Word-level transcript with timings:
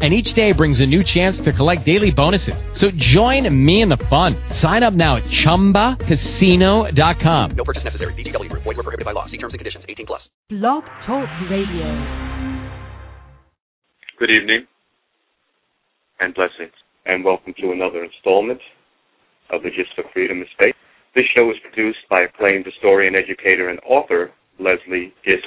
and 0.00 0.14
each 0.14 0.34
day 0.34 0.52
brings 0.52 0.78
a 0.80 0.86
new 0.86 1.02
chance 1.02 1.40
to 1.40 1.52
collect 1.52 1.84
daily 1.84 2.12
bonuses. 2.12 2.62
So 2.74 2.92
join 2.92 3.52
me 3.64 3.82
in 3.82 3.88
the 3.88 3.96
fun. 3.96 4.36
Sign 4.50 4.84
up 4.84 4.94
now 4.94 5.16
at 5.16 5.24
ChumbaCasino.com. 5.24 7.50
No 7.56 7.64
purchase 7.64 7.82
necessary. 7.82 8.14
VGW 8.14 8.48
Group. 8.48 8.62
Void 8.62 8.76
were 8.76 8.84
prohibited 8.84 9.04
by 9.04 9.10
law. 9.12 9.26
See 9.26 9.38
terms 9.38 9.54
and 9.54 9.58
conditions. 9.58 9.84
18 9.88 10.06
plus. 10.06 10.30
Blog 10.48 10.84
Talk 11.04 11.28
Radio. 11.50 12.68
Good 14.18 14.30
evening 14.30 14.66
and 16.20 16.34
blessings, 16.34 16.72
and 17.06 17.24
welcome 17.24 17.54
to 17.60 17.72
another 17.72 18.04
installment 18.04 18.60
of 19.50 19.62
the 19.62 19.70
Gist 19.70 19.90
for 19.94 20.04
Freedom 20.12 20.42
Estate. 20.42 20.74
This 21.14 21.24
show 21.34 21.50
is 21.50 21.56
produced 21.62 21.98
by 22.10 22.22
acclaimed 22.22 22.66
historian, 22.66 23.16
educator, 23.16 23.68
and 23.68 23.78
author 23.88 24.30
Leslie 24.58 25.14
Gist 25.24 25.46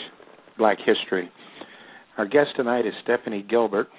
Black 0.57 0.77
History. 0.85 1.29
Our 2.17 2.27
guest 2.27 2.51
tonight 2.55 2.85
is 2.85 2.93
Stephanie 3.03 3.45
Gilbert. 3.47 3.89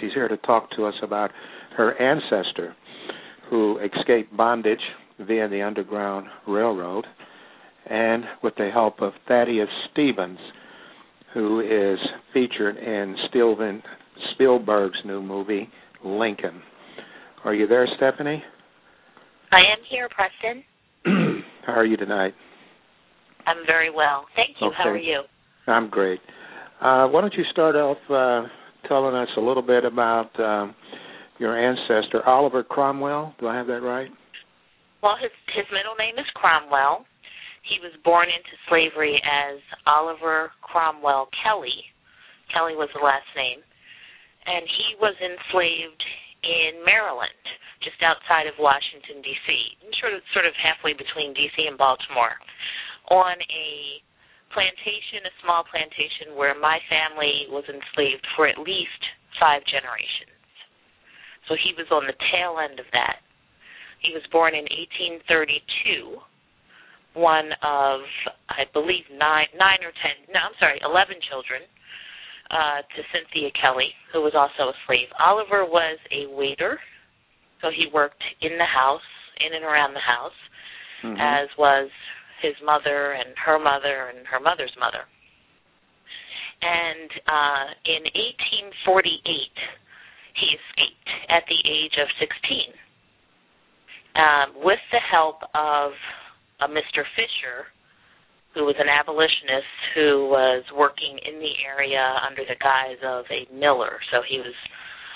She's 0.00 0.12
here 0.14 0.26
to 0.26 0.36
talk 0.38 0.68
to 0.72 0.84
us 0.84 0.94
about 1.00 1.30
her 1.76 1.94
ancestor 2.02 2.74
who 3.52 3.78
escaped 3.80 4.34
bondage 4.34 4.80
via 5.20 5.46
the 5.46 5.60
Underground 5.60 6.26
Railroad 6.48 7.04
and 7.84 8.24
with 8.42 8.54
the 8.56 8.70
help 8.72 9.02
of 9.02 9.12
Thaddeus 9.28 9.68
Stevens, 9.92 10.38
who 11.34 11.60
is 11.60 11.98
featured 12.32 12.78
in 12.78 13.14
Steven 13.28 13.82
Spielberg's 14.32 14.96
new 15.04 15.20
movie, 15.20 15.68
Lincoln. 16.02 16.62
Are 17.44 17.52
you 17.52 17.66
there, 17.66 17.86
Stephanie? 17.98 18.42
I 19.52 19.58
am 19.58 19.78
here, 19.90 20.08
Preston. 20.08 20.64
How 21.66 21.74
are 21.74 21.84
you 21.84 21.98
tonight? 21.98 22.32
I'm 23.46 23.66
very 23.66 23.90
well. 23.94 24.24
Thank 24.34 24.56
you. 24.62 24.68
Okay. 24.68 24.76
How 24.78 24.88
are 24.88 24.96
you? 24.96 25.24
I'm 25.66 25.90
great. 25.90 26.20
Uh, 26.80 27.06
why 27.08 27.20
don't 27.20 27.34
you 27.34 27.44
start 27.52 27.76
off 27.76 27.98
uh, 28.08 28.48
telling 28.88 29.14
us 29.14 29.28
a 29.36 29.40
little 29.40 29.62
bit 29.62 29.84
about 29.84 30.30
um, 30.40 30.74
your 31.42 31.58
ancestor, 31.58 32.22
Oliver 32.22 32.62
Cromwell? 32.62 33.34
Do 33.42 33.50
I 33.50 33.58
have 33.58 33.66
that 33.66 33.82
right? 33.82 34.08
Well, 35.02 35.18
his 35.18 35.34
his 35.50 35.66
middle 35.74 35.98
name 35.98 36.14
is 36.14 36.30
Cromwell. 36.38 37.02
He 37.66 37.82
was 37.82 37.90
born 38.06 38.30
into 38.30 38.54
slavery 38.70 39.18
as 39.18 39.58
Oliver 39.82 40.54
Cromwell 40.62 41.26
Kelly. 41.42 41.90
Kelly 42.54 42.78
was 42.78 42.90
the 42.94 43.02
last 43.02 43.26
name, 43.34 43.58
and 44.46 44.62
he 44.62 44.94
was 45.02 45.18
enslaved 45.18 46.02
in 46.46 46.82
Maryland, 46.86 47.42
just 47.82 47.98
outside 48.02 48.46
of 48.46 48.54
Washington 48.62 49.22
D.C., 49.22 49.46
sort 49.98 50.14
of 50.14 50.22
sort 50.30 50.46
of 50.46 50.54
halfway 50.54 50.94
between 50.94 51.34
D.C. 51.34 51.66
and 51.66 51.78
Baltimore, 51.78 52.38
on 53.10 53.34
a 53.42 53.68
plantation, 54.54 55.26
a 55.26 55.34
small 55.42 55.66
plantation 55.66 56.38
where 56.38 56.54
my 56.54 56.78
family 56.86 57.50
was 57.50 57.66
enslaved 57.66 58.26
for 58.38 58.46
at 58.46 58.58
least 58.62 59.02
five 59.42 59.66
generations. 59.66 60.31
So 61.48 61.54
he 61.58 61.74
was 61.76 61.86
on 61.90 62.06
the 62.06 62.16
tail 62.30 62.58
end 62.62 62.78
of 62.78 62.86
that. 62.92 63.18
He 64.00 64.12
was 64.14 64.22
born 64.30 64.54
in 64.54 64.66
1832, 64.66 66.18
one 67.14 67.52
of, 67.62 68.00
I 68.50 68.66
believe, 68.72 69.04
nine, 69.14 69.46
nine 69.58 69.78
or 69.82 69.92
ten, 70.02 70.26
no, 70.34 70.40
I'm 70.40 70.56
sorry, 70.58 70.80
11 70.82 71.16
children 71.30 71.62
uh, 72.50 72.82
to 72.82 73.00
Cynthia 73.14 73.50
Kelly, 73.60 73.94
who 74.12 74.22
was 74.22 74.34
also 74.34 74.70
a 74.70 74.76
slave. 74.86 75.06
Oliver 75.18 75.64
was 75.64 75.98
a 76.10 76.26
waiter, 76.34 76.80
so 77.60 77.70
he 77.70 77.86
worked 77.94 78.22
in 78.40 78.58
the 78.58 78.66
house, 78.66 79.06
in 79.38 79.54
and 79.54 79.64
around 79.64 79.94
the 79.94 80.02
house, 80.02 80.38
Mhm. 81.02 81.18
as 81.18 81.48
was 81.58 81.90
his 82.40 82.54
mother 82.62 83.12
and 83.12 83.36
her 83.38 83.58
mother 83.58 84.10
and 84.14 84.26
her 84.26 84.38
mother's 84.40 84.74
mother. 84.78 85.06
And 86.62 87.10
uh, 87.26 87.66
in 87.86 88.02
1848, 88.82 89.50
he 90.36 90.56
escaped 90.56 91.08
at 91.28 91.44
the 91.48 91.60
age 91.68 91.96
of 92.00 92.08
16 92.20 92.72
um, 94.16 94.64
with 94.64 94.80
the 94.92 95.00
help 95.00 95.42
of 95.54 95.92
a 96.60 96.68
Mr. 96.68 97.02
Fisher, 97.16 97.68
who 98.54 98.64
was 98.68 98.76
an 98.78 98.88
abolitionist 98.88 99.72
who 99.94 100.28
was 100.28 100.62
working 100.76 101.18
in 101.24 101.40
the 101.40 101.54
area 101.64 102.20
under 102.28 102.44
the 102.44 102.56
guise 102.60 103.00
of 103.00 103.24
a 103.32 103.48
miller. 103.52 103.96
So 104.12 104.20
he 104.28 104.38
was 104.38 104.54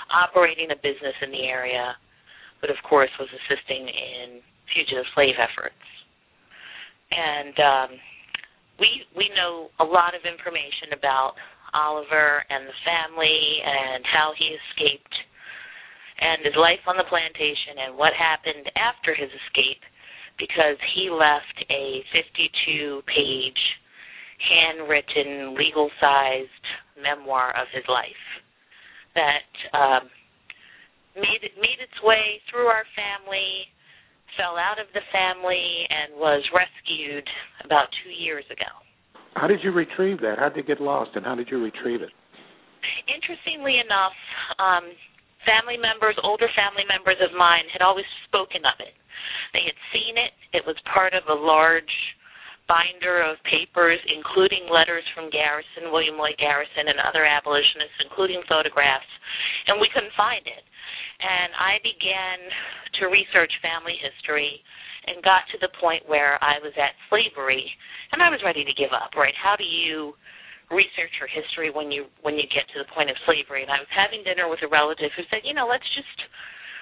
operating 0.08 0.72
a 0.72 0.78
business 0.80 1.14
in 1.20 1.30
the 1.30 1.44
area, 1.44 1.94
but 2.60 2.70
of 2.70 2.76
course 2.88 3.10
was 3.20 3.28
assisting 3.28 3.88
in 3.88 4.40
fugitive 4.72 5.04
slave 5.14 5.36
efforts. 5.36 5.84
And 7.12 7.54
um, 7.60 7.90
we 8.80 9.04
we 9.14 9.30
know 9.36 9.68
a 9.80 9.84
lot 9.84 10.16
of 10.16 10.24
information 10.24 10.96
about 10.96 11.36
Oliver 11.76 12.40
and 12.48 12.64
the 12.64 12.78
family 12.88 13.60
and 13.60 14.00
how 14.08 14.32
he 14.32 14.56
escaped 14.56 15.14
and 16.16 16.40
his 16.44 16.56
life 16.56 16.80
on 16.88 16.96
the 16.96 17.04
plantation 17.12 17.84
and 17.84 17.96
what 17.96 18.16
happened 18.16 18.64
after 18.72 19.12
his 19.12 19.28
escape 19.28 19.84
because 20.40 20.80
he 20.96 21.12
left 21.12 21.56
a 21.68 22.00
52 22.12 23.04
page 23.04 23.62
handwritten 24.40 25.56
legal 25.56 25.90
sized 26.00 26.66
memoir 26.96 27.52
of 27.56 27.68
his 27.72 27.84
life 27.88 28.24
that 29.16 29.48
um, 29.76 30.08
made 31.16 31.40
made 31.56 31.80
its 31.80 31.96
way 32.04 32.40
through 32.48 32.68
our 32.68 32.84
family 32.92 33.68
fell 34.36 34.60
out 34.60 34.76
of 34.76 34.88
the 34.92 35.00
family 35.08 35.88
and 35.88 36.12
was 36.20 36.44
rescued 36.52 37.24
about 37.64 37.88
two 38.04 38.12
years 38.12 38.44
ago 38.52 38.85
How 39.36 39.46
did 39.46 39.60
you 39.62 39.70
retrieve 39.70 40.20
that? 40.20 40.40
How 40.40 40.48
did 40.48 40.64
it 40.64 40.66
get 40.66 40.80
lost, 40.80 41.12
and 41.14 41.24
how 41.24 41.36
did 41.36 41.48
you 41.50 41.62
retrieve 41.62 42.00
it? 42.00 42.10
interestingly 43.10 43.82
enough, 43.82 44.14
um, 44.58 44.86
family 45.42 45.78
members, 45.78 46.14
older 46.22 46.50
family 46.54 46.86
members 46.86 47.18
of 47.22 47.34
mine, 47.34 47.66
had 47.70 47.82
always 47.82 48.06
spoken 48.26 48.62
of 48.66 48.78
it. 48.82 48.94
They 49.54 49.64
had 49.66 49.78
seen 49.90 50.18
it. 50.18 50.34
It 50.54 50.62
was 50.66 50.76
part 50.90 51.14
of 51.14 51.26
a 51.26 51.34
large 51.34 51.90
binder 52.66 53.22
of 53.22 53.38
papers, 53.46 54.02
including 54.10 54.66
letters 54.66 55.06
from 55.14 55.30
Garrison, 55.30 55.94
William 55.94 56.18
Lloyd 56.18 56.34
Garrison, 56.38 56.90
and 56.90 56.98
other 56.98 57.22
abolitionists, 57.22 58.02
including 58.02 58.42
photographs, 58.50 59.06
and 59.70 59.78
we 59.78 59.90
couldn't 59.94 60.14
find 60.18 60.42
it. 60.42 60.64
And 61.22 61.54
I 61.54 61.78
began 61.80 62.38
to 63.00 63.08
research 63.08 63.54
family 63.62 63.96
history 64.02 64.60
and 65.06 65.22
got 65.22 65.46
to 65.54 65.58
the 65.62 65.72
point 65.80 66.02
where 66.06 66.36
I 66.42 66.58
was 66.62 66.74
at 66.76 66.98
slavery, 67.08 67.64
and 68.12 68.22
I 68.22 68.30
was 68.30 68.42
ready 68.44 68.64
to 68.64 68.74
give 68.74 68.90
up. 68.90 69.14
Right? 69.14 69.34
How 69.34 69.54
do 69.54 69.64
you 69.64 70.14
research 70.70 71.14
your 71.22 71.30
history 71.30 71.70
when 71.70 71.94
you 71.94 72.10
when 72.26 72.34
you 72.34 72.46
get 72.50 72.66
to 72.74 72.82
the 72.82 72.90
point 72.90 73.10
of 73.10 73.16
slavery. 73.22 73.62
And 73.62 73.70
I 73.70 73.78
was 73.78 73.90
having 73.94 74.26
dinner 74.26 74.50
with 74.50 74.62
a 74.66 74.70
relative 74.70 75.14
who 75.14 75.22
said, 75.30 75.46
you 75.46 75.54
know, 75.54 75.70
let's 75.70 75.86
just 75.94 76.18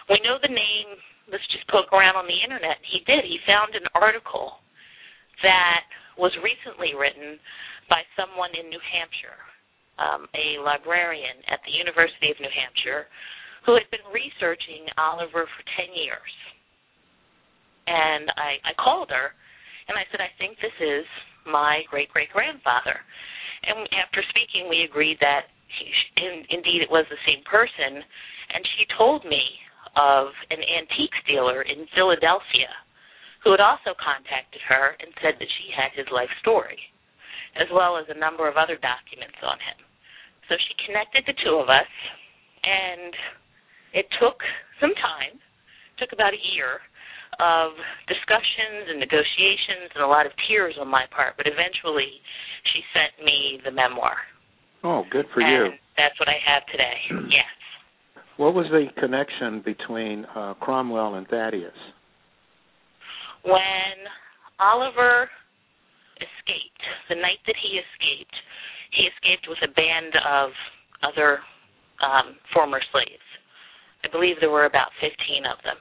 we 0.09 0.21
know 0.25 0.41
the 0.41 0.53
name, 0.53 0.97
let's 1.29 1.45
just 1.53 1.69
poke 1.69 1.93
around 1.93 2.17
on 2.17 2.29
the 2.29 2.41
internet. 2.41 2.81
And 2.81 2.89
he 2.89 3.05
did. 3.05 3.25
He 3.25 3.41
found 3.45 3.77
an 3.77 3.89
article 3.97 4.61
that 5.45 5.85
was 6.17 6.33
recently 6.41 6.97
written 6.97 7.41
by 7.93 8.05
someone 8.17 8.53
in 8.57 8.73
New 8.73 8.81
Hampshire, 8.81 9.41
um, 10.01 10.25
a 10.33 10.61
librarian 10.63 11.45
at 11.53 11.61
the 11.69 11.75
University 11.75 12.33
of 12.33 12.41
New 12.41 12.53
Hampshire, 12.53 13.09
who 13.69 13.77
had 13.77 13.89
been 13.93 14.05
researching 14.09 14.89
Oliver 14.97 15.45
for 15.45 15.63
10 15.77 15.93
years. 15.93 16.33
And 17.87 18.31
I, 18.37 18.61
I 18.65 18.73
called 18.81 19.11
her 19.11 19.37
and 19.89 19.99
I 19.99 20.09
said, 20.09 20.21
I 20.21 20.33
think 20.41 20.57
this 20.59 20.75
is 20.81 21.05
my 21.45 21.85
great 21.93 22.09
great 22.09 22.33
grandfather. 22.33 22.97
And 23.65 23.89
after 23.97 24.25
speaking, 24.33 24.69
we 24.69 24.85
agreed 24.85 25.21
that 25.21 25.53
he, 25.69 25.89
in, 26.21 26.45
indeed 26.49 26.81
it 26.85 26.93
was 26.93 27.05
the 27.09 27.21
same 27.29 27.45
person. 27.45 28.01
And 28.01 28.63
she 28.77 28.85
told 28.97 29.25
me 29.25 29.45
of 29.97 30.33
an 30.51 30.61
antique 30.61 31.17
dealer 31.29 31.63
in 31.63 31.89
Philadelphia 31.95 32.73
who 33.45 33.53
had 33.53 33.61
also 33.61 33.93
contacted 34.01 34.61
her 34.65 34.97
and 35.01 35.13
said 35.21 35.37
that 35.37 35.53
she 35.61 35.69
had 35.69 35.93
his 35.93 36.09
life 36.09 36.33
story, 36.41 36.81
as 37.61 37.69
well 37.69 38.01
as 38.01 38.09
a 38.09 38.17
number 38.17 38.49
of 38.49 38.57
other 38.57 38.81
documents 38.81 39.37
on 39.45 39.61
him. 39.61 39.79
So 40.49 40.57
she 40.57 40.73
connected 40.89 41.29
the 41.29 41.37
two 41.45 41.61
of 41.61 41.69
us, 41.69 41.93
and 42.65 43.13
it 43.93 44.09
took 44.17 44.41
some 44.81 44.97
time, 44.97 45.37
took 46.01 46.13
about 46.17 46.33
a 46.33 46.47
year 46.57 46.81
of 47.41 47.73
discussions 48.09 48.91
and 48.91 48.99
negotiations 49.01 49.91
and 49.95 50.03
a 50.03 50.07
lot 50.07 50.27
of 50.27 50.33
tears 50.49 50.75
on 50.81 50.89
my 50.89 51.05
part, 51.15 51.35
but 51.37 51.47
eventually 51.47 52.21
she 52.73 52.81
sent 52.93 53.25
me 53.25 53.61
the 53.65 53.71
memoir. 53.71 54.17
Oh, 54.83 55.05
good 55.11 55.27
for 55.33 55.41
and 55.41 55.51
you. 55.51 55.79
That's 55.97 56.19
what 56.21 56.29
I 56.29 56.39
have 56.45 56.67
today. 56.69 56.99
yes. 57.31 57.55
What 58.37 58.55
was 58.55 58.67
the 58.71 58.87
connection 59.01 59.63
between 59.65 60.27
uh, 60.35 60.55
Cromwell 60.61 61.15
and 61.15 61.27
Thaddeus? 61.29 61.73
When 63.45 63.97
Oliver 64.59 65.29
escaped, 66.19 66.83
the 67.09 67.17
night 67.17 67.41
that 67.47 67.57
he 67.61 67.79
escaped, 67.79 68.37
he 68.93 69.07
escaped 69.11 69.47
with 69.49 69.59
a 69.63 69.73
band 69.73 70.15
of 70.25 70.51
other 71.03 71.39
um, 72.03 72.37
former 72.53 72.81
slaves. 72.91 73.29
I 74.03 74.09
believe 74.11 74.37
there 74.41 74.51
were 74.51 74.67
about 74.67 74.91
15 75.01 75.11
of 75.47 75.59
them. 75.65 75.77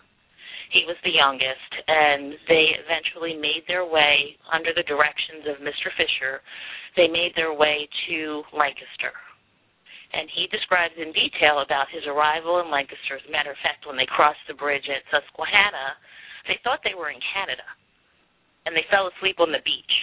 He 0.74 0.90
was 0.90 0.98
the 1.06 1.14
youngest, 1.14 1.70
and 1.86 2.34
they 2.50 2.74
eventually 2.82 3.38
made 3.38 3.62
their 3.70 3.86
way, 3.86 4.34
under 4.50 4.74
the 4.74 4.82
directions 4.90 5.46
of 5.46 5.62
Mr. 5.62 5.94
Fisher, 5.94 6.42
they 6.98 7.06
made 7.06 7.38
their 7.38 7.54
way 7.54 7.86
to 8.10 8.42
Lancaster. 8.50 9.14
And 10.18 10.26
he 10.34 10.50
describes 10.50 10.98
in 10.98 11.14
detail 11.14 11.62
about 11.62 11.94
his 11.94 12.02
arrival 12.10 12.58
in 12.62 12.74
Lancaster. 12.74 13.22
As 13.22 13.26
a 13.30 13.34
matter 13.34 13.54
of 13.54 13.62
fact, 13.62 13.86
when 13.86 13.98
they 13.98 14.10
crossed 14.10 14.42
the 14.50 14.58
bridge 14.58 14.86
at 14.90 15.06
Susquehanna, 15.14 15.98
they 16.50 16.58
thought 16.66 16.82
they 16.82 16.98
were 16.98 17.14
in 17.14 17.22
Canada, 17.34 17.66
and 18.66 18.74
they 18.74 18.86
fell 18.90 19.10
asleep 19.14 19.38
on 19.38 19.54
the 19.54 19.62
beach. 19.62 19.96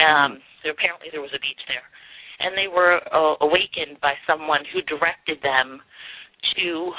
Um, 0.00 0.40
so 0.64 0.72
apparently 0.72 1.12
there 1.12 1.24
was 1.24 1.32
a 1.36 1.44
beach 1.44 1.60
there, 1.68 1.84
and 2.40 2.56
they 2.56 2.72
were 2.72 3.04
uh, 3.12 3.36
awakened 3.44 4.00
by 4.00 4.16
someone 4.24 4.64
who 4.72 4.80
directed 4.88 5.44
them 5.44 5.80
to 6.56 6.92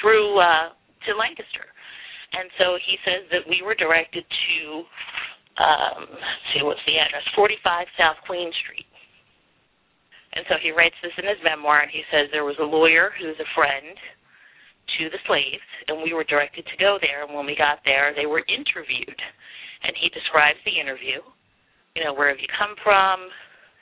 through 0.00 0.36
uh, 0.36 0.76
to 1.08 1.16
Lancaster. 1.16 1.72
And 2.32 2.50
so 2.60 2.76
he 2.84 2.96
says 3.04 3.24
that 3.32 3.48
we 3.48 3.64
were 3.64 3.74
directed 3.74 4.24
to, 4.24 4.58
um, 5.58 6.00
let's 6.12 6.48
see, 6.52 6.62
what's 6.62 6.84
the 6.84 7.00
address? 7.00 7.24
45 7.34 7.86
South 7.96 8.20
Queen 8.26 8.52
Street. 8.64 8.88
And 10.36 10.44
so 10.46 10.60
he 10.60 10.70
writes 10.70 10.94
this 11.02 11.16
in 11.16 11.24
his 11.24 11.40
memoir, 11.42 11.80
and 11.80 11.90
he 11.90 12.04
says 12.12 12.28
there 12.30 12.44
was 12.44 12.60
a 12.60 12.68
lawyer 12.68 13.10
who's 13.16 13.38
a 13.40 13.48
friend 13.56 13.96
to 15.00 15.08
the 15.08 15.20
slaves, 15.26 15.64
and 15.88 16.04
we 16.04 16.12
were 16.12 16.24
directed 16.24 16.64
to 16.68 16.76
go 16.76 16.98
there. 17.00 17.24
And 17.24 17.32
when 17.34 17.46
we 17.46 17.56
got 17.56 17.80
there, 17.84 18.12
they 18.12 18.26
were 18.26 18.44
interviewed. 18.44 19.20
And 19.82 19.96
he 19.96 20.12
describes 20.12 20.60
the 20.64 20.76
interview. 20.76 21.24
You 21.96 22.04
know, 22.04 22.12
where 22.12 22.28
have 22.28 22.38
you 22.38 22.50
come 22.54 22.76
from? 22.84 23.32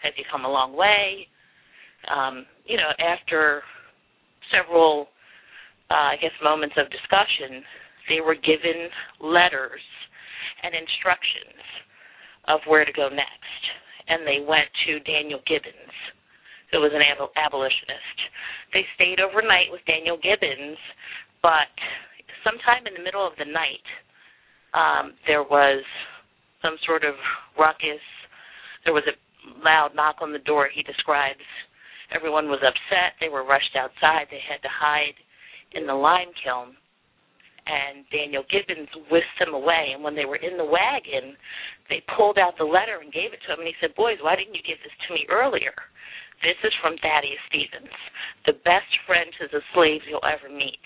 Have 0.03 0.15
you 0.17 0.25
come 0.31 0.45
a 0.45 0.51
long 0.51 0.77
way? 0.77 1.27
Um, 2.07 2.47
you 2.65 2.77
know, 2.77 2.95
after 3.03 3.63
several, 4.55 5.09
uh, 5.91 6.15
I 6.15 6.17
guess, 6.21 6.35
moments 6.43 6.77
of 6.79 6.87
discussion, 6.91 7.65
they 8.09 8.21
were 8.21 8.35
given 8.35 8.89
letters 9.21 9.83
and 10.63 10.75
instructions 10.75 11.63
of 12.49 12.61
where 12.67 12.85
to 12.85 12.93
go 12.93 13.09
next. 13.09 13.63
And 14.09 14.23
they 14.23 14.39
went 14.39 14.71
to 14.87 15.03
Daniel 15.03 15.43
Gibbons, 15.47 15.95
who 16.71 16.81
was 16.81 16.95
an 16.95 17.03
ab- 17.03 17.35
abolitionist. 17.35 18.19
They 18.73 18.87
stayed 18.95 19.19
overnight 19.19 19.71
with 19.71 19.83
Daniel 19.87 20.19
Gibbons, 20.19 20.79
but 21.43 21.71
sometime 22.47 22.87
in 22.87 22.95
the 22.95 23.03
middle 23.03 23.27
of 23.27 23.35
the 23.39 23.51
night, 23.51 23.87
um, 24.75 25.19
there 25.27 25.43
was 25.43 25.83
some 26.63 26.77
sort 26.87 27.05
of 27.05 27.15
ruckus. 27.59 28.03
There 28.85 28.95
was 28.95 29.07
a 29.11 29.19
loud 29.63 29.95
knock 29.95 30.23
on 30.23 30.33
the 30.33 30.43
door. 30.43 30.69
He 30.73 30.83
describes 30.83 31.43
everyone 32.15 32.47
was 32.47 32.63
upset. 32.63 33.19
They 33.19 33.29
were 33.29 33.45
rushed 33.47 33.75
outside. 33.75 34.31
They 34.31 34.43
had 34.43 34.63
to 34.63 34.71
hide 34.71 35.19
in 35.75 35.87
the 35.87 35.95
lime 35.95 36.31
kiln 36.45 36.79
and 37.67 38.07
Daniel 38.15 38.47
Gibbons 38.47 38.89
whisked 39.11 39.39
them 39.43 39.55
away. 39.55 39.91
And 39.93 40.03
when 40.03 40.15
they 40.15 40.25
were 40.25 40.39
in 40.39 40.57
the 40.57 40.65
wagon, 40.65 41.35
they 41.91 42.03
pulled 42.15 42.39
out 42.39 42.55
the 42.59 42.67
letter 42.67 43.03
and 43.03 43.13
gave 43.13 43.35
it 43.35 43.43
to 43.47 43.53
him. 43.53 43.61
And 43.61 43.69
he 43.69 43.75
said, 43.83 43.95
Boys, 43.99 44.23
why 44.23 44.39
didn't 44.39 44.55
you 44.55 44.63
give 44.63 44.79
this 44.87 44.95
to 45.07 45.15
me 45.15 45.27
earlier? 45.27 45.75
This 46.43 46.59
is 46.63 46.73
from 46.81 46.95
Thaddeus 47.03 47.43
Stevens, 47.49 47.95
the 48.45 48.55
best 48.63 48.91
friend 49.07 49.27
to 49.41 49.49
the 49.51 49.63
slaves 49.75 50.05
you'll 50.07 50.25
ever 50.27 50.53
meet. 50.53 50.79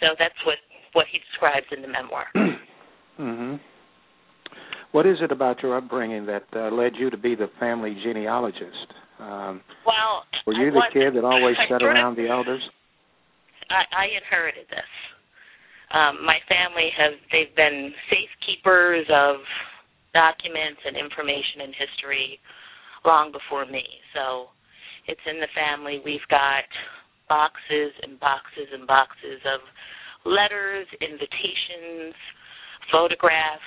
So 0.00 0.14
that's 0.18 0.36
what, 0.44 0.60
what 0.92 1.06
he 1.10 1.18
describes 1.18 1.66
in 1.74 1.80
the 1.82 1.88
memoir. 1.88 2.28
hmm 3.16 3.56
What 4.92 5.06
is 5.06 5.16
it 5.22 5.32
about 5.32 5.62
your 5.62 5.76
upbringing 5.76 6.26
that 6.26 6.44
uh, 6.54 6.70
led 6.70 6.92
you 6.94 7.08
to 7.10 7.16
be 7.16 7.34
the 7.34 7.48
family 7.58 7.96
genealogist? 8.04 8.92
Um, 9.18 9.62
well, 9.86 10.28
were 10.46 10.52
you 10.52 10.68
I 10.68 10.70
the 10.70 10.84
was, 10.84 10.90
kid 10.92 11.14
that 11.16 11.24
always 11.24 11.56
sat 11.70 11.82
around 11.82 12.16
the 12.16 12.28
elders? 12.28 12.62
I, 13.70 13.82
I 13.92 14.06
inherited 14.16 14.66
this. 14.70 14.92
Um, 15.92 16.24
my 16.26 16.38
family 16.48 16.90
have 16.96 17.12
they've 17.30 17.54
been 17.54 17.92
safekeepers 18.10 19.06
of 19.12 19.36
documents 20.12 20.80
and 20.86 20.96
information 20.96 21.62
and 21.62 21.74
history 21.74 22.40
long 23.04 23.30
before 23.32 23.66
me. 23.66 23.84
So 24.14 24.48
it's 25.06 25.20
in 25.28 25.38
the 25.40 25.50
family. 25.54 26.00
We've 26.04 26.24
got 26.30 26.64
boxes 27.28 27.92
and 28.02 28.18
boxes 28.18 28.68
and 28.72 28.86
boxes 28.86 29.40
of 29.44 29.60
letters, 30.24 30.86
invitations, 31.00 32.14
photographs. 32.90 33.62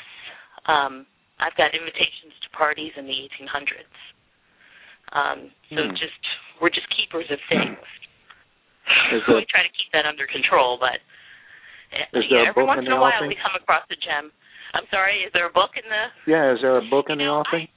Um, 0.65 1.05
I've 1.39 1.55
got 1.55 1.75
invitations 1.77 2.33
to 2.41 2.49
parties 2.57 2.91
in 2.97 3.05
the 3.05 3.13
1800s. 3.13 3.97
Um, 5.13 5.51
so 5.69 5.87
Hmm. 5.87 5.95
just 5.95 6.21
we're 6.59 6.73
just 6.73 6.89
keepers 6.97 7.29
of 7.29 7.39
things. 7.47 7.77
We 9.27 9.45
try 9.47 9.63
to 9.63 9.73
keep 9.75 9.91
that 9.93 10.07
under 10.07 10.27
control, 10.27 10.77
but 10.79 10.99
there 12.29 12.43
a 12.43 12.51
every 12.51 12.63
book 12.63 12.75
once 12.75 12.83
in 12.83 12.91
in 12.91 12.91
the 12.91 12.99
a 12.99 13.01
while 13.01 13.23
offing? 13.23 13.31
we 13.31 13.37
come 13.39 13.55
across 13.55 13.83
a 13.91 13.97
gem. 13.99 14.31
I'm 14.75 14.87
sorry, 14.91 15.23
is 15.23 15.31
there 15.31 15.47
a 15.47 15.53
book 15.53 15.79
in 15.79 15.87
the? 15.87 16.03
Yeah, 16.27 16.51
is 16.51 16.59
there 16.59 16.77
a 16.77 16.85
book 16.91 17.07
in 17.07 17.19
the 17.19 17.27
know, 17.27 17.43
offing? 17.43 17.67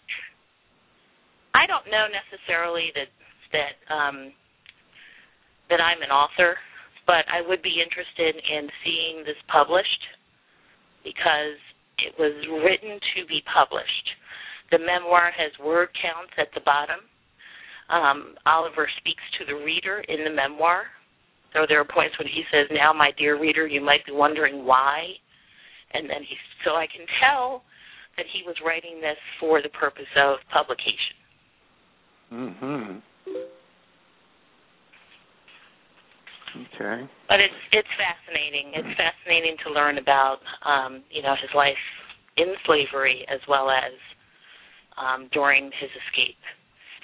I, 1.54 1.62
I 1.62 1.64
don't 1.70 1.87
know 1.87 2.11
necessarily 2.11 2.90
that 2.99 3.11
that 3.54 3.75
um, 3.90 4.35
that 5.70 5.78
I'm 5.78 6.02
an 6.02 6.11
author, 6.11 6.58
but 7.06 7.26
I 7.30 7.46
would 7.46 7.62
be 7.62 7.78
interested 7.78 8.35
in 8.35 8.66
seeing 8.82 9.23
this 9.23 9.38
published 9.46 10.02
because 11.06 11.58
it 12.02 12.14
was 12.18 12.35
written 12.62 12.99
to 13.16 13.20
be 13.26 13.42
published. 13.46 14.06
The 14.70 14.78
memoir 14.78 15.30
has 15.35 15.50
word 15.58 15.90
counts 15.99 16.35
at 16.38 16.50
the 16.54 16.62
bottom. 16.62 17.02
Um, 17.90 18.38
Oliver 18.46 18.87
speaks 18.99 19.23
to 19.38 19.46
the 19.46 19.58
reader 19.58 20.02
in 20.06 20.23
the 20.23 20.30
memoir. 20.30 20.87
So 21.52 21.66
there 21.69 21.80
are 21.80 21.85
points 21.85 22.16
when 22.19 22.28
he 22.28 22.45
says, 22.50 22.66
"Now, 22.71 22.92
my 22.92 23.11
dear 23.19 23.38
reader, 23.38 23.66
you 23.66 23.80
might 23.80 24.04
be 24.07 24.12
wondering 24.12 24.64
why," 24.64 25.19
and 25.92 26.09
then 26.09 26.23
he. 26.23 26.37
So 26.64 26.76
I 26.76 26.87
can 26.87 27.07
tell 27.21 27.64
that 28.16 28.26
he 28.33 28.42
was 28.47 28.57
writing 28.64 29.00
this 29.00 29.19
for 29.38 29.62
the 29.62 29.69
purpose 29.71 30.11
of 30.16 30.38
publication. 30.52 31.16
hmm 32.30 32.99
Okay. 36.50 37.07
But 37.28 37.38
it's 37.40 37.61
it's 37.73 37.88
fascinating. 37.95 38.73
It's 38.75 38.99
fascinating 38.99 39.57
to 39.64 39.71
learn 39.71 39.99
about 39.99 40.38
um, 40.66 41.02
you 41.11 41.23
know 41.23 41.35
his 41.40 41.50
life 41.54 41.78
in 42.37 42.54
slavery 42.66 43.26
as 43.30 43.40
well 43.49 43.71
as 43.71 43.92
um, 44.99 45.28
during 45.33 45.71
his 45.78 45.90
escape 45.90 46.38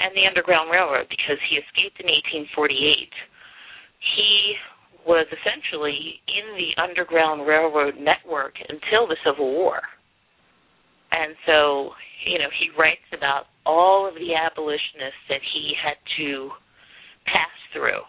and 0.00 0.12
the 0.12 0.26
Underground 0.28 0.70
Railroad 0.70 1.08
because 1.08 1.40
he 1.48 1.56
escaped 1.56 2.00
in 2.00 2.08
1848. 2.52 3.08
He 4.16 4.54
was 5.06 5.26
essentially 5.30 6.20
in 6.26 6.56
the 6.58 6.82
Underground 6.82 7.46
Railroad 7.46 7.94
network 8.00 8.54
until 8.68 9.06
the 9.06 9.16
Civil 9.24 9.52
War. 9.52 9.80
And 11.12 11.34
so, 11.46 11.90
you 12.26 12.38
know, 12.38 12.50
he 12.58 12.74
writes 12.78 13.06
about 13.16 13.46
all 13.64 14.06
of 14.08 14.14
the 14.14 14.34
abolitionists 14.34 15.24
that 15.30 15.40
he 15.54 15.72
had 15.78 15.96
to 16.18 16.50
pass 17.26 17.54
through 17.72 18.02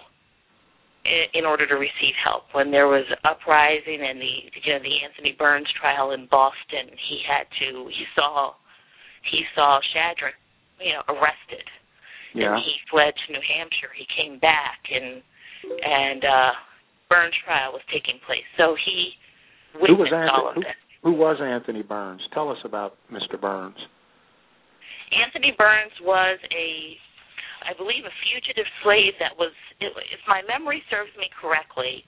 in, 1.05 1.41
in 1.41 1.45
order 1.45 1.65
to 1.69 1.75
receive 1.75 2.17
help. 2.25 2.49
When 2.53 2.71
there 2.71 2.87
was 2.87 3.05
uprising 3.23 4.01
and 4.01 4.17
the 4.19 4.33
you 4.65 4.73
know 4.73 4.81
the 4.81 4.97
Anthony 5.05 5.35
Burns 5.37 5.69
trial 5.79 6.11
in 6.11 6.27
Boston, 6.29 6.89
he 7.09 7.21
had 7.25 7.45
to 7.61 7.85
he 7.93 8.05
saw 8.17 8.53
he 9.29 9.45
saw 9.53 9.79
Shadrach, 9.93 10.37
you 10.81 10.93
know, 10.93 11.05
arrested 11.13 11.65
Yeah. 12.33 12.53
and 12.53 12.63
he 12.65 12.73
fled 12.89 13.13
to 13.13 13.33
New 13.33 13.43
Hampshire. 13.45 13.93
He 13.97 14.05
came 14.17 14.39
back 14.39 14.81
and 14.89 15.21
and 15.63 16.23
uh, 16.23 16.51
Burns' 17.09 17.35
trial 17.45 17.71
was 17.73 17.81
taking 17.91 18.19
place. 18.25 18.45
So 18.57 18.75
he 18.85 19.15
Who 19.73 19.95
was 19.95 20.09
witnessed 20.11 20.31
all 20.33 20.49
of 20.49 20.55
this. 20.55 20.77
Who, 21.03 21.11
who 21.11 21.17
was 21.17 21.37
Anthony 21.41 21.83
Burns? 21.83 22.21
Tell 22.33 22.49
us 22.49 22.59
about 22.65 22.95
Mr. 23.11 23.39
Burns. 23.39 23.77
Anthony 25.11 25.55
Burns 25.57 25.95
was 26.03 26.35
a, 26.51 26.69
I 27.63 27.71
believe, 27.79 28.03
a 28.03 28.15
fugitive 28.27 28.67
slave 28.83 29.15
that 29.23 29.31
was, 29.39 29.55
if 29.79 30.19
my 30.27 30.43
memory 30.43 30.83
serves 30.91 31.11
me 31.15 31.31
correctly, 31.39 32.03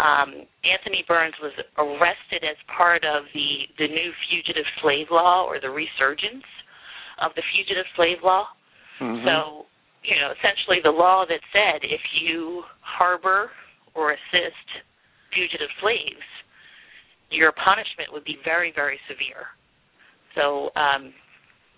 um, 0.00 0.48
Anthony 0.64 1.04
Burns 1.04 1.36
was 1.44 1.52
arrested 1.76 2.40
as 2.40 2.56
part 2.72 3.04
of 3.04 3.28
the 3.36 3.68
the 3.76 3.88
new 3.92 4.10
fugitive 4.30 4.64
slave 4.80 5.12
law 5.12 5.44
or 5.44 5.60
the 5.60 5.68
resurgence 5.68 6.48
of 7.20 7.36
the 7.36 7.44
fugitive 7.52 7.84
slave 7.94 8.24
law. 8.24 8.48
Mhm. 9.00 9.24
So, 9.24 9.66
you 10.02 10.18
know, 10.18 10.34
essentially 10.34 10.82
the 10.82 10.92
law 10.92 11.24
that 11.26 11.40
said 11.54 11.86
if 11.86 12.02
you 12.18 12.62
harbor 12.82 13.50
or 13.94 14.12
assist 14.12 14.66
fugitive 15.30 15.70
slaves, 15.80 16.26
your 17.30 17.54
punishment 17.56 18.12
would 18.12 18.24
be 18.26 18.36
very, 18.44 18.72
very 18.74 18.98
severe. 19.08 19.48
So, 20.34 20.74
um, 20.76 21.14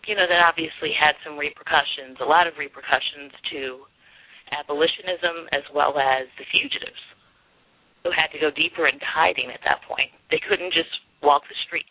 you 0.09 0.17
know, 0.17 0.27
that 0.27 0.41
obviously 0.43 0.93
had 0.93 1.15
some 1.23 1.39
repercussions, 1.39 2.19
a 2.21 2.29
lot 2.29 2.47
of 2.47 2.59
repercussions 2.59 3.33
to 3.55 3.87
abolitionism 4.53 5.49
as 5.53 5.65
well 5.73 5.97
as 5.97 6.29
the 6.37 6.45
fugitives 6.53 7.01
who 8.05 8.13
had 8.13 8.29
to 8.33 8.39
go 8.39 8.53
deeper 8.53 8.87
into 8.87 9.05
hiding 9.09 9.49
at 9.49 9.61
that 9.65 9.81
point. 9.89 10.13
They 10.31 10.41
couldn't 10.45 10.73
just 10.73 10.93
walk 11.23 11.43
the 11.49 11.57
streets. 11.65 11.89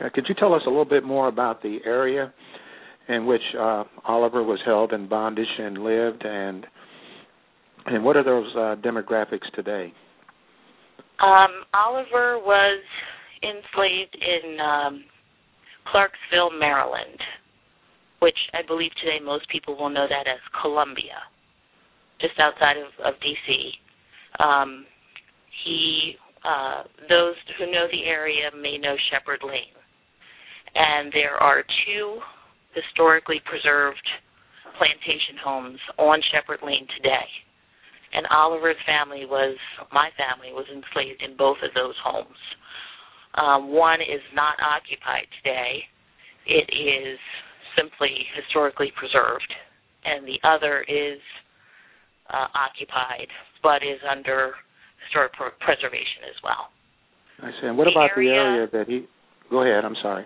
Uh, 0.00 0.08
could 0.12 0.26
you 0.28 0.34
tell 0.36 0.52
us 0.52 0.62
a 0.66 0.70
little 0.70 0.88
bit 0.88 1.04
more 1.04 1.28
about 1.28 1.62
the 1.62 1.78
area 1.84 2.32
in 3.08 3.26
which 3.26 3.42
uh, 3.58 3.84
Oliver 4.04 4.42
was 4.42 4.60
held 4.64 4.92
in 4.92 5.08
bondage 5.08 5.46
and 5.58 5.78
lived, 5.78 6.24
and 6.24 6.66
and 7.86 8.04
what 8.04 8.16
are 8.16 8.24
those 8.24 8.50
uh, 8.54 8.76
demographics 8.86 9.50
today? 9.54 9.92
Um, 11.20 11.64
Oliver 11.74 12.38
was 12.38 12.82
enslaved 13.42 14.16
in 14.16 14.60
um, 14.60 15.04
Clarksville, 15.90 16.56
Maryland, 16.58 17.18
which 18.20 18.38
I 18.54 18.66
believe 18.66 18.90
today 19.02 19.18
most 19.24 19.48
people 19.50 19.76
will 19.76 19.90
know 19.90 20.06
that 20.08 20.30
as 20.30 20.40
Columbia, 20.62 21.18
just 22.20 22.34
outside 22.38 22.76
of, 22.76 23.14
of 23.14 23.20
D.C. 23.20 23.72
Um, 24.38 24.86
he, 25.64 26.14
uh, 26.44 26.84
those 27.08 27.34
who 27.58 27.66
know 27.66 27.86
the 27.90 28.08
area 28.08 28.50
may 28.60 28.78
know 28.78 28.94
Shepherd 29.10 29.40
Lane, 29.46 29.74
and 30.74 31.12
there 31.12 31.34
are 31.34 31.64
two 31.86 32.20
historically 32.74 33.40
preserved 33.44 34.02
plantation 34.78 35.36
homes 35.44 35.78
on 35.98 36.20
Shepherd 36.32 36.60
Lane 36.64 36.86
today. 36.96 37.28
And 38.12 38.26
Oliver's 38.28 38.80
family 38.84 39.24
was, 39.24 39.56
my 39.92 40.10
family 40.20 40.52
was 40.52 40.66
enslaved 40.68 41.22
in 41.24 41.36
both 41.36 41.56
of 41.64 41.72
those 41.74 41.96
homes. 42.04 42.40
Um, 43.34 43.72
one 43.72 44.00
is 44.04 44.20
not 44.36 44.60
occupied 44.60 45.24
today. 45.40 45.80
It 46.44 46.68
is 46.68 47.16
simply 47.76 48.12
historically 48.36 48.92
preserved. 48.96 49.48
And 50.04 50.26
the 50.28 50.36
other 50.44 50.84
is 50.84 51.20
uh, 52.28 52.48
occupied, 52.52 53.28
but 53.62 53.80
is 53.80 54.00
under 54.04 54.52
historic 55.08 55.32
pr- 55.32 55.56
preservation 55.64 56.28
as 56.28 56.36
well. 56.44 56.68
I 57.40 57.50
see. 57.60 57.66
And 57.68 57.78
what 57.78 57.84
The 57.88 57.96
about 57.96 58.10
the 58.14 58.28
area- 58.28 58.66
area 58.66 58.68
that 58.72 58.86
he? 58.88 59.06
Go 59.48 59.62
ahead. 59.62 59.84
I'm 59.84 59.96
sorry. 60.02 60.24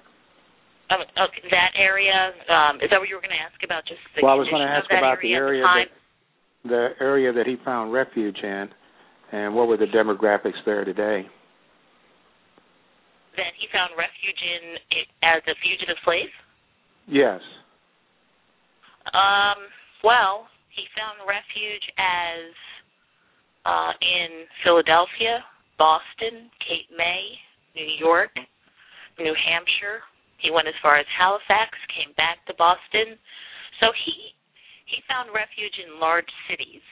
Um, 0.89 1.03
okay, 1.03 1.43
that 1.51 1.75
area, 1.75 2.31
um, 2.47 2.79
is 2.79 2.91
that 2.91 3.01
what 3.01 3.09
you 3.09 3.17
were 3.17 3.25
going 3.25 3.35
to 3.35 3.43
ask 3.43 3.59
about? 3.65 3.83
Just 3.87 4.01
the 4.15 4.23
Well, 4.23 4.33
I 4.33 4.39
was 4.39 4.49
gonna 4.49 4.65
ask 4.65 4.87
that 4.89 4.99
about 4.99 5.19
the 5.21 5.35
area 5.35 5.63
area 5.63 5.63
the 5.63 5.67
time? 5.67 5.91
the 6.71 7.05
area 7.05 7.33
that 7.33 7.47
he 7.47 7.57
found 7.65 7.93
refuge 7.93 8.39
in, 8.43 8.69
and 9.33 9.55
what 9.55 9.67
were 9.67 9.77
the 9.77 9.91
demographics 9.91 10.63
there 10.65 10.85
today? 10.85 11.27
that 13.37 13.53
he 13.61 13.69
found 13.71 13.93
refuge 13.95 14.41
in 14.41 14.81
as 15.23 15.45
a 15.45 15.55
fugitive 15.61 16.01
slave? 16.05 16.33
Yes. 17.07 17.41
Um, 19.13 19.69
well, 20.03 20.49
he 20.73 20.89
found 20.97 21.23
refuge 21.29 21.87
as 22.01 22.45
uh, 23.65 23.93
in 24.01 24.49
Philadelphia, 24.65 25.45
Boston, 25.79 26.51
Cape 26.65 26.91
May, 26.97 27.37
New 27.77 27.87
York, 28.01 28.33
New 29.21 29.37
Hampshire. 29.37 30.03
He 30.39 30.51
went 30.51 30.69
as 30.69 30.75
far 30.83 30.99
as 30.99 31.07
Halifax, 31.17 31.73
came 31.93 32.13
back 32.17 32.45
to 32.47 32.55
Boston. 32.55 33.17
So 33.81 33.93
he 34.05 34.37
he 34.87 35.03
found 35.09 35.35
refuge 35.35 35.75
in 35.83 35.99
large 35.99 36.29
cities. 36.49 36.85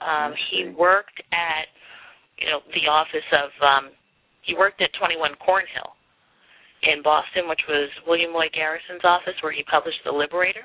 Um, 0.00 0.32
he 0.50 0.72
worked 0.76 1.20
at 1.32 1.68
you 2.38 2.48
know 2.50 2.60
the 2.72 2.88
office 2.90 3.28
of 3.32 3.50
um, 3.62 3.84
he 4.42 4.54
worked 4.54 4.80
at 4.80 4.90
21 4.98 5.36
Cornhill 5.44 5.94
in 6.82 7.02
Boston, 7.02 7.48
which 7.48 7.60
was 7.68 7.88
William 8.06 8.32
Lloyd 8.32 8.52
Garrison's 8.54 9.04
office, 9.04 9.36
where 9.42 9.52
he 9.52 9.62
published 9.64 10.00
The 10.04 10.12
Liberator. 10.12 10.64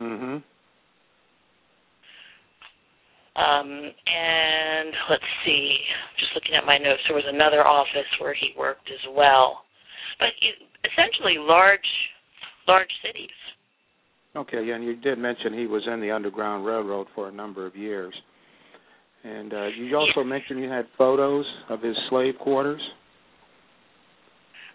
Mhm. 0.00 0.42
Um, 3.36 3.92
and 4.06 4.94
let's 5.10 5.26
see, 5.44 5.76
just 6.20 6.34
looking 6.36 6.54
at 6.54 6.64
my 6.64 6.78
notes, 6.78 7.02
there 7.08 7.16
was 7.16 7.26
another 7.26 7.66
office 7.66 8.06
where 8.20 8.34
he 8.34 8.54
worked 8.56 8.88
as 8.90 9.10
well. 9.10 9.64
But 10.18 10.28
essentially, 10.84 11.36
large, 11.38 11.86
large 12.66 12.90
cities. 13.04 13.34
Okay. 14.36 14.64
Yeah, 14.64 14.74
and 14.74 14.84
you 14.84 14.96
did 14.96 15.18
mention 15.18 15.54
he 15.54 15.66
was 15.66 15.82
in 15.86 16.00
the 16.00 16.10
Underground 16.10 16.66
Railroad 16.66 17.06
for 17.14 17.28
a 17.28 17.32
number 17.32 17.66
of 17.66 17.76
years. 17.76 18.14
And 19.24 19.54
uh, 19.54 19.66
you 19.72 19.96
also 19.96 20.22
mentioned 20.22 20.60
you 20.60 20.68
had 20.68 20.86
photos 20.98 21.46
of 21.70 21.80
his 21.80 21.96
slave 22.10 22.34
quarters. 22.38 22.80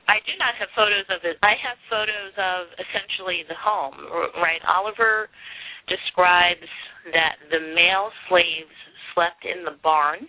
I 0.10 0.18
do 0.26 0.34
not 0.42 0.58
have 0.58 0.74
photos 0.74 1.06
of 1.14 1.22
it. 1.22 1.38
I 1.46 1.54
have 1.62 1.78
photos 1.86 2.34
of 2.34 2.74
essentially 2.82 3.46
the 3.46 3.54
home, 3.54 3.94
right? 4.42 4.58
Oliver 4.66 5.30
describes 5.86 6.66
that 7.14 7.38
the 7.54 7.62
male 7.78 8.10
slaves 8.26 8.74
slept 9.14 9.46
in 9.46 9.62
the 9.62 9.78
barn, 9.86 10.26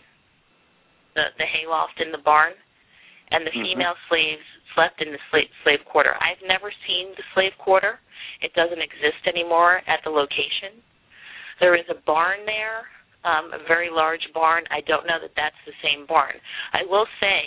the 1.17 1.33
the 1.41 1.49
hayloft 1.49 1.97
in 1.97 2.13
the 2.13 2.21
barn, 2.21 2.53
and 3.33 3.47
the 3.47 3.51
Mhm. 3.57 3.73
female 3.73 3.97
slaves 4.09 4.45
slept 4.75 5.03
in 5.03 5.13
the 5.13 5.23
slave 5.31 5.51
slave 5.65 5.83
quarter. 5.87 6.15
I've 6.19 6.41
never 6.47 6.73
seen 6.87 7.13
the 7.17 7.27
slave 7.35 7.53
quarter. 7.59 7.99
It 8.43 8.53
doesn't 8.55 8.81
exist 8.81 9.23
anymore 9.27 9.83
at 9.87 10.01
the 10.05 10.11
location. 10.11 10.81
There 11.61 11.77
is 11.77 11.85
a 11.91 12.01
barn 12.07 12.41
there, 12.47 12.89
um, 13.25 13.53
a 13.53 13.61
very 13.69 13.91
large 13.93 14.25
barn. 14.33 14.65
I 14.71 14.81
don't 14.89 15.07
know 15.07 15.21
that 15.21 15.37
that's 15.37 15.61
the 15.67 15.77
same 15.85 16.07
barn. 16.07 16.35
I 16.73 16.89
will 16.89 17.07
say 17.21 17.43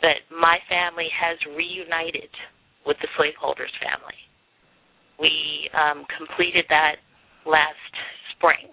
that 0.00 0.24
my 0.32 0.58
family 0.68 1.08
has 1.12 1.36
reunited 1.56 2.32
with 2.86 2.96
the 3.00 3.08
slaveholders 3.16 3.72
family. 3.80 4.20
We 5.20 5.70
um, 5.76 6.04
completed 6.16 6.64
that 6.68 6.96
last 7.46 7.92
spring. 8.36 8.72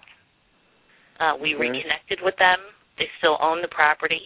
Uh, 1.20 1.36
we 1.40 1.54
Okay. 1.54 1.68
reconnected 1.70 2.20
with 2.24 2.36
them. 2.38 2.60
They 2.98 3.08
still 3.20 3.38
own 3.42 3.62
the 3.62 3.70
property, 3.70 4.22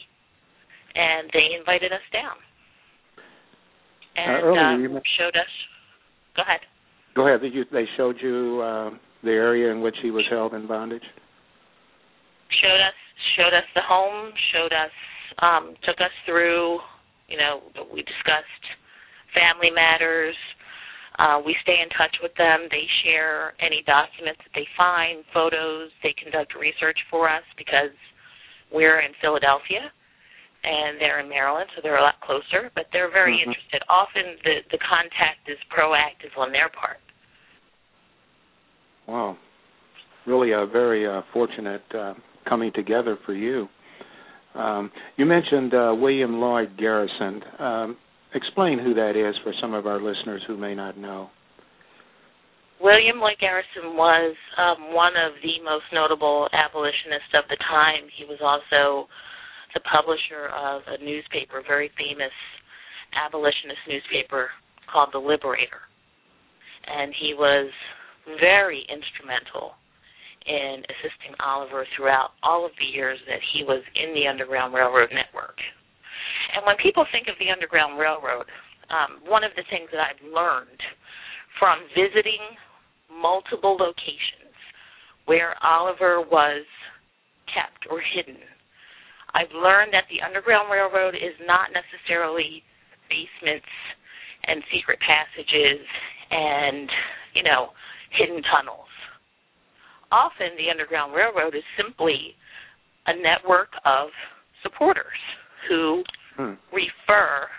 and 0.95 1.29
they 1.33 1.57
invited 1.57 1.91
us 1.91 2.05
down 2.13 2.37
and 4.15 4.43
earlier 4.43 4.61
um, 4.61 4.81
you 4.81 4.89
showed 5.17 5.35
us. 5.35 5.51
Go 6.35 6.41
ahead. 6.43 6.61
Go 7.15 7.27
ahead. 7.27 7.41
Did 7.41 7.53
you, 7.53 7.63
they 7.71 7.85
showed 7.97 8.17
you 8.21 8.61
uh, 8.61 8.89
the 9.23 9.31
area 9.31 9.71
in 9.71 9.81
which 9.81 9.95
he 10.01 10.11
was 10.11 10.25
held 10.29 10.53
in 10.53 10.67
bondage. 10.67 11.03
showed 12.61 12.81
us 12.81 12.97
showed 13.37 13.55
us 13.55 13.67
the 13.73 13.81
home, 13.81 14.31
showed 14.53 14.73
us 14.73 14.91
um 15.39 15.75
took 15.83 15.99
us 15.99 16.13
through, 16.25 16.79
you 17.27 17.37
know, 17.37 17.61
we 17.93 18.01
discussed 18.01 18.65
family 19.33 19.71
matters. 19.73 20.35
Uh, 21.17 21.39
we 21.45 21.55
stay 21.63 21.79
in 21.81 21.87
touch 21.95 22.11
with 22.21 22.35
them. 22.35 22.67
They 22.69 22.83
share 23.03 23.55
any 23.63 23.79
documents 23.87 24.43
that 24.43 24.51
they 24.51 24.67
find, 24.75 25.23
photos. 25.33 25.87
They 26.03 26.13
conduct 26.21 26.55
research 26.59 26.99
for 27.09 27.29
us 27.31 27.43
because 27.57 27.95
we're 28.67 28.99
in 28.99 29.15
Philadelphia 29.21 29.95
and 30.65 30.99
they're 30.99 31.19
in 31.19 31.29
Maryland, 31.29 31.69
so 31.75 31.81
they're 31.81 31.97
a 31.97 32.01
lot 32.01 32.19
closer. 32.21 32.71
But 32.73 32.87
they're 32.91 33.09
very 33.09 33.37
Mhm. 33.37 33.47
interested. 33.47 33.83
Often 33.87 34.39
the 34.43 34.63
the 34.71 34.77
contact 34.79 35.47
is 35.47 35.59
proactive 35.69 36.35
on 36.37 36.51
their 36.51 36.69
part. 36.69 36.99
Wow. 39.07 39.37
Really 40.25 40.51
a 40.51 40.65
very 40.65 41.05
uh, 41.07 41.21
fortunate 41.31 41.83
uh, 41.93 42.15
coming 42.45 42.71
together 42.73 43.17
for 43.25 43.33
you. 43.33 43.69
Um, 44.55 44.91
you 45.17 45.25
mentioned 45.25 45.73
uh, 45.73 45.93
William 45.95 46.39
Lloyd 46.39 46.77
Garrison. 46.77 47.43
Um, 47.59 47.97
explain 48.33 48.79
who 48.79 48.93
that 48.93 49.15
is 49.15 49.35
for 49.43 49.53
some 49.61 49.73
of 49.73 49.85
our 49.85 49.99
listeners 50.01 50.41
who 50.47 50.57
may 50.57 50.73
not 50.73 50.97
know. 50.97 51.29
William 52.81 53.19
Lloyd 53.19 53.39
Garrison 53.39 53.95
was 53.95 54.35
um, 54.57 54.93
one 54.93 55.13
of 55.15 55.33
the 55.41 55.63
most 55.63 55.85
notable 55.93 56.47
abolitionists 56.51 57.31
of 57.33 57.47
the 57.49 57.55
time. 57.69 58.03
He 58.17 58.25
was 58.25 58.39
also 58.43 59.07
the 59.75 59.83
publisher 59.83 60.47
of 60.55 60.81
a 60.87 60.97
newspaper, 61.03 61.59
a 61.59 61.67
very 61.67 61.91
famous 61.99 62.33
abolitionist 63.13 63.83
newspaper 63.87 64.49
called 64.89 65.09
The 65.11 65.19
Liberator. 65.19 65.83
And 66.87 67.13
he 67.13 67.35
was 67.35 67.69
very 68.39 68.87
instrumental 68.87 69.75
in 70.47 70.81
assisting 70.87 71.35
Oliver 71.43 71.85
throughout 71.93 72.37
all 72.41 72.65
of 72.65 72.71
the 72.79 72.87
years 72.87 73.19
that 73.27 73.41
he 73.53 73.63
was 73.67 73.83
in 73.99 74.15
the 74.15 74.25
Underground 74.25 74.73
Railroad 74.73 75.09
network. 75.11 75.57
And 76.55 76.63
when 76.65 76.77
people 76.79 77.05
think 77.11 77.27
of 77.27 77.35
the 77.37 77.51
Underground 77.51 77.99
Railroad, 77.99 78.47
um, 78.93 79.19
one 79.27 79.43
of 79.43 79.51
the 79.57 79.65
things 79.69 79.89
that 79.91 79.99
I've 79.99 80.23
learned 80.23 80.79
from 81.59 81.83
visiting 81.97 82.39
multiple 83.09 83.75
locations 83.75 84.53
where 85.25 85.57
Oliver 85.65 86.21
was 86.21 86.63
kept 87.49 87.89
or 87.89 87.99
hidden, 87.99 88.37
I've 89.35 89.51
learned 89.51 89.91
that 89.91 90.07
the 90.07 90.23
Underground 90.23 90.71
Railroad 90.71 91.13
is 91.13 91.35
not 91.43 91.75
necessarily 91.75 92.63
basements 93.11 93.67
and 94.47 94.63
secret 94.71 94.97
passages 95.03 95.83
and, 96.31 96.87
you 97.35 97.43
know, 97.43 97.75
hidden 98.15 98.41
tunnels. 98.47 98.87
Often 100.11 100.55
the 100.55 100.71
Underground 100.71 101.11
Railroad 101.11 101.53
is 101.53 101.67
simply 101.75 102.33
a 103.11 103.13
network 103.19 103.75
of 103.83 104.09
supporters 104.63 105.19
who 105.67 106.03
Hmm. 106.35 106.55
refer 106.71 107.49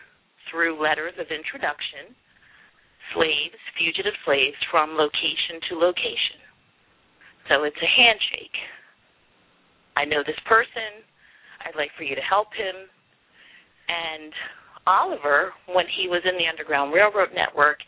through 0.51 0.81
letters 0.81 1.17
of 1.19 1.31
introduction 1.31 2.15
slaves, 3.15 3.57
fugitive 3.79 4.15
slaves, 4.25 4.57
from 4.71 4.97
location 4.97 5.61
to 5.69 5.79
location. 5.79 6.41
So 7.49 7.65
it's 7.65 7.81
a 7.81 7.87
handshake. 7.87 8.57
I 9.97 10.05
know 10.05 10.23
this 10.27 10.39
person. 10.45 11.05
I'd 11.65 11.77
like 11.77 11.91
for 11.97 12.05
you 12.05 12.15
to 12.15 12.25
help 12.25 12.49
him. 12.53 12.75
And 13.89 14.33
Oliver, 14.87 15.53
when 15.73 15.87
he 15.87 16.09
was 16.09 16.23
in 16.25 16.39
the 16.39 16.49
Underground 16.51 16.93
Railroad 16.93 17.31
Network 17.35 17.79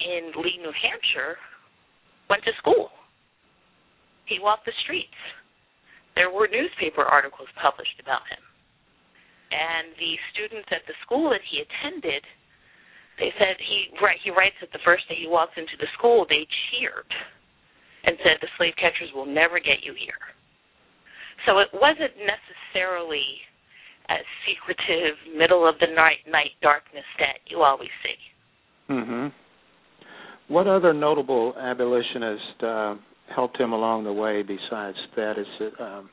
in 0.00 0.30
Lee, 0.42 0.58
New 0.58 0.74
Hampshire, 0.74 1.38
went 2.28 2.44
to 2.44 2.52
school. 2.58 2.90
He 4.26 4.38
walked 4.42 4.66
the 4.66 4.74
streets. 4.84 5.16
There 6.14 6.30
were 6.30 6.48
newspaper 6.50 7.04
articles 7.06 7.48
published 7.60 7.98
about 8.02 8.26
him. 8.26 8.42
And 9.52 9.94
the 9.94 10.18
students 10.34 10.66
at 10.74 10.82
the 10.90 10.98
school 11.06 11.30
that 11.30 11.44
he 11.46 11.62
attended, 11.62 12.22
they 13.22 13.30
said 13.38 13.54
he 13.62 13.94
right 14.02 14.18
he 14.20 14.34
writes 14.34 14.58
that 14.60 14.74
the 14.74 14.82
first 14.84 15.06
day 15.08 15.16
he 15.16 15.30
walks 15.30 15.54
into 15.56 15.78
the 15.78 15.88
school 15.96 16.26
they 16.28 16.44
cheered 16.68 17.08
and 18.04 18.18
said 18.20 18.36
the 18.42 18.50
slave 18.58 18.74
catchers 18.76 19.08
will 19.14 19.26
never 19.26 19.58
get 19.62 19.86
you 19.86 19.94
here. 19.94 20.35
So 21.44 21.58
it 21.58 21.68
wasn't 21.72 22.16
necessarily 22.16 23.24
as 24.08 24.24
secretive, 24.46 25.16
middle 25.36 25.68
of 25.68 25.74
the 25.80 25.92
night 25.92 26.22
night 26.30 26.54
darkness 26.62 27.04
that 27.18 27.38
you 27.48 27.62
always 27.62 27.90
see. 28.02 28.92
Mm 28.92 29.06
hmm 29.06 30.52
What 30.52 30.66
other 30.66 30.92
notable 30.92 31.54
abolitionist 31.58 32.62
uh, 32.62 32.94
helped 33.34 33.60
him 33.60 33.72
along 33.72 34.04
the 34.04 34.12
way 34.12 34.42
besides 34.42 34.96
Thaddeus, 35.14 35.46
um, 35.80 36.08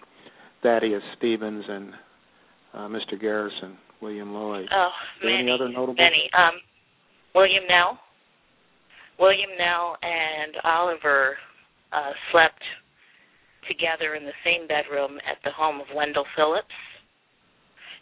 Thaddeus 0.63 1.03
Stevens 1.18 1.63
and 1.68 1.94
uh, 2.74 2.88
Mr. 2.88 3.20
Garrison, 3.20 3.77
William 4.01 4.34
Lloyd? 4.34 4.68
Oh, 4.74 4.89
many, 5.24 5.44
any 5.44 5.51
other 5.51 5.70
notable? 5.70 5.96
many. 5.96 6.30
Um, 6.36 6.60
William 7.36 7.63
Nell, 7.68 8.00
William 9.20 9.50
Nell, 9.58 9.98
and 10.01 10.56
Oliver 10.63 11.38
uh, 11.92 12.12
slept 12.32 12.62
together 13.67 14.15
in 14.15 14.25
the 14.25 14.36
same 14.43 14.67
bedroom 14.67 15.17
at 15.29 15.38
the 15.43 15.51
home 15.51 15.79
of 15.79 15.88
Wendell 15.96 16.25
Phillips 16.36 16.77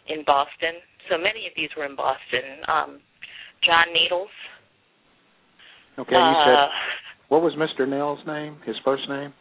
in 0.08 0.24
Boston. 0.26 0.80
So 1.10 1.16
many 1.16 1.46
of 1.46 1.52
these 1.56 1.70
were 1.76 1.84
in 1.84 1.96
Boston. 1.96 2.62
Um, 2.68 3.00
John 3.64 3.92
Needles. 3.92 4.32
Okay, 5.98 6.16
you 6.16 6.18
uh, 6.18 6.44
said 6.44 6.58
what 7.28 7.40
was 7.40 7.54
Mr. 7.54 7.88
Nell's 7.88 8.20
name? 8.26 8.58
His 8.66 8.76
first 8.84 9.08
name? 9.08 9.32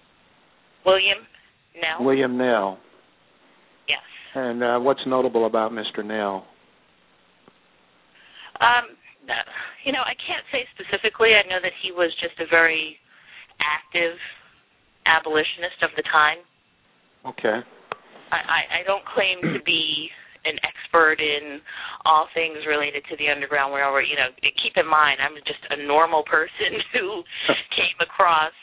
William 0.86 1.28
Nell. 1.76 2.06
William 2.06 2.38
Nell. 2.38 2.80
Yes. 3.88 4.00
And 4.36 4.64
uh, 4.64 4.80
what's 4.80 5.02
notable 5.06 5.46
about 5.46 5.72
Mr. 5.72 6.06
Nell? 6.06 6.46
Um, 8.62 8.96
uh, 9.28 9.34
you 9.84 9.92
know, 9.92 10.06
I 10.06 10.16
can't 10.24 10.46
say 10.52 10.64
specifically. 10.72 11.34
I 11.34 11.48
know 11.50 11.60
that 11.62 11.74
he 11.84 11.92
was 11.92 12.14
just 12.22 12.40
a 12.40 12.48
very 12.50 12.96
active 13.60 14.16
abolitionist 15.12 15.84
of 15.84 15.92
the 16.00 16.06
time. 16.08 16.40
Okay. 17.28 17.60
I, 18.32 18.40
I, 18.40 18.62
I 18.80 18.82
don't 18.88 19.04
claim 19.12 19.44
to 19.54 19.60
be 19.68 20.08
an 20.48 20.58
expert 20.66 21.22
in 21.22 21.62
all 22.06 22.26
things 22.34 22.66
related 22.66 23.06
to 23.12 23.16
the 23.20 23.30
Underground 23.30 23.76
Railroad. 23.76 24.10
You 24.10 24.18
know, 24.18 24.32
keep 24.64 24.74
in 24.80 24.88
mind, 24.88 25.22
I'm 25.22 25.38
just 25.46 25.62
a 25.70 25.78
normal 25.86 26.24
person 26.24 26.80
who 26.96 27.22
came 27.78 28.00
across 28.02 28.56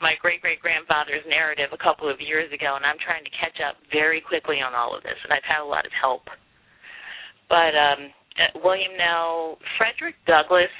my 0.00 0.16
great 0.16 0.40
great 0.40 0.60
grandfather's 0.64 1.24
narrative 1.28 1.68
a 1.76 1.80
couple 1.80 2.08
of 2.08 2.20
years 2.20 2.48
ago, 2.52 2.72
and 2.76 2.84
I'm 2.88 2.96
trying 3.04 3.24
to 3.24 3.32
catch 3.36 3.60
up 3.60 3.76
very 3.92 4.20
quickly 4.24 4.64
on 4.64 4.72
all 4.72 4.96
of 4.96 5.04
this, 5.04 5.16
and 5.24 5.32
I've 5.32 5.44
had 5.44 5.60
a 5.60 5.68
lot 5.68 5.84
of 5.84 5.92
help. 5.92 6.24
But 7.52 7.76
um, 7.76 8.08
uh, 8.40 8.64
William 8.64 8.96
Nell, 8.96 9.60
Frederick 9.76 10.16
Douglass 10.24 10.72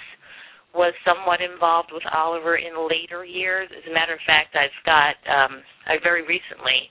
was 0.74 0.94
somewhat 1.04 1.40
involved 1.40 1.90
with 1.92 2.02
Oliver 2.14 2.56
in 2.56 2.74
later 2.88 3.24
years. 3.24 3.68
As 3.74 3.82
a 3.90 3.94
matter 3.94 4.14
of 4.14 4.22
fact, 4.26 4.54
I've 4.54 4.74
got 4.86 5.18
um, 5.26 5.62
I 5.86 5.98
very 6.02 6.22
recently, 6.22 6.86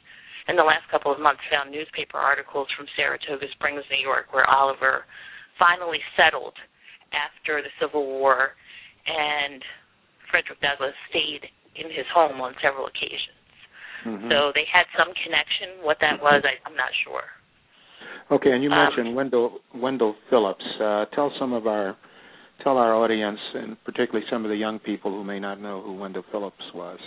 in 0.48 0.56
the 0.56 0.68
last 0.68 0.84
couple 0.92 1.12
of 1.12 1.20
months, 1.20 1.42
found 1.52 1.72
newspaper 1.72 2.18
articles 2.18 2.68
from 2.76 2.88
Saratoga 2.96 3.48
Springs, 3.56 3.84
New 3.89 4.04
York, 4.04 4.34
where 4.36 4.50
Oliver 4.50 5.06
finally 5.58 6.00
settled 6.20 6.56
after 7.15 7.62
the 7.63 7.72
Civil 7.80 8.06
War, 8.06 8.52
and 9.08 9.63
Frederick 10.30 10.60
Douglass 10.62 10.96
stayed 11.10 11.48
in 11.76 11.88
his 11.89 12.06
home 12.13 12.42
on 12.42 12.54
several 12.62 12.86
occasions. 12.86 13.39
Mhm. 14.06 14.30
So 14.30 14.52
they 14.54 14.65
had 14.72 14.86
some 14.96 15.13
connection. 15.24 15.84
What 15.84 16.00
that 16.00 16.22
was, 16.22 16.44
I, 16.46 16.60
I'm 16.68 16.76
not 16.76 16.92
sure. 17.04 17.24
Okay, 18.32 18.52
and 18.52 18.63
you 18.63 18.72
Um, 18.72 18.78
mentioned 18.78 19.15
Wendell 19.15 19.62
Wendell 19.74 20.15
Phillips. 20.30 20.63
Uh, 20.80 21.06
tell 21.15 21.32
some 21.39 21.52
of 21.54 21.68
our 21.68 21.96
tell 22.63 22.78
our 22.78 22.93
audience, 22.95 23.39
and 23.54 23.78
particularly 23.84 24.26
some 24.30 24.45
of 24.45 24.50
the 24.50 24.58
young 24.58 24.80
people 24.80 25.12
who 25.12 25.24
may 25.24 25.39
not 25.39 25.62
know 25.62 25.82
who 25.82 25.93
Wendell 25.95 26.26
Phillips 26.32 26.63
was. 26.74 27.00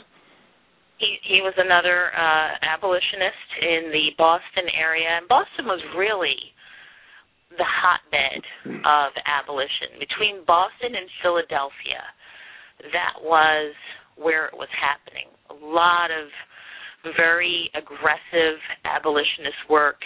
He 0.98 1.16
he 1.22 1.40
was 1.42 1.54
another 1.56 2.12
uh, 2.14 2.50
abolitionist 2.62 3.48
in 3.60 3.90
the 3.90 4.14
Boston 4.16 4.70
area, 4.78 5.18
and 5.18 5.28
Boston 5.28 5.66
was 5.66 5.80
really 5.96 6.36
the 7.58 7.68
hotbed 7.68 8.42
of 8.86 9.12
abolition 9.28 10.00
between 10.00 10.44
Boston 10.46 10.96
and 10.96 11.08
Philadelphia. 11.20 12.00
That 12.92 13.20
was 13.20 13.74
where 14.16 14.46
it 14.46 14.56
was 14.56 14.70
happening. 14.72 15.28
A 15.50 15.58
lot 15.58 16.08
of 16.10 16.32
very 17.16 17.70
aggressive 17.74 18.56
abolitionist 18.84 19.68
work, 19.68 20.00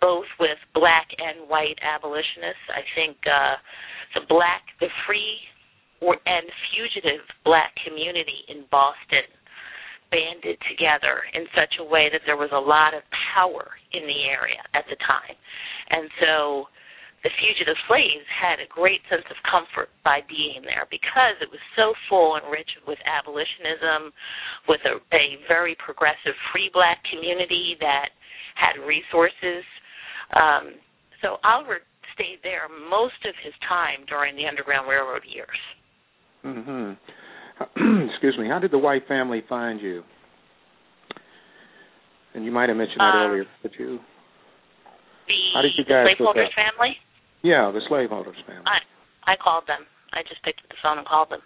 both 0.00 0.26
with 0.38 0.58
black 0.72 1.08
and 1.18 1.48
white 1.48 1.76
abolitionists. 1.82 2.66
I 2.70 2.82
think 2.94 3.16
uh, 3.26 3.56
the 4.14 4.24
black, 4.28 4.62
the 4.80 4.88
free 5.06 5.38
or, 6.00 6.16
and 6.26 6.46
fugitive 6.72 7.24
black 7.44 7.74
community 7.84 8.46
in 8.48 8.64
Boston 8.70 9.26
banded 10.10 10.56
together 10.68 11.20
in 11.36 11.44
such 11.52 11.76
a 11.80 11.84
way 11.84 12.08
that 12.08 12.24
there 12.24 12.40
was 12.40 12.48
a 12.52 12.58
lot 12.58 12.96
of 12.96 13.04
power 13.34 13.76
in 13.92 14.08
the 14.08 14.20
area 14.24 14.60
at 14.72 14.84
the 14.88 14.96
time. 15.04 15.36
And 15.90 16.08
so 16.20 16.68
the 17.26 17.30
fugitive 17.42 17.76
slaves 17.90 18.24
had 18.30 18.62
a 18.62 18.68
great 18.70 19.02
sense 19.10 19.26
of 19.28 19.36
comfort 19.44 19.90
by 20.06 20.22
being 20.30 20.62
there 20.62 20.86
because 20.88 21.36
it 21.42 21.50
was 21.50 21.60
so 21.74 21.92
full 22.08 22.38
and 22.38 22.46
rich 22.46 22.70
with 22.86 22.98
abolitionism, 23.04 24.14
with 24.70 24.80
a, 24.86 25.02
a 25.12 25.24
very 25.50 25.76
progressive 25.82 26.36
free 26.54 26.70
black 26.72 27.02
community 27.10 27.76
that 27.82 28.14
had 28.54 28.80
resources. 28.80 29.66
Um, 30.32 30.78
so 31.20 31.42
Oliver 31.42 31.82
stayed 32.18 32.42
there 32.42 32.66
most 32.90 33.22
of 33.22 33.34
his 33.46 33.54
time 33.70 34.02
during 34.10 34.34
the 34.34 34.46
Underground 34.50 34.88
Railroad 34.90 35.22
years. 35.22 35.58
hmm 36.42 36.98
Excuse 38.10 38.34
me. 38.38 38.46
How 38.50 38.58
did 38.58 38.70
the 38.70 38.78
white 38.78 39.06
family 39.06 39.42
find 39.48 39.80
you? 39.80 40.02
And 42.34 42.44
you 42.44 42.50
might 42.52 42.68
have 42.68 42.76
mentioned 42.78 43.00
that 43.00 43.14
Um, 43.14 43.30
earlier, 43.30 43.46
but 43.62 43.72
you 43.78 43.98
The, 45.26 45.38
How 45.54 45.62
did 45.62 45.72
you 45.76 45.84
the 45.84 45.90
guys 45.90 46.06
slaveholders 46.14 46.50
family, 46.54 46.96
yeah, 47.42 47.70
the 47.72 47.80
slaveholders 47.88 48.36
family. 48.46 48.66
I 48.66 49.32
I 49.32 49.36
called 49.36 49.64
them. 49.66 49.86
I 50.12 50.22
just 50.28 50.42
picked 50.42 50.60
up 50.62 50.68
the 50.70 50.76
phone 50.82 50.98
and 50.98 51.06
called 51.06 51.30
them. 51.30 51.42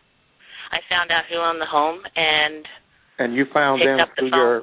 I 0.71 0.79
found 0.89 1.11
out 1.11 1.25
who 1.29 1.37
owned 1.37 1.61
the 1.61 1.67
home, 1.67 2.01
and 2.17 2.65
and 3.19 3.35
you 3.35 3.45
found 3.53 3.81
them 3.83 3.99
the 3.99 4.07
through 4.21 4.31
phone. 4.31 4.39
your 4.39 4.63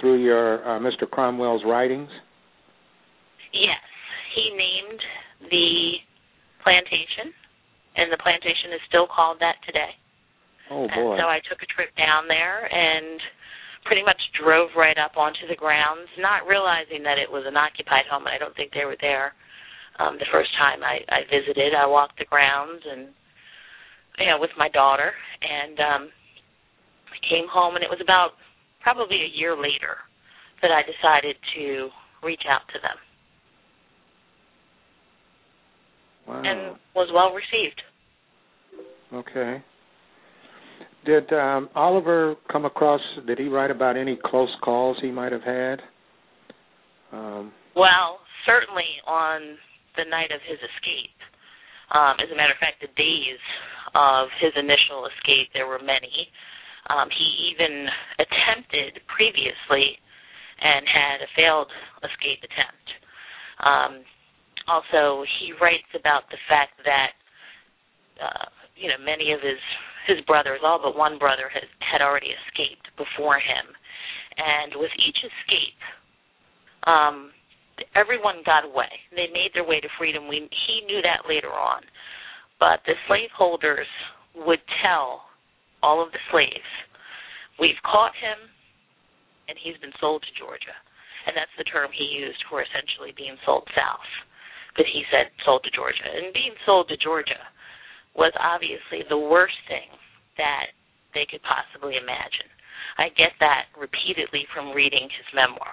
through 0.00 0.18
your 0.22 0.60
uh, 0.64 0.78
Mr. 0.80 1.08
Cromwell's 1.10 1.62
writings. 1.64 2.10
yes, 3.52 3.80
he 4.34 4.50
named 4.56 5.00
the 5.50 6.00
plantation, 6.62 7.32
and 7.96 8.12
the 8.12 8.20
plantation 8.20 8.74
is 8.74 8.82
still 8.88 9.06
called 9.06 9.38
that 9.40 9.56
today. 9.64 9.92
Oh 10.70 10.84
And 10.90 11.14
boy. 11.14 11.16
so 11.18 11.24
I 11.30 11.38
took 11.46 11.62
a 11.62 11.70
trip 11.70 11.94
down 11.96 12.26
there 12.26 12.66
and 12.66 13.20
pretty 13.86 14.02
much 14.02 14.18
drove 14.34 14.74
right 14.74 14.98
up 14.98 15.14
onto 15.16 15.46
the 15.46 15.54
grounds, 15.54 16.10
not 16.18 16.42
realizing 16.50 17.06
that 17.06 17.22
it 17.22 17.30
was 17.30 17.46
an 17.46 17.56
occupied 17.56 18.10
home. 18.10 18.26
and 18.26 18.34
I 18.34 18.38
don't 18.38 18.54
think 18.58 18.74
they 18.74 18.84
were 18.84 18.98
there 19.00 19.32
um, 19.98 20.18
the 20.18 20.26
first 20.34 20.50
time 20.58 20.82
I, 20.82 21.00
I 21.08 21.22
visited. 21.30 21.72
I 21.72 21.86
walked 21.86 22.18
the 22.18 22.26
grounds 22.28 22.82
and 22.82 23.14
you 24.18 24.26
know 24.26 24.38
with 24.40 24.50
my 24.58 24.68
daughter, 24.70 25.12
and 25.40 25.76
um, 25.78 26.02
I 27.12 27.18
came 27.30 27.46
home, 27.46 27.76
and 27.76 27.84
it 27.84 27.92
was 27.92 28.02
about 28.02 28.34
probably 28.82 29.22
a 29.22 29.32
year 29.38 29.54
later, 29.56 29.98
that 30.62 30.70
I 30.70 30.82
decided 30.86 31.36
to 31.58 31.88
reach 32.22 32.42
out 32.48 32.62
to 32.72 32.78
them. 32.80 32.96
Wow. 36.26 36.42
And 36.44 36.76
was 36.94 37.08
well 37.14 37.32
received. 37.32 37.80
Okay. 39.12 39.62
Did 41.04 41.32
um, 41.32 41.68
Oliver 41.74 42.34
come 42.50 42.64
across? 42.64 43.00
Did 43.26 43.38
he 43.38 43.46
write 43.46 43.70
about 43.70 43.96
any 43.96 44.18
close 44.24 44.50
calls 44.64 44.96
he 45.00 45.10
might 45.10 45.30
have 45.30 45.44
had? 45.44 45.80
Um, 47.12 47.52
Well, 47.76 48.18
certainly 48.44 48.98
on 49.06 49.56
the 49.96 50.04
night 50.10 50.34
of 50.34 50.42
his 50.42 50.58
escape. 50.58 51.14
Um, 51.94 52.18
as 52.18 52.26
a 52.32 52.36
matter 52.36 52.52
of 52.52 52.58
fact, 52.58 52.82
the 52.82 52.90
days 52.98 53.38
of 53.94 54.26
his 54.42 54.50
initial 54.58 55.06
escape, 55.06 55.54
there 55.54 55.70
were 55.70 55.78
many. 55.78 56.26
Um, 56.90 57.06
he 57.14 57.54
even 57.54 57.86
attempted 58.18 58.98
previously 59.06 59.98
and 60.58 60.82
had 60.90 61.22
a 61.22 61.30
failed 61.38 61.70
escape 62.02 62.42
attempt. 62.42 62.86
Um, 63.62 63.92
also, 64.68 65.24
he 65.38 65.52
writes 65.60 65.88
about 65.94 66.26
the 66.30 66.40
fact 66.50 66.78
that 66.84 67.14
uh, 68.18 68.46
you 68.74 68.88
know 68.88 68.98
many 69.02 69.32
of 69.32 69.40
his 69.40 69.60
his 70.06 70.22
brothers, 70.26 70.60
all 70.62 70.78
but 70.82 70.96
one 70.96 71.18
brother, 71.18 71.50
had 71.52 71.66
had 71.80 72.02
already 72.02 72.30
escaped 72.46 72.90
before 72.98 73.38
him, 73.38 73.66
and 74.38 74.74
with 74.76 74.92
each 74.98 75.18
escape, 75.22 75.80
um, 76.86 77.30
everyone 77.94 78.46
got 78.46 78.64
away. 78.64 78.90
They 79.10 79.28
made 79.32 79.52
their 79.54 79.66
way 79.66 79.80
to 79.80 79.88
freedom. 79.98 80.28
We, 80.28 80.48
he 80.66 80.86
knew 80.86 81.02
that 81.02 81.28
later 81.28 81.50
on. 81.52 81.82
But 82.58 82.80
the 82.86 82.96
slaveholders 83.04 83.88
would 84.34 84.60
tell 84.80 85.28
all 85.82 86.00
of 86.00 86.12
the 86.12 86.22
slaves, 86.32 86.70
we've 87.60 87.80
caught 87.84 88.16
him 88.16 88.48
and 89.48 89.56
he's 89.60 89.78
been 89.78 89.94
sold 90.00 90.22
to 90.24 90.32
Georgia. 90.34 90.74
And 91.26 91.34
that's 91.34 91.52
the 91.58 91.66
term 91.66 91.90
he 91.90 92.06
used 92.06 92.38
for 92.48 92.62
essentially 92.62 93.14
being 93.14 93.36
sold 93.44 93.66
south. 93.74 94.10
But 94.76 94.86
he 94.92 95.02
said 95.08 95.32
sold 95.44 95.64
to 95.64 95.72
Georgia. 95.72 96.04
And 96.04 96.32
being 96.36 96.54
sold 96.68 96.88
to 96.88 96.96
Georgia 97.00 97.40
was 98.14 98.32
obviously 98.36 99.04
the 99.08 99.18
worst 99.18 99.56
thing 99.68 99.88
that 100.36 100.72
they 101.16 101.24
could 101.28 101.40
possibly 101.44 101.96
imagine. 101.96 102.48
I 103.00 103.08
get 103.16 103.32
that 103.40 103.72
repeatedly 103.76 104.44
from 104.52 104.72
reading 104.72 105.08
his 105.08 105.28
memoir. 105.32 105.72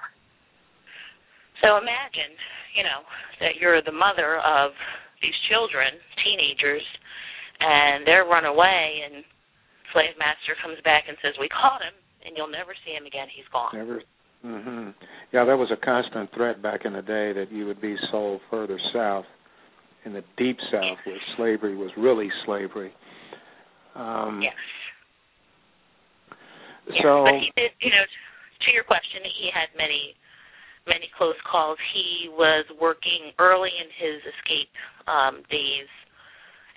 So 1.63 1.79
imagine, 1.79 2.35
you 2.75 2.83
know, 2.83 3.07
that 3.39 3.55
you're 3.59 3.79
the 3.83 3.95
mother 3.95 4.43
of 4.43 4.75
these 5.23 5.35
children, 5.47 5.95
teenagers, 6.23 6.83
and 7.59 8.03
they're 8.03 8.27
run 8.27 8.43
away, 8.43 9.07
and 9.07 9.23
slave 9.95 10.15
master 10.19 10.55
comes 10.59 10.79
back 10.83 11.07
and 11.07 11.15
says, 11.23 11.37
"We 11.39 11.47
caught 11.47 11.79
him, 11.79 11.95
and 12.27 12.35
you'll 12.35 12.51
never 12.51 12.75
see 12.83 12.91
him 12.91 13.05
again. 13.05 13.29
He's 13.31 13.47
gone." 13.47 13.71
never. 13.71 14.03
hmm 14.43 14.91
Yeah, 15.33 15.45
that 15.45 15.57
was 15.57 15.73
a 15.73 15.81
constant 15.83 16.29
threat 16.35 16.61
back 16.61 16.85
in 16.85 16.93
the 16.93 17.01
day 17.01 17.33
that 17.33 17.51
you 17.51 17.65
would 17.65 17.81
be 17.81 17.95
sold 18.11 18.39
further 18.51 18.77
south, 18.93 19.25
in 20.05 20.13
the 20.13 20.23
deep 20.37 20.57
south, 20.71 20.97
where 21.05 21.17
slavery 21.37 21.75
was 21.75 21.89
really 21.97 22.29
slavery. 22.45 22.93
Um, 23.95 24.39
Yes. 24.43 24.53
Yes, 26.85 26.99
So, 27.01 27.23
but 27.25 27.33
he 27.39 27.49
did, 27.55 27.71
you 27.81 27.89
know, 27.89 28.03
to 28.61 28.69
your 28.73 28.83
question, 28.83 29.23
he 29.23 29.49
had 29.49 29.71
many, 29.75 30.13
many 30.85 31.09
close 31.17 31.39
calls. 31.49 31.79
He 31.95 32.29
was 32.29 32.65
working 32.79 33.31
early 33.39 33.71
in 33.71 33.89
his 33.95 34.21
escape 34.21 34.69
um, 35.07 35.41
days. 35.49 35.89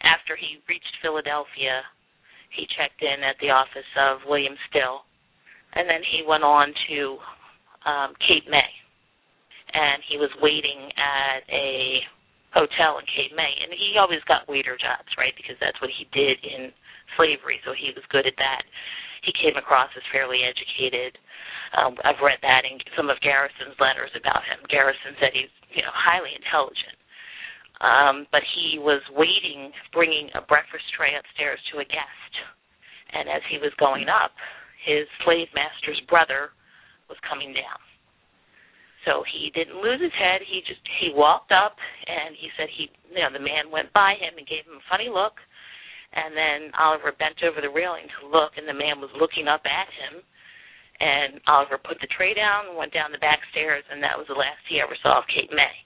After 0.00 0.36
he 0.36 0.62
reached 0.68 0.96
Philadelphia, 1.02 1.82
he 2.56 2.64
checked 2.78 3.02
in 3.02 3.20
at 3.26 3.36
the 3.42 3.50
office 3.50 3.90
of 3.98 4.20
William 4.28 4.54
Still, 4.70 5.02
and 5.74 5.90
then 5.90 6.00
he 6.06 6.22
went 6.24 6.44
on 6.44 6.72
to 6.88 7.18
um, 7.86 8.12
Cape 8.20 8.50
May, 8.50 8.70
and 9.72 10.02
he 10.10 10.18
was 10.18 10.30
waiting 10.42 10.90
at 10.98 11.46
a 11.48 12.02
hotel 12.52 12.98
in 12.98 13.06
Cape 13.06 13.32
May, 13.32 13.52
and 13.62 13.70
he 13.72 13.96
always 13.96 14.22
got 14.26 14.48
waiter 14.50 14.74
jobs, 14.74 15.08
right? 15.16 15.32
Because 15.38 15.56
that's 15.62 15.78
what 15.80 15.94
he 15.94 16.10
did 16.10 16.42
in 16.42 16.74
slavery, 17.14 17.62
so 17.64 17.72
he 17.72 17.94
was 17.94 18.04
good 18.10 18.26
at 18.26 18.36
that 18.36 18.66
he 19.26 19.34
came 19.34 19.58
across 19.58 19.90
as 19.98 20.06
fairly 20.14 20.46
educated. 20.46 21.18
Um, 21.74 21.98
I've 22.06 22.22
read 22.22 22.38
that 22.46 22.62
in 22.62 22.78
some 22.94 23.10
of 23.10 23.18
Garrison's 23.20 23.74
letters 23.82 24.14
about 24.14 24.46
him. 24.46 24.62
Garrison 24.70 25.18
said 25.18 25.34
he's 25.34 25.50
you 25.74 25.82
know 25.82 25.90
highly 25.90 26.30
intelligent, 26.38 26.96
um, 27.82 28.30
but 28.30 28.46
he 28.54 28.78
was 28.78 29.02
waiting, 29.10 29.74
bringing 29.90 30.30
a 30.38 30.46
breakfast 30.46 30.86
tray 30.94 31.18
upstairs 31.18 31.58
to 31.74 31.82
a 31.82 31.86
guest, 31.90 32.32
and 33.12 33.26
as 33.26 33.42
he 33.50 33.58
was 33.58 33.74
going 33.82 34.06
up, 34.06 34.30
his 34.86 35.10
slave 35.26 35.50
master's 35.58 36.00
brother 36.06 36.54
was 37.08 37.18
coming 37.26 37.54
down. 37.54 37.80
So 39.06 39.22
he 39.22 39.54
didn't 39.54 39.78
lose 39.78 40.02
his 40.02 40.14
head. 40.18 40.42
He 40.42 40.66
just 40.66 40.82
he 40.98 41.14
walked 41.14 41.54
up 41.54 41.78
and 42.06 42.34
he 42.34 42.50
said 42.58 42.66
he 42.72 42.90
you 43.10 43.22
know 43.22 43.30
the 43.30 43.42
man 43.42 43.70
went 43.70 43.94
by 43.94 44.18
him 44.18 44.34
and 44.34 44.46
gave 44.46 44.66
him 44.66 44.82
a 44.82 44.86
funny 44.90 45.06
look 45.06 45.38
and 46.16 46.32
then 46.32 46.72
Oliver 46.80 47.12
bent 47.12 47.44
over 47.44 47.60
the 47.60 47.72
railing 47.72 48.08
to 48.08 48.32
look, 48.32 48.56
and 48.56 48.64
the 48.64 48.76
man 48.76 49.04
was 49.04 49.12
looking 49.20 49.46
up 49.46 49.62
at 49.68 49.88
him. 49.92 50.24
And 50.96 51.44
Oliver 51.44 51.76
put 51.76 52.00
the 52.00 52.08
tray 52.16 52.32
down, 52.32 52.72
went 52.72 52.96
down 52.96 53.12
the 53.12 53.20
back 53.20 53.44
stairs, 53.52 53.84
and 53.92 54.00
that 54.00 54.16
was 54.16 54.24
the 54.32 54.38
last 54.38 54.64
he 54.64 54.80
ever 54.80 54.96
saw 55.04 55.20
of 55.20 55.28
Cape 55.28 55.52
May. 55.52 55.76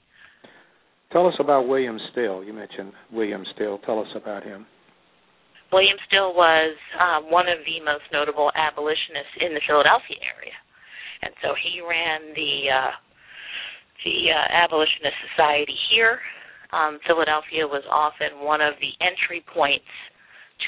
tell 1.11 1.27
us 1.27 1.35
about 1.43 1.67
William 1.67 1.99
Still. 2.15 2.47
You 2.47 2.55
mentioned 2.55 2.95
William 3.11 3.43
Still. 3.59 3.83
Tell 3.83 3.99
us 3.99 4.13
about 4.15 4.47
him. 4.47 4.71
William 5.75 5.99
Still 6.07 6.31
was 6.31 6.79
um, 6.95 7.27
one 7.27 7.51
of 7.51 7.59
the 7.67 7.83
most 7.83 8.07
notable 8.15 8.55
abolitionists 8.55 9.35
in 9.43 9.51
the 9.51 9.63
Philadelphia 9.67 10.23
area, 10.23 10.55
and 11.23 11.33
so 11.43 11.53
he 11.57 11.81
ran 11.81 12.33
the 12.35 12.55
uh, 12.69 12.95
the 14.05 14.19
uh, 14.33 14.65
abolitionist 14.65 15.17
society 15.33 15.77
here. 15.93 16.21
Um, 16.73 16.99
Philadelphia 17.07 17.67
was 17.67 17.83
often 17.91 18.41
one 18.41 18.61
of 18.61 18.75
the 18.81 18.93
entry 19.05 19.45
points 19.53 19.91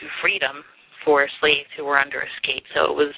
to 0.01 0.03
freedom 0.21 0.65
for 1.05 1.27
slaves 1.41 1.71
who 1.77 1.85
were 1.85 1.99
under 1.99 2.21
escape. 2.21 2.65
So 2.75 2.91
it 2.91 2.97
was 2.97 3.15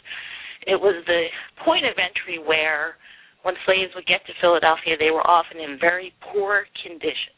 it 0.67 0.79
was 0.79 1.03
the 1.07 1.29
point 1.65 1.85
of 1.85 1.99
entry 1.99 2.39
where 2.39 2.97
when 3.43 3.55
slaves 3.69 3.93
would 3.95 4.09
get 4.09 4.25
to 4.25 4.33
Philadelphia, 4.41 4.97
they 4.97 5.13
were 5.13 5.25
often 5.27 5.61
in 5.61 5.77
very 5.79 6.15
poor 6.33 6.65
condition 6.81 7.37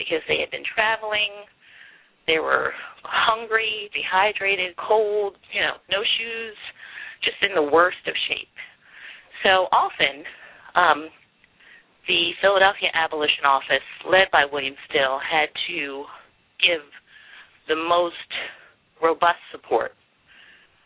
because 0.00 0.24
they 0.24 0.40
had 0.40 0.48
been 0.48 0.64
traveling, 0.64 1.44
they 2.26 2.40
were 2.40 2.72
hungry, 3.04 3.92
dehydrated, 3.92 4.72
cold, 4.80 5.36
you 5.52 5.60
know, 5.60 5.76
no 5.92 6.00
shoes, 6.00 6.56
just 7.20 7.36
in 7.44 7.52
the 7.52 7.68
worst 7.68 8.00
of 8.08 8.16
shape. 8.28 8.48
So 9.42 9.68
often, 9.72 10.24
um, 10.74 11.08
the 12.06 12.32
Philadelphia 12.40 12.90
Abolition 12.94 13.44
Office, 13.44 13.84
led 14.04 14.28
by 14.32 14.44
William 14.44 14.74
Still, 14.88 15.18
had 15.18 15.48
to 15.68 16.04
give 16.60 16.84
the 17.68 17.76
most 17.76 18.16
robust 19.02 19.40
support. 19.52 19.92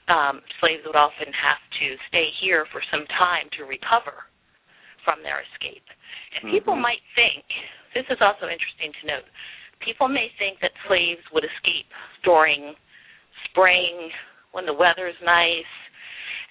Um, 0.06 0.42
slaves 0.60 0.84
would 0.84 0.96
often 0.96 1.32
have 1.32 1.62
to 1.80 1.96
stay 2.08 2.28
here 2.40 2.66
for 2.70 2.82
some 2.92 3.06
time 3.16 3.48
to 3.56 3.64
recover 3.64 4.28
from 5.02 5.22
their 5.24 5.40
escape. 5.40 5.84
And 6.36 6.52
people 6.52 6.74
Mhm. 6.74 6.82
might 6.82 7.02
think, 7.14 7.44
this 7.94 8.08
is 8.10 8.20
also 8.20 8.48
interesting 8.48 8.92
to 8.92 9.06
note, 9.06 9.26
people 9.80 10.08
may 10.08 10.28
think 10.36 10.60
that 10.60 10.72
slaves 10.86 11.24
would 11.32 11.44
escape 11.44 11.90
during 12.22 12.76
spring 13.46 14.12
when 14.52 14.66
the 14.66 14.72
weather's 14.72 15.18
nice 15.20 15.66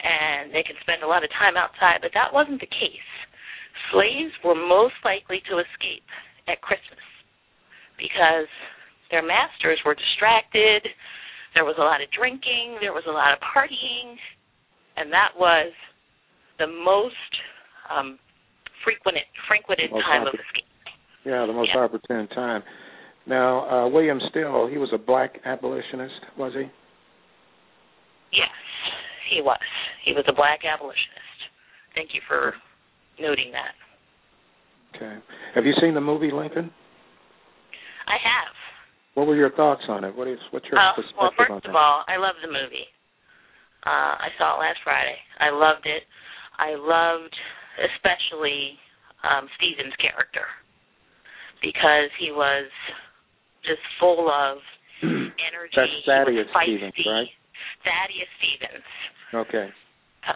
and 0.01 0.53
they 0.53 0.63
can 0.63 0.75
spend 0.81 1.03
a 1.03 1.07
lot 1.07 1.23
of 1.23 1.29
time 1.37 1.57
outside, 1.57 2.01
but 2.01 2.11
that 2.13 2.33
wasn't 2.33 2.59
the 2.59 2.69
case. 2.69 3.09
Slaves 3.91 4.33
were 4.41 4.57
most 4.57 4.97
likely 5.05 5.41
to 5.49 5.59
escape 5.59 6.07
at 6.47 6.61
Christmas 6.61 7.03
because 7.97 8.49
their 9.11 9.21
masters 9.21 9.77
were 9.85 9.93
distracted, 9.93 10.81
there 11.53 11.65
was 11.65 11.77
a 11.77 11.85
lot 11.85 12.01
of 12.01 12.09
drinking, 12.09 12.81
there 12.81 12.93
was 12.93 13.05
a 13.07 13.13
lot 13.13 13.31
of 13.31 13.39
partying, 13.45 14.17
and 14.97 15.13
that 15.13 15.37
was 15.37 15.71
the 16.57 16.67
most 16.67 17.31
um, 17.89 18.17
frequented 18.83 19.23
frequented 19.47 19.91
Most 19.91 20.03
time 20.05 20.25
of 20.27 20.33
escape. 20.33 20.69
Yeah, 21.25 21.45
the 21.45 21.53
most 21.53 21.71
Yeah. 21.73 21.81
opportune 21.81 22.27
time. 22.29 22.63
Now, 23.25 23.69
uh, 23.69 23.87
William 23.87 24.19
Still, 24.29 24.67
he 24.67 24.77
was 24.77 24.91
a 24.91 24.97
black 24.97 25.39
abolitionist, 25.45 26.19
was 26.37 26.53
he? 26.53 26.67
Yes, 28.31 28.49
he 29.33 29.41
was. 29.41 29.59
He 30.05 30.13
was 30.13 30.25
a 30.27 30.33
black 30.33 30.61
abolitionist. 30.65 31.39
Thank 31.95 32.13
you 32.13 32.21
for 32.27 32.53
noting 33.19 33.51
that. 33.53 33.73
Okay. 34.95 35.17
Have 35.55 35.65
you 35.65 35.73
seen 35.81 35.93
the 35.93 36.01
movie 36.01 36.31
Lincoln? 36.31 36.69
I 38.07 38.17
have. 38.21 38.53
What 39.15 39.27
were 39.27 39.35
your 39.35 39.51
thoughts 39.51 39.81
on 39.89 40.03
it? 40.03 40.15
What 40.15 40.27
is 40.27 40.39
what's 40.51 40.65
your 40.69 40.77
Uh, 40.79 40.93
perspective 40.93 41.17
well, 41.17 41.29
on 41.29 41.37
first 41.37 41.63
that? 41.65 41.69
of 41.69 41.75
all, 41.75 42.03
I 42.07 42.17
love 42.17 42.35
the 42.41 42.49
movie. 42.49 42.89
Uh, 43.85 44.15
I 44.21 44.29
saw 44.37 44.55
it 44.57 44.59
last 44.63 44.79
Friday. 44.83 45.17
I 45.39 45.49
loved 45.49 45.85
it. 45.85 46.03
I 46.57 46.73
loved 46.77 47.33
especially 47.77 48.77
um, 49.25 49.49
Stevens' 49.57 49.93
character 50.01 50.45
because 51.61 52.09
he 52.19 52.31
was 52.31 52.69
just 53.65 53.81
full 53.99 54.29
of 54.29 54.57
energy. 55.03 55.73
That's 55.75 56.05
Thaddeus. 56.05 56.47
Stevens, 56.53 56.93
right? 57.07 57.29
Thaddeus 57.85 58.31
Stevens. 58.39 58.87
Okay. 59.33 59.67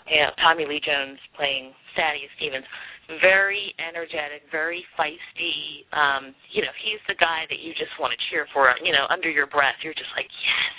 you 0.09 0.19
know, 0.19 0.33
Tommy 0.41 0.65
Lee 0.65 0.81
Jones 0.81 1.21
playing 1.37 1.71
Thaddeus 1.95 2.33
Stevens, 2.37 2.65
very 3.21 3.71
energetic, 3.79 4.43
very 4.51 4.83
feisty. 4.99 5.87
Um, 5.95 6.35
you 6.51 6.61
know, 6.61 6.73
he's 6.83 6.99
the 7.07 7.15
guy 7.15 7.47
that 7.47 7.61
you 7.63 7.71
just 7.77 7.93
want 8.01 8.11
to 8.11 8.19
cheer 8.27 8.45
for. 8.51 8.67
You 8.83 8.91
know, 8.91 9.07
under 9.07 9.29
your 9.29 9.47
breath, 9.47 9.79
you're 9.85 9.95
just 9.95 10.11
like 10.17 10.27
yes 10.27 10.77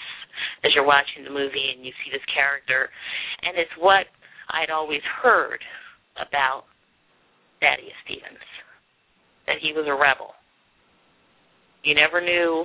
as 0.65 0.71
you're 0.75 0.87
watching 0.87 1.25
the 1.25 1.35
movie 1.35 1.75
and 1.75 1.83
you 1.87 1.93
see 2.05 2.11
this 2.11 2.25
character, 2.31 2.91
and 3.43 3.59
it's 3.59 3.73
what 3.79 4.07
I'd 4.51 4.71
always 4.71 5.03
heard 5.23 5.63
about 6.19 6.65
Thaddeus 7.61 7.97
Stevens 8.05 8.43
that 9.47 9.59
he 9.63 9.73
was 9.73 9.87
a 9.89 9.95
rebel. 9.95 10.35
You 11.83 11.95
never 11.95 12.21
knew 12.21 12.65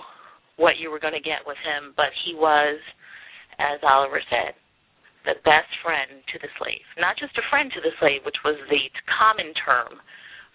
what 0.57 0.77
you 0.77 0.91
were 0.91 0.99
going 0.99 1.17
to 1.17 1.23
get 1.23 1.45
with 1.45 1.57
him, 1.63 1.93
but 1.95 2.11
he 2.25 2.35
was, 2.35 2.77
as 3.57 3.79
Oliver 3.81 4.21
said, 4.29 4.53
the 5.23 5.39
best 5.47 5.71
friend 5.83 6.23
to 6.31 6.37
the 6.39 6.51
slave. 6.59 6.83
Not 6.99 7.15
just 7.15 7.35
a 7.39 7.45
friend 7.47 7.71
to 7.73 7.81
the 7.81 7.95
slave, 7.99 8.27
which 8.27 8.39
was 8.43 8.59
the 8.67 8.83
common 9.07 9.55
term 9.55 9.99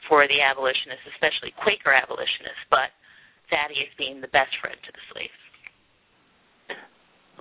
for 0.07 0.29
the 0.29 0.41
abolitionists, 0.45 1.09
especially 1.17 1.57
Quaker 1.57 1.93
abolitionists, 1.93 2.65
but 2.69 2.93
Thaddeus 3.49 3.93
being 3.97 4.21
the 4.21 4.33
best 4.33 4.53
friend 4.61 4.77
to 4.77 4.93
the 4.93 5.05
slave. 5.13 5.35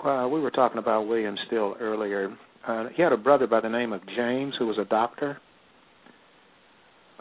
Well, 0.03 0.29
we 0.29 0.39
were 0.39 0.51
talking 0.51 0.77
about 0.77 1.07
William 1.07 1.35
Still 1.47 1.75
earlier. 1.79 2.35
Uh, 2.67 2.89
he 2.95 3.01
had 3.01 3.11
a 3.11 3.17
brother 3.17 3.47
by 3.47 3.61
the 3.61 3.69
name 3.69 3.93
of 3.93 4.01
James 4.15 4.53
who 4.59 4.67
was 4.67 4.77
a 4.77 4.85
doctor. 4.85 5.37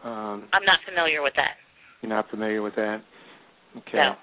Um, 0.05 0.49
I'm 0.53 0.65
not 0.65 0.79
familiar 0.87 1.23
with 1.23 1.35
that. 1.37 1.57
You're 2.03 2.11
not 2.11 2.29
familiar 2.31 2.63
with 2.63 2.75
that? 2.77 3.03
Okay. 3.79 3.99
No. 3.99 4.15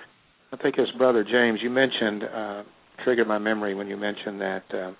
I 0.51 0.57
think 0.57 0.75
his 0.75 0.87
brother 0.97 1.23
James, 1.23 1.59
you 1.61 1.69
mentioned, 1.69 2.23
uh, 2.23 2.63
triggered 3.03 3.27
my 3.27 3.39
memory 3.39 3.73
when 3.73 3.87
you 3.87 3.97
mentioned 3.97 4.39
that 4.39 4.63
uh, 4.71 4.91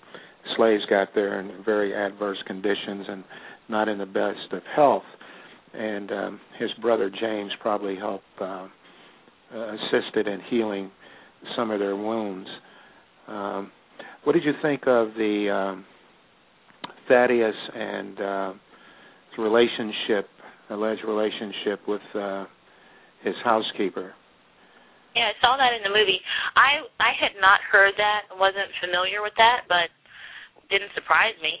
slaves 0.56 0.82
got 0.88 1.08
there 1.14 1.40
in 1.40 1.64
very 1.64 1.94
adverse 1.94 2.38
conditions 2.46 3.06
and 3.08 3.24
not 3.68 3.88
in 3.88 3.98
the 3.98 4.06
best 4.06 4.52
of 4.52 4.62
health. 4.74 5.02
And 5.72 6.10
um, 6.12 6.40
his 6.58 6.70
brother 6.80 7.10
James 7.10 7.50
probably 7.60 7.96
helped 7.96 8.24
uh, 8.40 8.68
assisted 9.52 10.26
in 10.28 10.40
healing 10.48 10.90
some 11.56 11.70
of 11.70 11.80
their 11.80 11.96
wounds. 11.96 12.48
Um, 13.26 13.72
what 14.24 14.32
did 14.32 14.44
you 14.44 14.52
think 14.62 14.82
of 14.86 15.08
the 15.14 15.50
um, 15.50 15.84
Thaddeus 17.08 17.54
and 17.74 18.20
uh, 18.20 18.52
relationship, 19.38 20.28
alleged 20.70 21.02
relationship 21.06 21.80
with 21.86 22.02
uh, 22.14 22.44
his 23.22 23.34
housekeeper? 23.44 24.12
Yeah, 25.14 25.30
I 25.30 25.34
saw 25.40 25.56
that 25.56 25.70
in 25.76 25.82
the 25.86 25.94
movie. 25.94 26.18
I 26.58 26.82
I 26.98 27.14
had 27.14 27.38
not 27.40 27.62
heard 27.70 27.94
that, 27.98 28.34
wasn't 28.34 28.66
familiar 28.82 29.22
with 29.22 29.34
that, 29.38 29.62
but 29.68 29.86
didn't 30.70 30.92
surprise 30.94 31.36
me. 31.42 31.60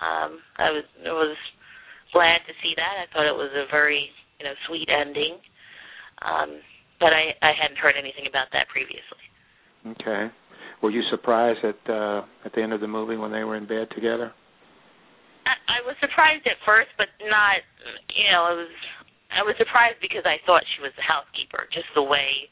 Um, 0.00 0.42
I 0.58 0.70
was 0.70 0.86
I 1.06 1.14
was 1.14 1.36
glad 2.12 2.42
to 2.46 2.54
see 2.62 2.74
that. 2.76 2.94
I 3.02 3.06
thought 3.10 3.26
it 3.26 3.36
was 3.36 3.50
a 3.54 3.70
very 3.70 4.10
you 4.38 4.44
know 4.46 4.54
sweet 4.66 4.88
ending. 4.90 5.38
Um, 6.22 6.60
but 7.00 7.12
I 7.12 7.34
I 7.42 7.52
hadn't 7.54 7.78
heard 7.78 7.94
anything 7.98 8.26
about 8.28 8.48
that 8.52 8.68
previously. 8.70 9.24
Okay. 9.98 10.30
Were 10.82 10.90
you 10.90 11.02
surprised 11.10 11.64
at 11.64 11.80
uh 11.90 12.22
at 12.44 12.52
the 12.54 12.62
end 12.62 12.72
of 12.72 12.80
the 12.80 12.90
movie 12.90 13.16
when 13.16 13.32
they 13.32 13.44
were 13.44 13.56
in 13.56 13.66
bed 13.66 13.88
together? 13.94 14.32
I, 15.44 15.54
I 15.76 15.78
was 15.84 15.96
surprised 16.00 16.48
at 16.48 16.56
first, 16.64 16.88
but 16.96 17.08
not 17.24 17.60
you 18.10 18.28
know, 18.32 18.52
it 18.52 18.68
was 18.68 18.76
I 19.34 19.42
was 19.42 19.58
surprised 19.58 19.98
because 19.98 20.22
I 20.24 20.38
thought 20.46 20.62
she 20.76 20.82
was 20.82 20.94
the 20.94 21.04
housekeeper, 21.04 21.66
just 21.74 21.90
the 21.94 22.06
way 22.06 22.48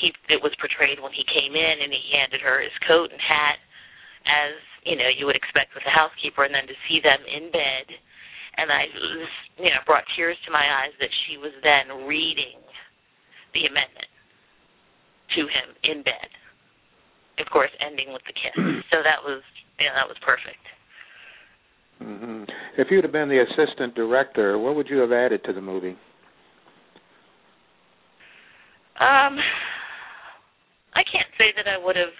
he 0.00 0.10
it 0.30 0.42
was 0.42 0.54
portrayed 0.58 0.98
when 0.98 1.14
he 1.14 1.26
came 1.26 1.54
in 1.54 1.76
and 1.82 1.90
he 1.90 2.02
handed 2.14 2.40
her 2.42 2.62
his 2.62 2.74
coat 2.86 3.10
and 3.10 3.20
hat 3.20 3.58
as 4.26 4.56
you 4.84 4.96
know 4.96 5.08
you 5.08 5.26
would 5.26 5.36
expect 5.36 5.74
with 5.74 5.84
a 5.88 5.92
housekeeper 5.92 6.44
and 6.44 6.54
then 6.54 6.68
to 6.68 6.76
see 6.88 7.00
them 7.00 7.20
in 7.24 7.50
bed. 7.50 7.86
And 8.56 8.70
I 8.70 8.86
you 9.58 9.70
know 9.72 9.82
brought 9.86 10.04
tears 10.16 10.36
to 10.46 10.50
my 10.52 10.62
eyes 10.62 10.94
that 11.00 11.10
she 11.26 11.36
was 11.36 11.52
then 11.64 12.06
reading 12.06 12.60
the 13.52 13.66
amendment 13.66 14.10
to 15.34 15.42
him 15.48 15.68
in 15.82 16.02
bed. 16.04 16.30
Of 17.40 17.50
course 17.50 17.72
ending 17.82 18.12
with 18.12 18.22
the 18.28 18.36
kiss. 18.36 18.54
So 18.92 19.02
that 19.02 19.24
was 19.24 19.42
you 19.80 19.86
know 19.88 19.94
that 19.96 20.06
was 20.06 20.20
perfect. 20.22 20.62
Mm-hmm. 22.02 22.44
if 22.76 22.88
you'd 22.90 23.04
have 23.04 23.12
been 23.12 23.28
the 23.28 23.38
assistant 23.38 23.94
director 23.94 24.58
what 24.58 24.74
would 24.74 24.88
you 24.90 24.98
have 24.98 25.12
added 25.12 25.42
to 25.44 25.52
the 25.52 25.60
movie? 25.60 25.96
Um 29.00 29.38
I 30.94 31.02
can't 31.02 31.30
say 31.38 31.50
that 31.56 31.66
I 31.66 31.82
would 31.82 31.96
have 31.96 32.14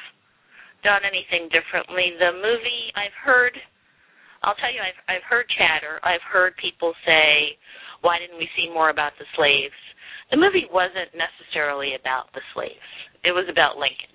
done 0.85 1.03
anything 1.03 1.49
differently. 1.49 2.15
The 2.21 2.37
movie 2.37 2.93
I've 2.95 3.17
heard 3.25 3.57
I'll 4.45 4.57
tell 4.61 4.71
you 4.71 4.85
I've 4.85 5.01
I've 5.09 5.25
heard 5.25 5.49
chatter. 5.57 5.99
I've 6.05 6.23
heard 6.29 6.53
people 6.61 6.93
say, 7.09 7.57
"Why 8.05 8.21
didn't 8.21 8.39
we 8.39 8.49
see 8.55 8.69
more 8.69 8.91
about 8.93 9.17
the 9.19 9.25
slaves?" 9.35 9.75
The 10.31 10.37
movie 10.37 10.69
wasn't 10.71 11.13
necessarily 11.17 11.97
about 11.97 12.33
the 12.33 12.45
slaves. 12.53 12.91
It 13.25 13.33
was 13.33 13.49
about 13.49 13.77
Lincoln. 13.81 14.13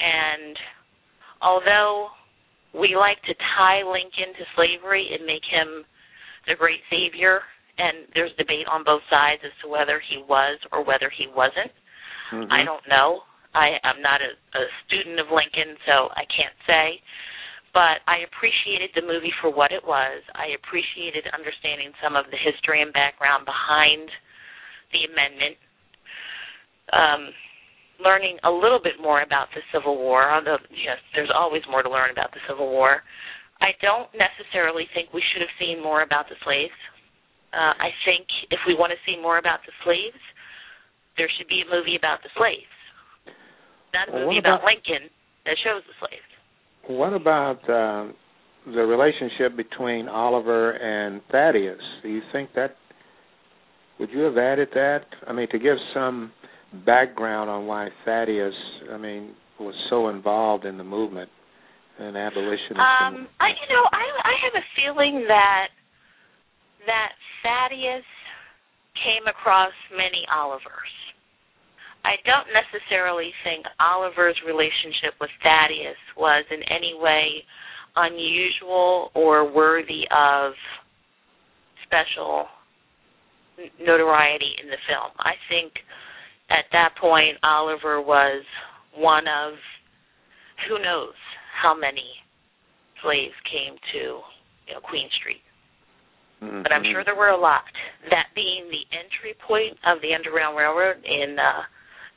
And 0.00 0.56
although 1.40 2.08
we 2.72 2.96
like 2.96 3.20
to 3.24 3.34
tie 3.56 3.82
Lincoln 3.84 4.32
to 4.36 4.44
slavery 4.56 5.08
and 5.12 5.26
make 5.26 5.44
him 5.44 5.84
the 6.46 6.56
great 6.56 6.80
savior, 6.88 7.40
and 7.78 8.08
there's 8.14 8.32
debate 8.36 8.68
on 8.70 8.84
both 8.84 9.02
sides 9.10 9.40
as 9.44 9.52
to 9.62 9.68
whether 9.68 10.00
he 10.00 10.22
was 10.28 10.58
or 10.72 10.84
whether 10.84 11.10
he 11.10 11.26
wasn't. 11.28 11.72
Mm-hmm. 12.32 12.52
I 12.52 12.64
don't 12.64 12.84
know. 12.88 13.24
I 13.54 13.82
am 13.82 13.98
not 13.98 14.22
a, 14.22 14.30
a 14.30 14.62
student 14.86 15.18
of 15.18 15.26
Lincoln, 15.34 15.74
so 15.86 16.10
I 16.14 16.22
can't 16.30 16.54
say. 16.66 17.02
But 17.74 18.02
I 18.10 18.26
appreciated 18.26 18.90
the 18.94 19.06
movie 19.06 19.34
for 19.38 19.50
what 19.50 19.70
it 19.70 19.82
was. 19.82 20.22
I 20.34 20.58
appreciated 20.58 21.30
understanding 21.30 21.94
some 22.02 22.18
of 22.18 22.26
the 22.30 22.38
history 22.38 22.82
and 22.82 22.90
background 22.90 23.46
behind 23.46 24.10
the 24.90 25.06
amendment. 25.06 25.54
Um, 26.90 27.22
learning 28.02 28.42
a 28.42 28.50
little 28.50 28.82
bit 28.82 28.98
more 28.98 29.22
about 29.22 29.46
the 29.54 29.62
Civil 29.70 29.98
War, 29.98 30.26
although 30.26 30.58
yes, 30.74 30.98
there's 31.14 31.30
always 31.30 31.62
more 31.70 31.86
to 31.86 31.90
learn 31.90 32.10
about 32.10 32.34
the 32.34 32.42
Civil 32.50 32.70
War. 32.70 33.06
I 33.62 33.76
don't 33.78 34.10
necessarily 34.18 34.90
think 34.90 35.14
we 35.14 35.22
should 35.30 35.44
have 35.44 35.54
seen 35.60 35.78
more 35.78 36.02
about 36.02 36.26
the 36.26 36.38
slaves. 36.42 36.74
Uh, 37.54 37.76
I 37.76 37.94
think 38.02 38.26
if 38.50 38.58
we 38.66 38.74
want 38.74 38.90
to 38.90 39.00
see 39.06 39.20
more 39.20 39.38
about 39.38 39.62
the 39.62 39.74
slaves, 39.86 40.18
there 41.18 41.30
should 41.38 41.46
be 41.46 41.62
a 41.62 41.68
movie 41.70 41.94
about 41.94 42.24
the 42.26 42.34
slaves 42.34 42.72
not 43.92 44.08
a 44.08 44.12
movie 44.12 44.38
about, 44.38 44.60
about, 44.60 44.68
Lincoln 44.68 45.10
that 45.44 45.56
shows 45.64 45.82
the 45.86 45.94
slaves. 45.98 46.30
What 46.88 47.12
about 47.12 47.60
uh, 47.68 48.12
the 48.66 48.82
relationship 48.82 49.56
between 49.56 50.08
Oliver 50.08 50.72
and 50.72 51.20
Thaddeus? 51.30 51.80
Do 52.02 52.08
you 52.08 52.22
think 52.32 52.50
that 52.54 52.76
would 53.98 54.10
you 54.10 54.20
have 54.20 54.38
added 54.38 54.68
that? 54.74 55.04
I 55.26 55.32
mean, 55.32 55.48
to 55.50 55.58
give 55.58 55.76
some 55.92 56.32
background 56.86 57.50
on 57.50 57.66
why 57.66 57.88
Thaddeus, 58.04 58.54
I 58.90 58.96
mean, 58.96 59.34
was 59.58 59.74
so 59.90 60.08
involved 60.08 60.64
in 60.64 60.78
the 60.78 60.84
movement 60.84 61.28
and 61.98 62.16
abolitionism. 62.16 62.80
Um, 62.80 63.28
I, 63.40 63.52
you 63.52 63.68
know, 63.68 63.84
I 63.92 64.04
I 64.24 64.34
have 64.48 64.56
a 64.56 64.66
feeling 64.72 65.24
that 65.28 65.68
that 66.86 67.12
Thaddeus 67.44 68.08
came 69.04 69.28
across 69.28 69.72
many 69.92 70.24
Olivers 70.32 70.92
I 72.04 72.16
don't 72.24 72.48
necessarily 72.48 73.30
think 73.44 73.66
Oliver's 73.78 74.38
relationship 74.46 75.20
with 75.20 75.30
Thaddeus 75.42 76.00
was 76.16 76.44
in 76.50 76.62
any 76.70 76.96
way 76.96 77.44
unusual 77.96 79.10
or 79.14 79.50
worthy 79.52 80.04
of 80.10 80.52
special 81.84 82.46
notoriety 83.80 84.52
in 84.62 84.70
the 84.70 84.80
film. 84.88 85.12
I 85.18 85.34
think 85.48 85.72
at 86.48 86.64
that 86.72 86.96
point 87.00 87.36
Oliver 87.42 88.00
was 88.00 88.44
one 88.96 89.24
of 89.28 89.54
who 90.68 90.78
knows 90.78 91.14
how 91.62 91.74
many 91.74 92.06
slaves 93.02 93.36
came 93.50 93.76
to 93.92 94.00
you 94.68 94.74
know, 94.74 94.80
Queen 94.80 95.08
Street. 95.20 95.42
Mm-hmm. 96.42 96.62
But 96.62 96.72
I'm 96.72 96.84
sure 96.84 97.04
there 97.04 97.16
were 97.16 97.36
a 97.36 97.40
lot. 97.40 97.68
That 98.08 98.32
being 98.34 98.70
the 98.72 98.84
entry 98.96 99.36
point 99.46 99.76
of 99.84 100.00
the 100.00 100.14
Underground 100.14 100.56
Railroad 100.56 101.04
in 101.04 101.36
uh, 101.36 101.68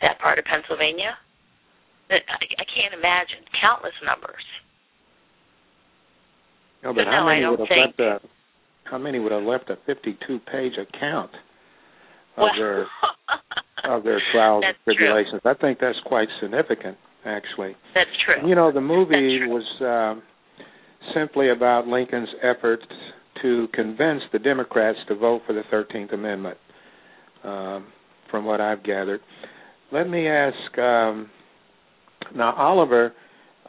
that 0.04 0.20
part 0.20 0.38
of 0.38 0.46
Pennsylvania. 0.46 1.16
I, 2.12 2.20
I 2.20 2.66
can't 2.68 2.94
imagine 2.94 3.48
countless 3.58 3.96
numbers. 4.06 4.44
No, 6.84 6.92
but, 6.92 7.08
but 7.08 7.08
how 7.08 7.24
no, 7.24 7.32
many 7.32 7.48
would 7.48 7.60
have 7.60 7.72
think... 7.72 7.98
left 7.98 8.24
a 8.24 8.28
how 8.84 8.98
many 8.98 9.18
would 9.18 9.32
have 9.32 9.44
left 9.44 9.70
a 9.70 9.78
52-page 9.90 10.74
account 10.74 11.32
of 12.36 12.38
well, 12.38 12.50
their 12.58 12.82
of 13.90 14.04
their 14.04 14.22
trials 14.32 14.64
and 14.68 14.76
tribulations? 14.84 15.42
True. 15.42 15.52
I 15.52 15.56
think 15.56 15.80
that's 15.80 15.98
quite 16.06 16.28
significant, 16.42 16.98
actually. 17.26 17.76
That's 17.96 18.12
true. 18.26 18.48
You 18.48 18.56
know, 18.56 18.72
the 18.72 18.82
movie 18.82 19.40
was 19.48 19.64
uh, 19.82 20.22
simply 21.16 21.50
about 21.50 21.88
Lincoln's 21.88 22.30
efforts 22.44 22.86
to 23.42 23.68
convince 23.74 24.22
the 24.32 24.40
Democrats 24.40 25.00
to 25.08 25.16
vote 25.16 25.42
for 25.48 25.54
the 25.54 25.64
Thirteenth 25.72 26.12
Amendment. 26.12 26.58
Um, 27.44 27.88
from 28.30 28.46
what 28.46 28.60
I've 28.60 28.84
gathered, 28.84 29.22
let 29.94 30.10
me 30.10 30.28
ask 30.28 30.78
um, 30.78 31.30
now, 32.36 32.54
Oliver. 32.58 33.14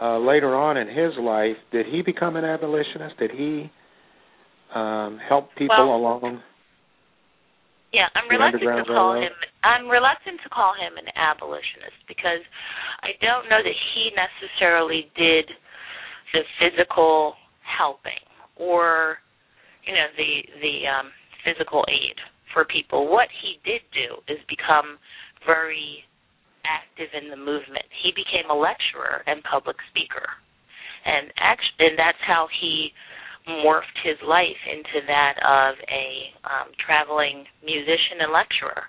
uh, 0.01 0.19
later 0.19 0.55
on 0.55 0.77
in 0.77 0.89
his 0.89 1.15
life, 1.21 1.57
did 1.71 1.87
he 1.87 2.03
become 2.03 2.37
an 2.37 2.45
abolitionist? 2.45 3.17
Did 3.19 3.31
he 3.31 3.71
um, 4.75 5.19
help 5.29 5.51
people 5.57 5.77
Well, 5.79 5.97
along? 5.97 6.43
Yeah, 7.93 8.11
I'm 8.17 8.27
reluctant 8.29 8.63
to 8.63 8.85
call 8.91 9.15
him. 9.15 9.31
I'm 9.63 9.87
reluctant 9.87 10.41
to 10.43 10.49
call 10.51 10.75
him 10.75 10.99
an 10.99 11.07
abolitionist 11.15 11.95
because 12.09 12.43
I 13.07 13.15
don't 13.23 13.47
know 13.49 13.63
that 13.63 13.79
he 13.95 14.11
necessarily 14.19 15.07
did 15.15 15.47
the 16.35 16.43
physical 16.59 17.35
helping 17.63 18.19
or 18.57 19.19
you 19.87 19.95
know 19.95 20.11
the 20.19 20.43
the 20.59 20.75
um, 20.91 21.15
physical 21.47 21.85
aid 21.87 22.19
for 22.53 22.65
people. 22.65 23.07
What 23.07 23.29
he 23.31 23.63
did 23.63 23.87
do 23.95 24.19
is 24.27 24.43
become 24.51 24.99
very 25.47 26.03
active 26.67 27.09
in 27.13 27.31
the 27.31 27.37
movement. 27.37 27.85
He 28.03 28.13
became 28.13 28.51
a 28.51 28.57
lecturer 28.57 29.23
and 29.27 29.45
public 29.45 29.77
speaker, 29.91 30.27
and 31.05 31.33
act- 31.39 31.79
and 31.79 31.99
that's 31.99 32.21
how 32.27 32.49
he 32.61 32.93
morphed 33.49 33.99
his 34.03 34.17
life 34.25 34.63
into 34.65 35.05
that 35.07 35.37
of 35.45 35.77
a 35.93 36.09
um, 36.49 36.73
traveling 36.81 37.45
musician 37.61 38.25
and 38.25 38.33
lecturer. 38.33 38.89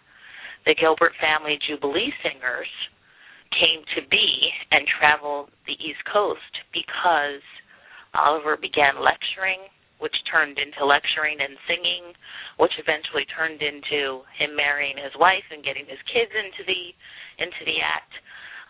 The 0.66 0.76
Gilbert 0.80 1.12
family 1.20 1.60
Jubilee 1.68 2.14
Singers 2.24 2.72
came 3.52 3.84
to 3.96 4.02
be 4.08 4.28
and 4.72 4.88
traveled 5.00 5.52
the 5.68 5.78
East 5.80 6.02
Coast 6.12 6.52
because 6.72 7.44
Oliver 8.16 8.56
began 8.56 9.00
lecturing, 9.00 9.68
which 10.00 10.16
turned 10.32 10.58
into 10.60 10.88
lecturing 10.88 11.40
and 11.40 11.56
singing, 11.68 12.16
which 12.58 12.76
eventually 12.80 13.28
turned 13.32 13.60
into 13.60 14.24
him 14.40 14.56
marrying 14.56 14.96
his 14.96 15.16
wife 15.20 15.46
and 15.52 15.64
getting 15.64 15.88
his 15.88 16.02
kids 16.12 16.32
into 16.32 16.64
the 16.64 16.96
into 17.40 17.62
the 17.66 17.78
act. 17.82 18.14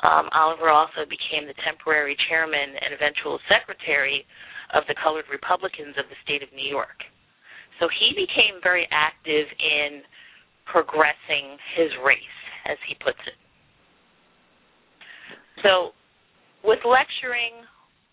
Um, 0.04 0.28
Oliver 0.36 0.70
also 0.70 1.08
became 1.08 1.48
the 1.48 1.56
temporary 1.64 2.18
chairman 2.28 2.76
and 2.76 2.92
eventual 2.92 3.40
secretary 3.48 4.26
of 4.76 4.84
the 4.88 4.96
Colored 5.00 5.26
Republicans 5.32 5.96
of 5.96 6.06
the 6.12 6.20
state 6.26 6.44
of 6.44 6.52
New 6.52 6.68
York. 6.68 7.00
So 7.80 7.88
he 7.88 8.12
became 8.16 8.60
very 8.64 8.88
active 8.92 9.48
in 9.60 10.04
progressing 10.66 11.58
his 11.78 11.92
race, 12.04 12.40
as 12.66 12.78
he 12.90 12.96
puts 13.00 13.22
it. 13.30 13.38
So, 15.64 15.94
with 16.66 16.82
lecturing, 16.84 17.64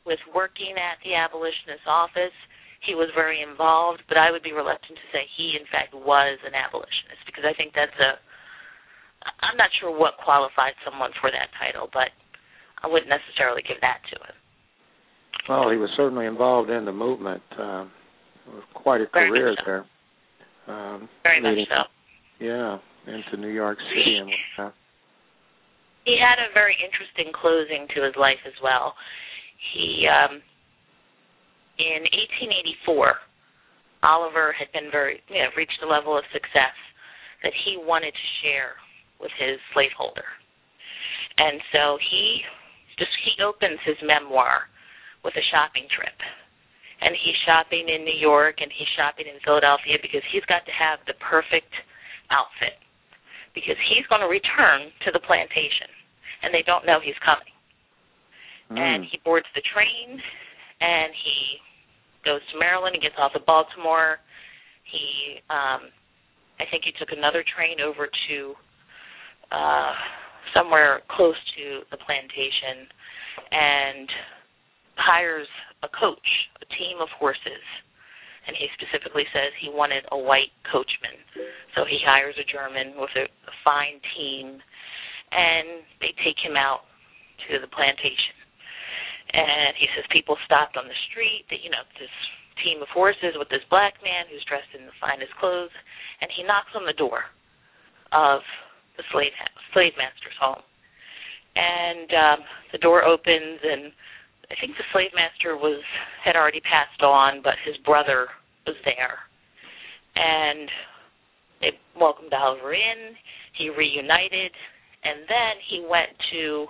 with 0.04 0.20
working 0.34 0.76
at 0.76 1.00
the 1.02 1.16
abolitionist 1.16 1.84
office, 1.88 2.34
he 2.82 2.94
was 2.94 3.08
very 3.14 3.40
involved, 3.40 4.02
but 4.10 4.18
I 4.18 4.30
would 4.30 4.42
be 4.42 4.52
reluctant 4.52 4.98
to 4.98 5.06
say 5.14 5.22
he, 5.38 5.54
in 5.54 5.66
fact, 5.70 5.94
was 5.94 6.38
an 6.42 6.54
abolitionist 6.54 7.22
because 7.26 7.46
I 7.46 7.54
think 7.54 7.72
that's 7.74 7.94
a. 8.02 8.18
I'm 9.42 9.56
not 9.56 9.70
sure 9.80 9.90
what 9.96 10.14
qualified 10.22 10.74
someone 10.84 11.10
for 11.20 11.30
that 11.30 11.48
title, 11.58 11.88
but 11.92 12.10
I 12.82 12.86
wouldn't 12.88 13.10
necessarily 13.10 13.62
give 13.62 13.78
that 13.80 14.00
to 14.12 14.16
him. 14.18 14.36
Well, 15.48 15.70
he 15.70 15.76
was 15.76 15.90
certainly 15.96 16.26
involved 16.26 16.70
in 16.70 16.84
the 16.84 16.92
movement. 16.92 17.42
Um, 17.58 17.90
quite 18.74 19.00
a 19.00 19.06
Very 19.12 19.30
career 19.30 19.54
so. 19.58 19.62
there. 19.66 19.84
Um, 20.66 21.08
Very 21.22 21.40
much 21.42 21.66
so. 21.68 21.82
Yeah, 22.38 22.78
into 23.06 23.36
New 23.38 23.50
York 23.50 23.78
City 23.90 24.16
and 24.18 24.30
whatnot. 24.58 24.74
he 26.04 26.18
had 26.18 26.38
a 26.42 26.50
very 26.54 26.74
interesting 26.82 27.30
closing 27.34 27.86
to 27.94 28.02
his 28.02 28.14
life 28.18 28.42
as 28.46 28.54
well. 28.62 28.94
He 29.74 30.06
um 30.10 30.42
in 31.78 32.02
1884 32.86 33.14
Oliver 34.02 34.54
had 34.58 34.70
been 34.74 34.90
very 34.90 35.22
you 35.30 35.38
know 35.38 35.50
reached 35.56 35.78
a 35.82 35.86
level 35.86 36.18
of 36.18 36.22
success 36.32 36.74
that 37.42 37.54
he 37.64 37.78
wanted 37.78 38.10
to 38.14 38.26
share 38.42 38.74
with 39.22 39.32
his 39.38 39.56
slaveholder. 39.72 40.26
And 41.38 41.62
so 41.72 41.96
he 42.10 42.42
just 42.98 43.14
he 43.24 43.40
opens 43.40 43.78
his 43.86 43.96
memoir 44.04 44.68
with 45.24 45.32
a 45.38 45.44
shopping 45.54 45.86
trip. 45.88 46.14
And 47.02 47.14
he's 47.18 47.34
shopping 47.46 47.88
in 47.90 48.04
New 48.06 48.14
York 48.18 48.62
and 48.62 48.70
he's 48.70 48.90
shopping 48.94 49.26
in 49.26 49.38
Philadelphia 49.42 49.98
because 50.02 50.22
he's 50.30 50.46
got 50.46 50.62
to 50.66 50.74
have 50.74 51.02
the 51.10 51.18
perfect 51.18 51.70
outfit 52.30 52.78
because 53.54 53.74
he's 53.90 54.06
going 54.06 54.22
to 54.22 54.30
return 54.30 54.90
to 55.02 55.10
the 55.10 55.18
plantation 55.26 55.90
and 56.42 56.54
they 56.54 56.62
don't 56.62 56.86
know 56.86 56.98
he's 57.02 57.18
coming. 57.24 57.50
And 58.72 59.04
Mm. 59.04 59.10
he 59.10 59.18
boards 59.26 59.46
the 59.54 59.60
train 59.74 60.16
and 60.80 61.10
he 61.12 61.60
goes 62.24 62.40
to 62.52 62.58
Maryland 62.58 62.94
and 62.94 63.02
gets 63.02 63.18
off 63.18 63.32
at 63.34 63.44
Baltimore. 63.46 64.20
He 64.86 65.42
um 65.50 65.90
I 66.62 66.64
think 66.70 66.84
he 66.86 66.92
took 66.96 67.10
another 67.10 67.42
train 67.42 67.80
over 67.82 68.06
to 68.06 68.36
uh 69.52 69.92
somewhere 70.56 71.00
close 71.08 71.38
to 71.56 71.80
the 71.90 71.96
plantation 71.96 72.88
and 73.50 74.08
hires 74.96 75.48
a 75.82 75.88
coach, 75.88 76.28
a 76.60 76.68
team 76.76 77.00
of 77.00 77.08
horses. 77.16 77.64
And 78.46 78.52
he 78.58 78.66
specifically 78.74 79.24
says 79.32 79.54
he 79.62 79.70
wanted 79.70 80.04
a 80.10 80.18
white 80.18 80.52
coachman. 80.68 81.14
So 81.72 81.86
he 81.86 82.02
hires 82.02 82.34
a 82.36 82.44
German 82.44 82.98
with 82.98 83.14
a, 83.16 83.30
a 83.30 83.54
fine 83.64 84.02
team 84.18 84.58
and 85.32 85.86
they 86.04 86.12
take 86.20 86.36
him 86.42 86.58
out 86.58 86.84
to 87.48 87.56
the 87.62 87.70
plantation. 87.70 88.36
And 89.32 89.72
he 89.80 89.88
says 89.96 90.04
people 90.12 90.36
stopped 90.44 90.76
on 90.76 90.84
the 90.84 91.00
street, 91.08 91.48
that 91.48 91.64
you 91.64 91.72
know, 91.72 91.80
this 91.96 92.12
team 92.60 92.84
of 92.84 92.90
horses 92.92 93.32
with 93.40 93.48
this 93.48 93.64
black 93.72 93.96
man 94.04 94.28
who's 94.28 94.44
dressed 94.44 94.68
in 94.76 94.84
the 94.84 94.92
finest 95.00 95.32
clothes, 95.40 95.72
and 96.20 96.28
he 96.36 96.44
knocks 96.44 96.76
on 96.76 96.84
the 96.84 96.92
door 96.92 97.32
of 98.12 98.44
the 98.96 99.04
slave 99.12 99.32
slave 99.72 99.92
master's 99.96 100.38
home. 100.40 100.62
And 101.56 102.08
um 102.12 102.40
the 102.72 102.78
door 102.78 103.04
opens 103.04 103.60
and 103.62 103.92
I 104.50 104.54
think 104.60 104.76
the 104.76 104.84
slave 104.92 105.10
master 105.14 105.56
was 105.56 105.80
had 106.24 106.36
already 106.36 106.60
passed 106.60 107.02
on, 107.02 107.40
but 107.42 107.54
his 107.64 107.76
brother 107.84 108.28
was 108.66 108.76
there. 108.84 109.18
And 110.14 110.68
they 111.60 111.72
welcomed 111.98 112.32
Oliver 112.34 112.74
in, 112.74 113.16
he 113.56 113.70
reunited, 113.70 114.52
and 115.04 115.24
then 115.24 115.54
he 115.70 115.80
went 115.88 116.12
to 116.32 116.66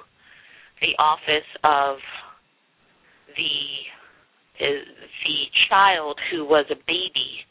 the 0.80 0.94
office 0.98 1.48
of 1.64 1.96
the 3.37 3.56
the 4.58 5.38
child 5.68 6.18
who 6.30 6.44
was 6.44 6.66
a 6.70 6.76
baby, 6.87 7.42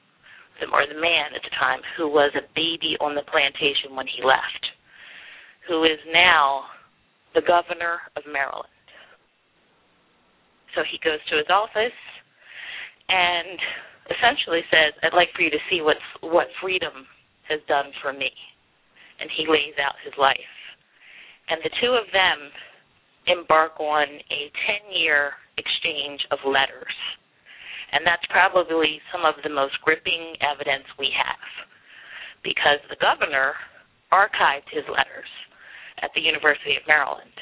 or 0.70 0.86
the 0.86 1.00
man 1.00 1.34
at 1.34 1.42
the 1.42 1.56
time 1.58 1.82
who 1.98 2.08
was 2.08 2.30
a 2.38 2.46
baby 2.54 2.94
on 3.02 3.16
the 3.18 3.26
plantation 3.26 3.98
when 3.98 4.06
he 4.06 4.22
left, 4.22 4.64
who 5.66 5.84
is 5.84 5.98
now 6.14 6.70
the 7.34 7.42
governor 7.42 8.06
of 8.16 8.24
Maryland. 8.30 8.70
So 10.76 10.84
he 10.86 11.02
goes 11.04 11.20
to 11.32 11.38
his 11.38 11.50
office 11.50 11.98
and 13.10 13.60
essentially 14.12 14.64
says, 14.70 14.94
"I'd 15.04 15.14
like 15.14 15.34
for 15.34 15.42
you 15.42 15.52
to 15.52 15.68
see 15.70 15.82
what 15.82 15.98
what 16.22 16.48
freedom 16.62 17.08
has 17.50 17.60
done 17.68 17.92
for 18.02 18.14
me." 18.14 18.32
And 19.20 19.30
he 19.32 19.46
lays 19.48 19.78
out 19.78 20.00
his 20.04 20.18
life. 20.18 20.56
And 21.50 21.62
the 21.64 21.70
two 21.82 21.94
of 21.94 22.10
them 22.12 22.52
embark 23.28 23.80
on 23.80 24.08
a 24.08 24.52
10-year 24.66 25.34
exchange 25.58 26.26
of 26.32 26.40
letters. 26.46 26.96
And 27.92 28.08
that's 28.08 28.24
probably 28.32 29.04
some 29.12 29.28
of 29.28 29.36
the 29.44 29.52
most 29.52 29.76
gripping 29.84 30.36
evidence 30.40 30.88
we 30.96 31.12
have 31.12 31.48
because 32.44 32.80
the 32.88 33.00
governor 33.04 33.54
archived 34.12 34.68
his 34.72 34.88
letters 34.88 35.30
at 36.02 36.10
the 36.16 36.24
University 36.24 36.76
of 36.80 36.88
Maryland. 36.88 37.36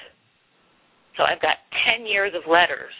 So 1.17 1.23
I've 1.23 1.41
got 1.41 1.62
10 1.97 2.05
years 2.05 2.33
of 2.33 2.49
letters 2.49 2.93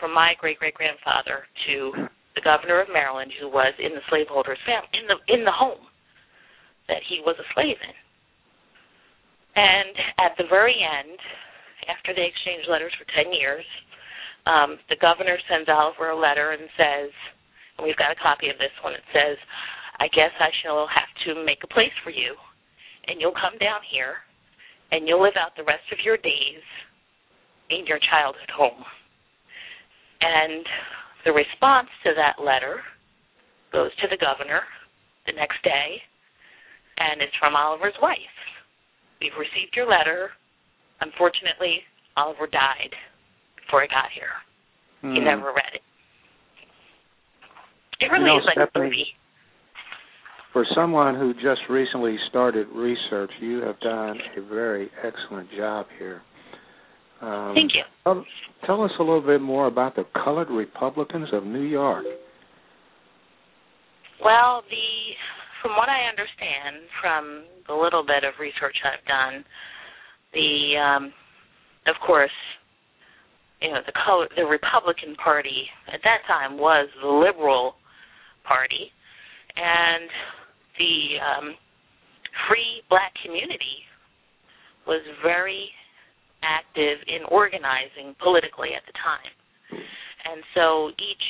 from 0.00 0.12
my 0.12 0.34
great 0.38 0.58
great 0.58 0.74
grandfather 0.74 1.46
to 1.66 2.08
the 2.34 2.42
governor 2.42 2.82
of 2.82 2.90
Maryland 2.90 3.30
who 3.38 3.48
was 3.48 3.72
in 3.78 3.94
the 3.94 4.04
slaveholder's 4.10 4.60
family 4.66 4.90
in 4.98 5.06
the 5.06 5.18
in 5.30 5.42
the 5.46 5.54
home 5.54 5.86
that 6.88 7.00
he 7.08 7.22
was 7.24 7.38
a 7.38 7.46
slave 7.54 7.78
in. 7.80 7.96
And 9.54 9.94
at 10.18 10.34
the 10.36 10.50
very 10.50 10.74
end, 10.74 11.16
after 11.86 12.10
they 12.12 12.26
exchanged 12.26 12.68
letters 12.68 12.92
for 12.98 13.06
10 13.14 13.32
years, 13.32 13.64
um, 14.46 14.76
the 14.88 15.00
governor 15.00 15.38
sends 15.48 15.68
Oliver 15.68 16.10
a 16.10 16.18
letter 16.18 16.52
and 16.52 16.68
says, 16.76 17.10
and 17.76 17.86
we've 17.86 17.98
got 17.98 18.12
a 18.12 18.22
copy 18.22 18.52
of 18.52 18.58
this 18.60 18.74
one, 18.84 18.92
it 18.92 19.06
says, 19.12 19.36
I 19.98 20.08
guess 20.12 20.34
I 20.38 20.50
shall 20.62 20.86
have 20.90 21.10
to 21.26 21.44
make 21.44 21.64
a 21.64 21.72
place 21.72 21.94
for 22.02 22.10
you, 22.10 22.34
and 23.06 23.20
you'll 23.20 23.36
come 23.36 23.56
down 23.58 23.80
here, 23.88 24.20
and 24.92 25.08
you'll 25.08 25.22
live 25.22 25.38
out 25.40 25.56
the 25.56 25.64
rest 25.64 25.86
of 25.92 26.02
your 26.04 26.18
days 26.18 26.64
in 27.70 27.86
your 27.86 27.98
childhood 28.10 28.50
home. 28.52 28.84
And 30.20 30.64
the 31.24 31.32
response 31.32 31.88
to 32.04 32.12
that 32.16 32.42
letter 32.42 32.84
goes 33.72 33.90
to 34.02 34.06
the 34.10 34.20
governor 34.20 34.62
the 35.26 35.32
next 35.32 35.62
day, 35.64 36.04
and 36.98 37.22
it's 37.22 37.34
from 37.40 37.56
Oliver's 37.56 37.96
wife. 38.02 38.36
We've 39.20 39.34
received 39.40 39.72
your 39.74 39.88
letter. 39.88 40.30
Unfortunately, 41.00 41.80
Oliver 42.16 42.46
died 42.46 42.92
before 43.74 43.82
I 43.82 43.86
got 43.88 44.10
here. 44.14 44.30
He 45.02 45.18
Hmm. 45.18 45.24
never 45.24 45.52
read 45.52 45.74
it. 45.74 45.82
It 48.00 48.10
really 48.10 48.24
know, 48.24 48.38
is 48.38 48.44
like 48.44 48.56
a 48.56 48.78
movie. 48.78 49.16
For 50.52 50.64
someone 50.74 51.16
who 51.16 51.34
just 51.34 51.68
recently 51.68 52.16
started 52.28 52.68
research, 52.68 53.32
you 53.40 53.62
have 53.62 53.78
done 53.80 54.20
a 54.36 54.40
very 54.42 54.90
excellent 55.02 55.50
job 55.50 55.86
here. 55.98 56.22
Um, 57.20 57.54
Thank 57.54 57.74
you. 57.74 57.82
Tell, 58.04 58.24
tell 58.64 58.82
us 58.84 58.92
a 58.98 59.02
little 59.02 59.20
bit 59.20 59.40
more 59.40 59.66
about 59.66 59.96
the 59.96 60.04
Colored 60.22 60.50
Republicans 60.50 61.32
of 61.32 61.44
New 61.44 61.62
York. 61.62 62.04
Well, 64.20 64.62
the 64.70 65.16
from 65.62 65.76
what 65.76 65.88
I 65.88 66.06
understand 66.08 66.88
from 67.00 67.44
the 67.66 67.74
little 67.74 68.04
bit 68.04 68.22
of 68.22 68.38
research 68.38 68.76
I've 68.84 69.04
done, 69.06 69.44
the 70.32 70.76
um, 70.76 71.12
of 71.86 71.96
course, 72.06 72.30
you 73.62 73.70
know, 73.70 73.80
the 73.86 73.92
color, 74.04 74.28
the 74.36 74.44
Republican 74.44 75.14
Party 75.16 75.66
at 75.92 76.00
that 76.04 76.26
time 76.26 76.58
was 76.58 76.88
the 77.00 77.08
Liberal 77.08 77.74
Party, 78.44 78.90
and 79.56 80.10
the 80.78 80.96
um, 81.22 81.54
free 82.48 82.82
black 82.90 83.12
community 83.24 83.86
was 84.86 85.00
very 85.22 85.70
active 86.42 86.98
in 87.08 87.24
organizing 87.30 88.14
politically 88.20 88.76
at 88.76 88.84
the 88.84 88.92
time. 89.00 89.32
And 90.24 90.42
so 90.54 90.88
each 91.00 91.26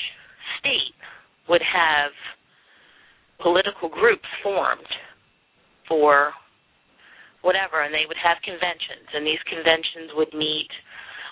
state 0.58 0.98
would 1.48 1.62
have 1.62 2.10
political 3.42 3.88
groups 3.88 4.26
formed 4.42 4.90
for 5.86 6.32
whatever, 7.42 7.84
and 7.84 7.92
they 7.92 8.08
would 8.08 8.18
have 8.18 8.40
conventions, 8.42 9.06
and 9.12 9.26
these 9.26 9.42
conventions 9.46 10.16
would 10.16 10.32
meet 10.32 10.70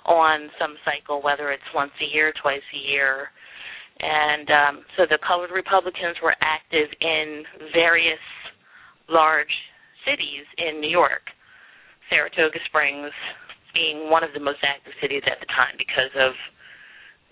on 0.06 0.50
some 0.58 0.74
cycle, 0.84 1.22
whether 1.22 1.50
it's 1.50 1.66
once 1.74 1.92
a 2.00 2.08
year, 2.14 2.32
twice 2.42 2.64
a 2.74 2.90
year. 2.90 3.28
And 4.00 4.48
um, 4.50 4.74
so 4.96 5.04
the 5.08 5.18
colored 5.26 5.50
Republicans 5.54 6.16
were 6.22 6.34
active 6.40 6.88
in 7.00 7.44
various 7.72 8.22
large 9.08 9.52
cities 10.06 10.42
in 10.58 10.80
New 10.80 10.90
York, 10.90 11.22
Saratoga 12.10 12.58
Springs 12.66 13.12
being 13.74 14.10
one 14.10 14.22
of 14.24 14.32
the 14.34 14.40
most 14.40 14.60
active 14.60 14.92
cities 15.00 15.22
at 15.24 15.40
the 15.40 15.48
time 15.48 15.74
because 15.80 16.12
of 16.16 16.32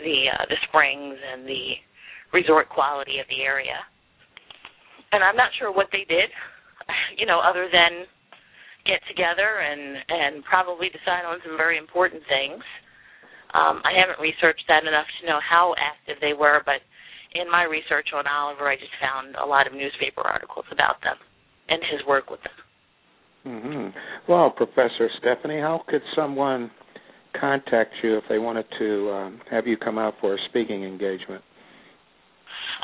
the 0.00 0.32
uh, 0.32 0.44
the 0.48 0.56
springs 0.68 1.20
and 1.20 1.44
the 1.44 1.76
resort 2.32 2.68
quality 2.68 3.20
of 3.20 3.28
the 3.28 3.44
area. 3.44 3.76
And 5.12 5.22
I'm 5.22 5.36
not 5.36 5.50
sure 5.58 5.72
what 5.72 5.88
they 5.92 6.08
did, 6.08 6.30
you 7.18 7.26
know, 7.26 7.40
other 7.40 7.68
than 7.68 8.06
get 8.86 9.00
together 9.08 9.60
and 9.60 9.98
and 10.08 10.44
probably 10.44 10.88
decide 10.88 11.24
on 11.24 11.38
some 11.44 11.56
very 11.56 11.78
important 11.78 12.22
things. 12.28 12.62
Um, 13.52 13.82
I 13.82 13.98
haven't 13.98 14.22
researched 14.22 14.62
that 14.68 14.86
enough 14.86 15.08
to 15.20 15.26
know 15.26 15.40
how 15.42 15.74
active 15.74 16.22
they 16.22 16.32
were, 16.32 16.62
but 16.64 16.78
in 17.34 17.50
my 17.50 17.64
research 17.64 18.14
on 18.14 18.26
Oliver, 18.26 18.68
I 18.68 18.76
just 18.76 18.94
found 19.02 19.34
a 19.36 19.46
lot 19.46 19.66
of 19.66 19.72
newspaper 19.72 20.22
articles 20.22 20.66
about 20.70 21.02
them 21.02 21.18
and 21.68 21.82
his 21.90 22.00
work 22.06 22.30
with 22.30 22.40
them. 22.42 22.58
hmm 23.42 23.88
Well, 24.30 24.50
Professor 24.50 25.08
Stephanie, 25.18 25.60
how 25.60 25.82
could 25.88 26.02
someone 26.14 26.70
contact 27.38 27.94
you 28.02 28.18
if 28.18 28.24
they 28.28 28.38
wanted 28.38 28.66
to 28.78 29.10
um, 29.10 29.40
have 29.50 29.66
you 29.66 29.76
come 29.76 29.98
out 29.98 30.14
for 30.20 30.34
a 30.34 30.38
speaking 30.48 30.84
engagement? 30.84 31.42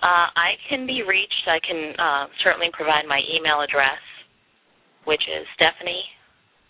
Uh, 0.02 0.28
I 0.36 0.54
can 0.68 0.86
be 0.86 1.02
reached. 1.06 1.48
I 1.48 1.58
can 1.66 1.94
uh, 1.98 2.26
certainly 2.44 2.68
provide 2.72 3.08
my 3.08 3.20
email 3.32 3.62
address, 3.62 3.98
which 5.06 5.22
is 5.22 5.46
stephanie 5.54 6.04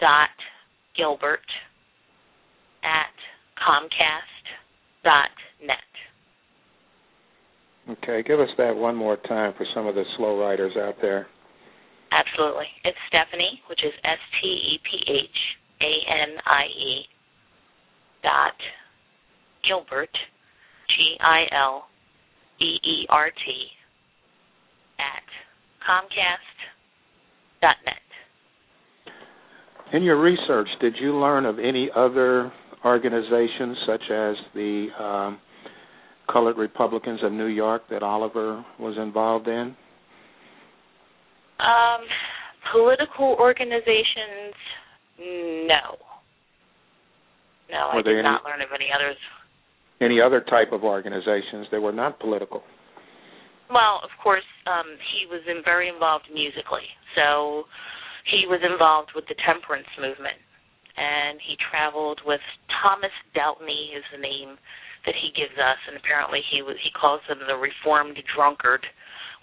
dot 0.01 0.31
gilbert 0.97 1.45
at 2.85 3.13
comcast 3.59 4.45
dot 5.05 5.31
net. 5.65 5.79
Okay, 7.89 8.23
give 8.27 8.41
us 8.41 8.49
that 8.59 8.75
one 8.75 8.97
more 8.97 9.17
time 9.17 9.55
for 9.57 9.67
some 9.75 9.87
of 9.87 9.95
the 9.95 10.05
slow 10.17 10.39
writers 10.41 10.73
out 10.77 10.97
there. 11.01 11.27
Absolutely. 12.11 12.67
It's 12.85 12.99
Stephanie, 13.09 13.61
which 13.69 13.81
is 13.85 13.93
S 14.05 14.19
T 14.41 14.47
E 14.49 14.81
P 14.83 15.13
H 15.13 15.39
A 15.83 15.93
N 16.11 16.37
I 16.47 16.65
E 16.65 17.05
dot 18.23 18.59
Gilbert 19.67 20.15
G 20.89 21.17
I 21.21 21.45
L 21.55 21.87
B 22.59 22.79
E 22.83 23.07
R 23.11 23.31
T 23.31 23.69
at 24.99 25.27
Comcast 25.83 26.57
dot 27.61 27.77
net. 27.85 28.06
In 29.93 30.03
your 30.03 30.21
research, 30.21 30.69
did 30.81 30.95
you 31.01 31.17
learn 31.17 31.47
of 31.47 31.59
any 31.59 31.89
other 31.95 32.53
organizations 32.85 33.77
such 33.87 34.03
as 34.11 34.35
the 34.55 34.89
um, 34.99 35.39
Colored 36.31 36.57
Republicans 36.57 37.21
of 37.23 37.33
New 37.33 37.47
York 37.47 37.83
that 37.91 38.03
Oliver 38.03 38.65
was 38.81 38.97
involved 38.99 39.47
in? 39.47 39.77
Um, 41.61 42.03
political 42.73 43.37
organizations, 43.39 44.55
no. 45.19 45.97
No, 47.71 47.91
Were 47.95 48.01
I 48.01 48.03
did 48.03 48.13
any- 48.15 48.23
not 48.23 48.45
learn 48.45 48.61
of 48.61 48.69
any 48.75 48.89
others. 48.95 49.17
Any 50.01 50.21
other 50.21 50.41
type 50.43 50.73
of 50.73 50.85
organizations 50.85 51.69
that 51.71 51.81
were 51.81 51.93
not 51.93 52.19
political? 52.21 52.63
Well, 53.71 54.01
of 54.05 54.11
course, 54.23 54.45
um, 54.67 54.87
he 55.15 55.27
was 55.27 55.41
in, 55.49 55.63
very 55.65 55.89
involved 55.89 56.27
musically. 56.33 56.87
So 57.17 57.65
he 58.27 58.47
was 58.47 58.61
involved 58.63 59.15
with 59.15 59.27
the 59.31 59.39
temperance 59.47 59.89
movement, 59.99 60.39
and 60.97 61.39
he 61.43 61.57
traveled 61.71 62.21
with 62.27 62.43
Thomas 62.83 63.15
Doubtney 63.35 63.95
is 63.95 64.05
the 64.11 64.19
name 64.23 64.59
that 65.07 65.15
he 65.15 65.31
gives 65.33 65.55
us, 65.55 65.79
and 65.87 65.97
apparently 65.97 66.43
he 66.51 66.63
was 66.63 66.77
he 66.83 66.91
calls 66.91 67.23
him 67.31 67.39
the 67.47 67.55
reformed 67.57 68.19
drunkard, 68.35 68.83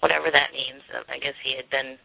whatever 0.00 0.28
that 0.30 0.52
means. 0.52 0.82
Um, 0.92 1.04
I 1.08 1.18
guess 1.18 1.36
he 1.42 1.56
had 1.56 1.68
been, 1.70 1.96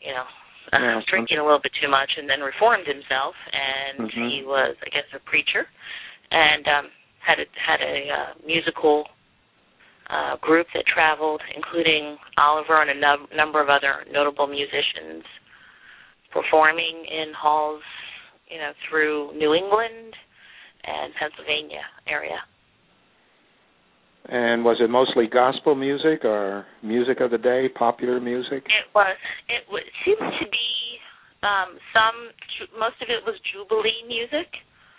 you 0.00 0.14
know. 0.14 0.26
Uh, 0.72 1.04
drinking 1.12 1.36
a 1.36 1.44
little 1.44 1.60
bit 1.60 1.76
too 1.76 1.90
much 1.92 2.08
and 2.16 2.24
then 2.24 2.40
reformed 2.40 2.86
himself 2.88 3.36
and 3.52 4.08
Mhm. 4.10 4.30
he 4.32 4.42
was 4.48 4.74
i 4.80 4.88
guess 4.88 5.04
a 5.12 5.18
preacher 5.20 5.68
and 6.30 6.66
um 6.66 6.90
had 7.20 7.38
a 7.38 7.44
had 7.56 7.80
a 7.82 8.08
uh, 8.08 8.32
musical 8.46 9.04
uh, 10.10 10.36
group 10.40 10.66
that 10.74 10.84
traveled, 10.86 11.40
including 11.56 12.16
Oliver 12.36 12.82
and 12.82 12.90
a 12.90 12.98
num- 13.00 13.28
number 13.34 13.62
of 13.62 13.68
other 13.68 14.04
notable 14.12 14.46
musicians, 14.46 15.24
performing 16.34 17.06
in 17.06 17.32
halls, 17.32 17.82
you 18.50 18.58
know, 18.58 18.72
through 18.90 19.38
New 19.38 19.54
England 19.54 20.12
and 20.82 21.14
Pennsylvania 21.14 21.86
area. 22.10 22.42
And 24.26 24.64
was 24.64 24.80
it 24.80 24.88
mostly 24.88 25.28
gospel 25.28 25.74
music 25.76 26.24
or 26.24 26.66
music 26.82 27.20
of 27.20 27.30
the 27.30 27.38
day, 27.38 27.68
popular 27.68 28.20
music? 28.20 28.64
It 28.66 28.88
was. 28.94 29.16
It 29.52 29.68
was, 29.68 29.84
seemed 30.00 30.32
to 30.40 30.46
be 30.48 30.68
um, 31.44 31.76
some. 31.92 32.32
Most 32.80 32.96
of 33.04 33.12
it 33.12 33.20
was 33.28 33.36
Jubilee 33.52 34.00
music. 34.08 34.48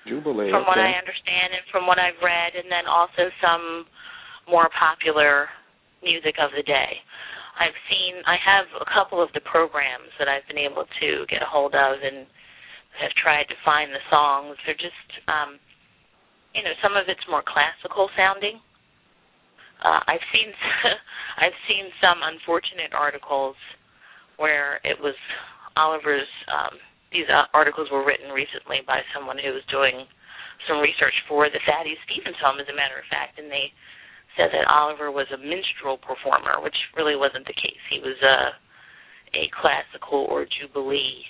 Jubilee. 0.05 0.53
from 0.53 0.69
what. 0.69 0.77
I 0.77 0.93
understand 0.93 1.57
and 1.57 1.65
from 1.73 1.89
what 1.89 1.97
I've 1.97 2.21
read, 2.21 2.53
and 2.53 2.69
then 2.69 2.85
also 2.85 3.33
some 3.41 3.89
more 4.45 4.69
popular 4.77 5.49
music 6.05 6.37
of 6.37 6.53
the 6.53 6.61
day. 6.61 7.01
I've 7.55 7.77
seen, 7.87 8.19
I 8.27 8.35
have 8.39 8.67
a 8.79 8.87
couple 8.91 9.23
of 9.23 9.31
the 9.31 9.43
programs 9.47 10.11
that 10.19 10.27
I've 10.27 10.45
been 10.47 10.59
able 10.59 10.83
to 10.83 11.09
get 11.31 11.39
a 11.41 11.49
hold 11.49 11.71
of 11.71 12.03
and 12.03 12.27
have 12.99 13.11
tried 13.19 13.47
to 13.47 13.57
find 13.63 13.91
the 13.91 14.03
songs. 14.11 14.55
They're 14.63 14.79
just, 14.79 15.09
um, 15.27 15.59
you 16.55 16.63
know, 16.63 16.75
some 16.83 16.95
of 16.99 17.07
it's 17.07 17.23
more 17.31 17.43
classical 17.43 18.11
sounding. 18.15 18.59
Uh, 19.83 20.03
I've 20.07 20.23
seen, 20.31 20.51
I've 21.43 21.59
seen 21.67 21.91
some 21.99 22.23
unfortunate 22.23 22.95
articles 22.95 23.55
where 24.37 24.79
it 24.83 24.99
was 24.99 25.15
Oliver's. 25.75 26.27
Um, 26.51 26.75
these 27.11 27.27
uh, 27.31 27.47
articles 27.55 27.87
were 27.91 28.03
written 28.03 28.31
recently 28.35 28.83
by 28.83 28.99
someone 29.15 29.39
who 29.39 29.55
was 29.55 29.63
doing 29.71 30.03
some 30.67 30.83
research 30.83 31.15
for 31.27 31.47
the 31.47 31.59
Thaddeus 31.63 31.99
Stevens 32.07 32.39
home, 32.43 32.59
as 32.59 32.67
a 32.67 32.75
matter 32.75 32.99
of 32.99 33.07
fact, 33.07 33.39
and 33.39 33.47
they 33.47 33.71
said 34.37 34.51
that 34.51 34.67
Oliver 34.67 35.11
was 35.11 35.27
a 35.33 35.39
minstrel 35.39 35.97
performer, 35.97 36.61
which 36.61 36.75
really 36.95 37.15
wasn't 37.15 37.47
the 37.47 37.55
case. 37.55 37.81
He 37.91 37.99
was 37.99 38.15
a 38.21 38.55
a 39.35 39.51
classical 39.51 40.27
or 40.29 40.47
jubilee 40.47 41.27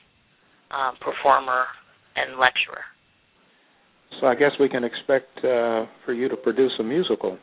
um, 0.70 0.94
performer 1.02 1.66
and 2.16 2.38
lecturer. 2.38 2.86
So 4.22 4.28
I 4.28 4.36
guess 4.36 4.52
we 4.60 4.70
can 4.70 4.84
expect 4.84 5.38
uh, 5.40 5.90
for 6.06 6.14
you 6.14 6.30
to 6.30 6.38
produce 6.38 6.72
a 6.80 6.84
musical 6.84 7.38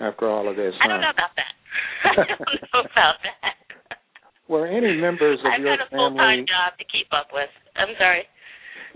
after 0.00 0.28
all 0.28 0.48
of 0.48 0.56
this. 0.56 0.74
I 0.82 0.88
don't 0.88 1.00
huh? 1.00 1.08
know 1.08 1.14
about 1.16 1.32
that. 1.40 1.52
I 2.04 2.14
don't 2.28 2.40
know 2.40 2.80
about 2.84 3.16
that. 3.24 3.56
Were 4.48 4.66
any 4.66 4.94
members 5.00 5.40
of 5.42 5.58
your. 5.58 5.74
family? 5.74 5.74
I've 5.74 5.78
got 5.78 5.86
a 5.86 5.90
full 5.90 6.12
time 6.14 6.44
job 6.46 6.78
to 6.78 6.84
keep 6.86 7.10
up 7.10 7.28
with. 7.32 7.50
I'm 7.74 7.96
sorry. 7.98 8.22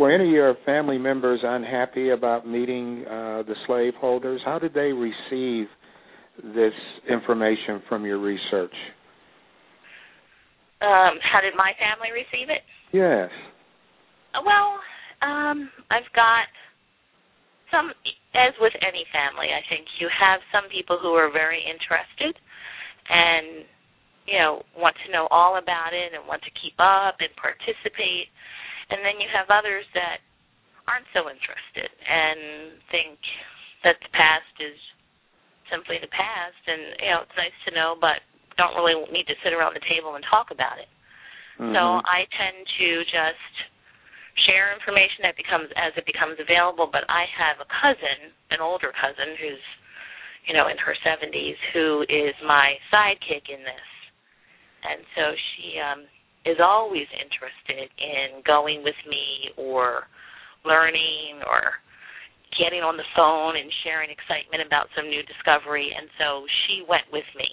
Were 0.01 0.11
any 0.11 0.25
of 0.25 0.33
your 0.33 0.57
family 0.65 0.97
members 0.97 1.41
unhappy 1.45 2.09
about 2.09 2.49
meeting 2.49 3.05
uh, 3.07 3.45
the 3.45 3.55
slaveholders? 3.67 4.41
How 4.43 4.59
did 4.59 4.73
they 4.73 4.97
receive 4.97 5.69
this 6.43 6.73
information 7.05 7.83
from 7.87 8.07
your 8.07 8.19
research? 8.19 8.73
Um, 10.81 11.21
how 11.21 11.45
did 11.45 11.53
my 11.55 11.77
family 11.77 12.09
receive 12.17 12.49
it? 12.49 12.65
Yes. 12.97 13.29
Uh, 14.33 14.41
Well, 14.41 14.81
um, 15.21 15.69
I've 15.93 16.09
got 16.17 16.49
some, 17.69 17.93
as 18.33 18.57
with 18.57 18.73
any 18.81 19.05
family, 19.13 19.53
I 19.53 19.61
think 19.69 19.85
you 20.01 20.09
have 20.09 20.41
some 20.49 20.65
people 20.73 20.97
who 20.97 21.13
are 21.13 21.31
very 21.31 21.61
interested 21.61 22.33
and, 23.05 23.69
you 24.25 24.41
know, 24.41 24.65
want 24.73 24.97
to 25.05 25.13
know 25.13 25.29
all 25.29 25.61
about 25.61 25.93
it 25.93 26.17
and 26.17 26.25
want 26.25 26.41
to 26.49 26.53
keep 26.57 26.81
up 26.81 27.21
and 27.21 27.29
participate. 27.37 28.33
And 28.91 29.01
then 29.07 29.23
you 29.23 29.31
have 29.31 29.49
others 29.51 29.87
that 29.95 30.19
aren't 30.91 31.07
so 31.15 31.31
interested 31.31 31.87
and 31.87 32.83
think 32.91 33.19
that 33.87 33.97
the 34.03 34.11
past 34.13 34.55
is 34.59 34.77
simply 35.71 36.03
the 36.03 36.11
past 36.11 36.59
and 36.67 36.83
you 36.99 37.11
know 37.15 37.23
it's 37.23 37.39
nice 37.39 37.55
to 37.63 37.71
know 37.71 37.95
but 37.95 38.19
don't 38.59 38.75
really 38.75 38.99
need 39.15 39.25
to 39.31 39.39
sit 39.47 39.55
around 39.55 39.73
the 39.79 39.87
table 39.87 40.19
and 40.19 40.25
talk 40.27 40.51
about 40.51 40.77
it. 40.83 40.91
Mhm. 41.57 41.73
So 41.73 41.83
I 42.05 42.27
tend 42.35 42.67
to 42.67 42.89
just 43.07 43.55
share 44.47 44.73
information 44.73 45.23
that 45.23 45.37
becomes 45.37 45.71
as 45.77 45.93
it 45.97 46.05
becomes 46.07 46.39
available. 46.41 46.87
But 46.87 47.05
I 47.09 47.27
have 47.27 47.61
a 47.61 47.69
cousin, 47.81 48.33
an 48.51 48.61
older 48.61 48.93
cousin, 48.93 49.37
who's 49.37 49.65
you 50.47 50.55
know 50.55 50.69
in 50.69 50.79
her 50.79 50.97
70s, 51.05 51.57
who 51.73 52.05
is 52.09 52.35
my 52.43 52.79
sidekick 52.93 53.49
in 53.49 53.63
this, 53.63 53.89
and 54.83 55.01
so 55.15 55.35
she 55.37 55.79
um, 55.81 56.07
is 56.45 56.57
always 56.63 57.07
interested 57.13 57.93
in 58.01 58.41
going 58.47 58.83
with 58.83 58.99
me 59.05 59.53
or 59.57 60.09
learning 60.65 61.45
or 61.45 61.77
getting 62.59 62.83
on 62.83 62.97
the 62.97 63.07
phone 63.15 63.57
and 63.57 63.71
sharing 63.85 64.11
excitement 64.11 64.65
about 64.65 64.91
some 64.97 65.07
new 65.09 65.23
discovery. 65.29 65.93
And 65.93 66.09
so 66.19 66.45
she 66.67 66.83
went 66.89 67.07
with 67.13 67.29
me 67.37 67.49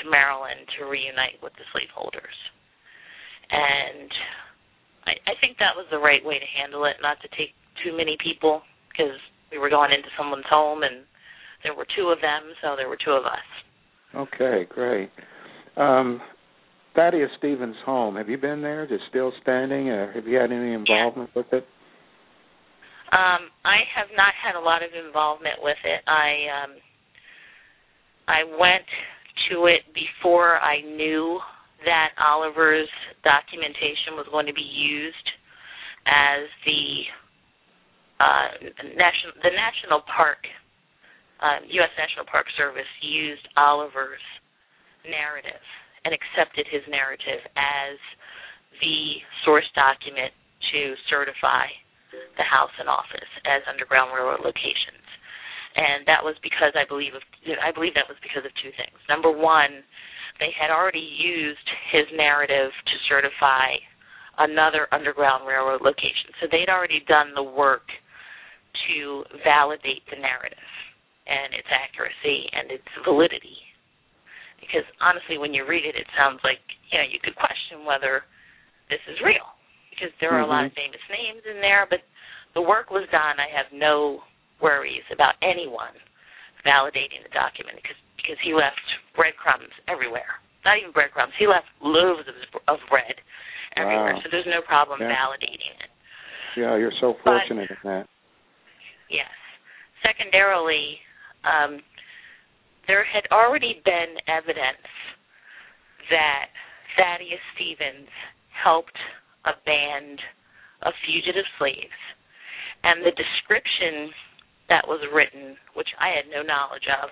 to 0.00 0.10
Maryland 0.10 0.68
to 0.78 0.86
reunite 0.86 1.40
with 1.42 1.52
the 1.58 1.66
slaveholders. 1.72 2.36
And 3.50 4.10
I, 5.08 5.12
I 5.26 5.34
think 5.42 5.58
that 5.58 5.74
was 5.74 5.88
the 5.90 5.98
right 5.98 6.22
way 6.22 6.38
to 6.38 6.48
handle 6.54 6.86
it, 6.86 7.02
not 7.02 7.18
to 7.24 7.28
take 7.34 7.56
too 7.82 7.96
many 7.96 8.16
people 8.22 8.62
because 8.92 9.16
we 9.50 9.58
were 9.58 9.72
going 9.72 9.90
into 9.90 10.08
someone's 10.14 10.46
home 10.46 10.84
and 10.84 11.02
there 11.64 11.74
were 11.74 11.86
two 11.96 12.08
of 12.08 12.20
them, 12.20 12.54
so 12.62 12.76
there 12.76 12.88
were 12.88 13.00
two 13.00 13.12
of 13.12 13.24
us. 13.24 13.48
Okay, 14.14 14.66
great. 14.68 15.10
Um, 15.76 16.20
Thaddeus 16.94 17.30
Stevens' 17.38 17.76
home. 17.84 18.16
Have 18.16 18.28
you 18.28 18.38
been 18.38 18.62
there? 18.62 18.84
Is 18.84 18.90
it 18.90 19.00
still 19.08 19.32
standing? 19.42 19.88
Or 19.88 20.12
have 20.12 20.26
you 20.26 20.36
had 20.36 20.50
any 20.50 20.72
involvement 20.72 21.30
with 21.34 21.46
it? 21.52 21.64
Um, 23.12 23.50
I 23.64 23.82
have 23.94 24.08
not 24.14 24.34
had 24.38 24.54
a 24.54 24.62
lot 24.62 24.82
of 24.82 24.90
involvement 24.94 25.58
with 25.62 25.78
it. 25.84 26.02
I 26.06 26.30
um, 26.62 26.72
I 28.28 28.44
went 28.46 28.86
to 29.50 29.66
it 29.66 29.82
before 29.94 30.58
I 30.58 30.80
knew 30.82 31.40
that 31.84 32.10
Oliver's 32.22 32.90
documentation 33.24 34.14
was 34.14 34.26
going 34.30 34.46
to 34.46 34.54
be 34.54 34.62
used 34.62 35.28
as 36.06 36.46
the 36.66 36.86
uh, 38.22 38.48
national 38.94 39.34
the 39.42 39.50
National 39.50 40.02
Park 40.06 40.46
uh, 41.42 41.66
U.S. 41.66 41.90
National 41.98 42.26
Park 42.30 42.46
Service 42.56 42.90
used 43.02 43.42
Oliver's 43.56 44.22
narrative 45.02 45.64
and 46.04 46.14
accepted 46.14 46.66
his 46.70 46.82
narrative 46.88 47.42
as 47.56 47.96
the 48.80 49.20
source 49.44 49.68
document 49.76 50.32
to 50.72 50.94
certify 51.08 51.68
the 52.36 52.46
house 52.46 52.72
and 52.78 52.88
office 52.88 53.32
as 53.46 53.62
Underground 53.68 54.10
Railroad 54.14 54.40
locations. 54.40 55.04
And 55.76 56.02
that 56.10 56.24
was 56.24 56.34
because 56.42 56.74
I 56.74 56.82
believe 56.88 57.14
of 57.14 57.22
I 57.62 57.70
believe 57.70 57.94
that 57.94 58.10
was 58.10 58.18
because 58.24 58.42
of 58.42 58.50
two 58.58 58.74
things. 58.74 58.98
Number 59.06 59.30
one, 59.30 59.86
they 60.42 60.50
had 60.50 60.74
already 60.74 61.04
used 61.04 61.68
his 61.92 62.10
narrative 62.16 62.74
to 62.74 62.94
certify 63.06 63.78
another 64.38 64.88
Underground 64.90 65.46
Railroad 65.46 65.82
location. 65.82 66.34
So 66.40 66.48
they'd 66.50 66.72
already 66.72 67.04
done 67.06 67.36
the 67.36 67.44
work 67.44 67.86
to 68.88 69.22
validate 69.44 70.02
the 70.10 70.18
narrative 70.18 70.70
and 71.26 71.54
its 71.54 71.68
accuracy 71.70 72.50
and 72.50 72.72
its 72.72 72.88
validity. 73.04 73.58
Because 74.60 74.84
honestly, 75.00 75.38
when 75.38 75.52
you 75.52 75.66
read 75.66 75.84
it, 75.84 75.96
it 75.96 76.06
sounds 76.16 76.40
like 76.44 76.60
you 76.92 76.98
know 77.00 77.04
you 77.08 77.18
could 77.20 77.34
question 77.36 77.84
whether 77.84 78.24
this 78.88 79.00
is 79.08 79.18
real 79.24 79.46
because 79.90 80.12
there 80.20 80.30
are 80.32 80.40
a 80.40 80.46
lot 80.46 80.64
of 80.64 80.72
Mhm. 80.72 80.76
famous 80.76 81.00
names 81.10 81.42
in 81.46 81.60
there, 81.60 81.86
but 81.88 82.00
the 82.54 82.62
work 82.62 82.90
was 82.90 83.08
done. 83.10 83.38
I 83.40 83.48
have 83.48 83.70
no 83.72 84.22
worries 84.60 85.04
about 85.10 85.34
anyone 85.42 85.94
validating 86.64 87.22
the 87.22 87.30
document 87.30 87.80
because 87.82 87.96
because 88.16 88.38
he 88.40 88.52
left 88.54 88.80
breadcrumbs 89.16 89.72
everywhere. 89.88 90.38
Not 90.64 90.76
even 90.76 90.92
breadcrumbs. 90.92 91.32
He 91.38 91.46
left 91.46 91.66
loaves 91.80 92.28
of, 92.28 92.34
of 92.68 92.78
bread 92.90 93.16
everywhere. 93.76 94.12
Wow. 94.14 94.20
So 94.22 94.28
there's 94.28 94.46
no 94.46 94.60
problem 94.60 95.00
Yeah. 95.00 95.08
validating 95.16 95.72
it. 95.80 95.90
Yeah, 96.56 96.76
you're 96.76 96.92
so 97.00 97.14
But- 97.14 97.22
fortunate 97.40 97.70
in 97.70 97.78
that. 97.84 98.06
Yes. 99.08 99.30
Secondarily, 100.02 101.00
um, 101.44 101.82
there 102.86 103.04
had 103.04 103.24
already 103.30 103.80
been 103.84 104.16
evidence 104.28 104.86
that 106.10 106.50
Thaddeus 106.96 107.40
Stevens 107.54 108.08
helped 108.50 108.96
a 109.44 109.52
band 109.64 110.18
of 110.82 110.92
fugitive 111.06 111.46
slaves, 111.58 112.00
and 112.82 113.04
the 113.04 113.14
description 113.16 114.10
that 114.68 114.86
was 114.86 115.00
written, 115.12 115.56
which 115.74 115.88
I 116.00 116.08
had 116.16 116.30
no 116.30 116.42
knowledge 116.42 116.86
of, 117.02 117.10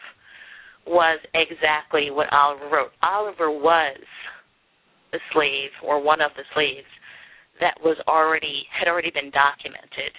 was 0.87 1.21
exactly 1.35 2.11
what 2.11 2.33
Oliver 2.33 2.69
wrote. 2.69 2.93
Oliver 3.03 3.51
was 3.51 4.01
the 5.12 5.21
slave 5.33 5.73
or 5.85 6.01
one 6.01 6.21
of 6.21 6.33
the 6.37 6.45
slaves 6.55 6.89
that 7.61 7.77
was 7.83 7.97
already 8.07 8.64
had 8.73 8.89
already 8.89 9.11
been 9.11 9.33
documented 9.33 10.14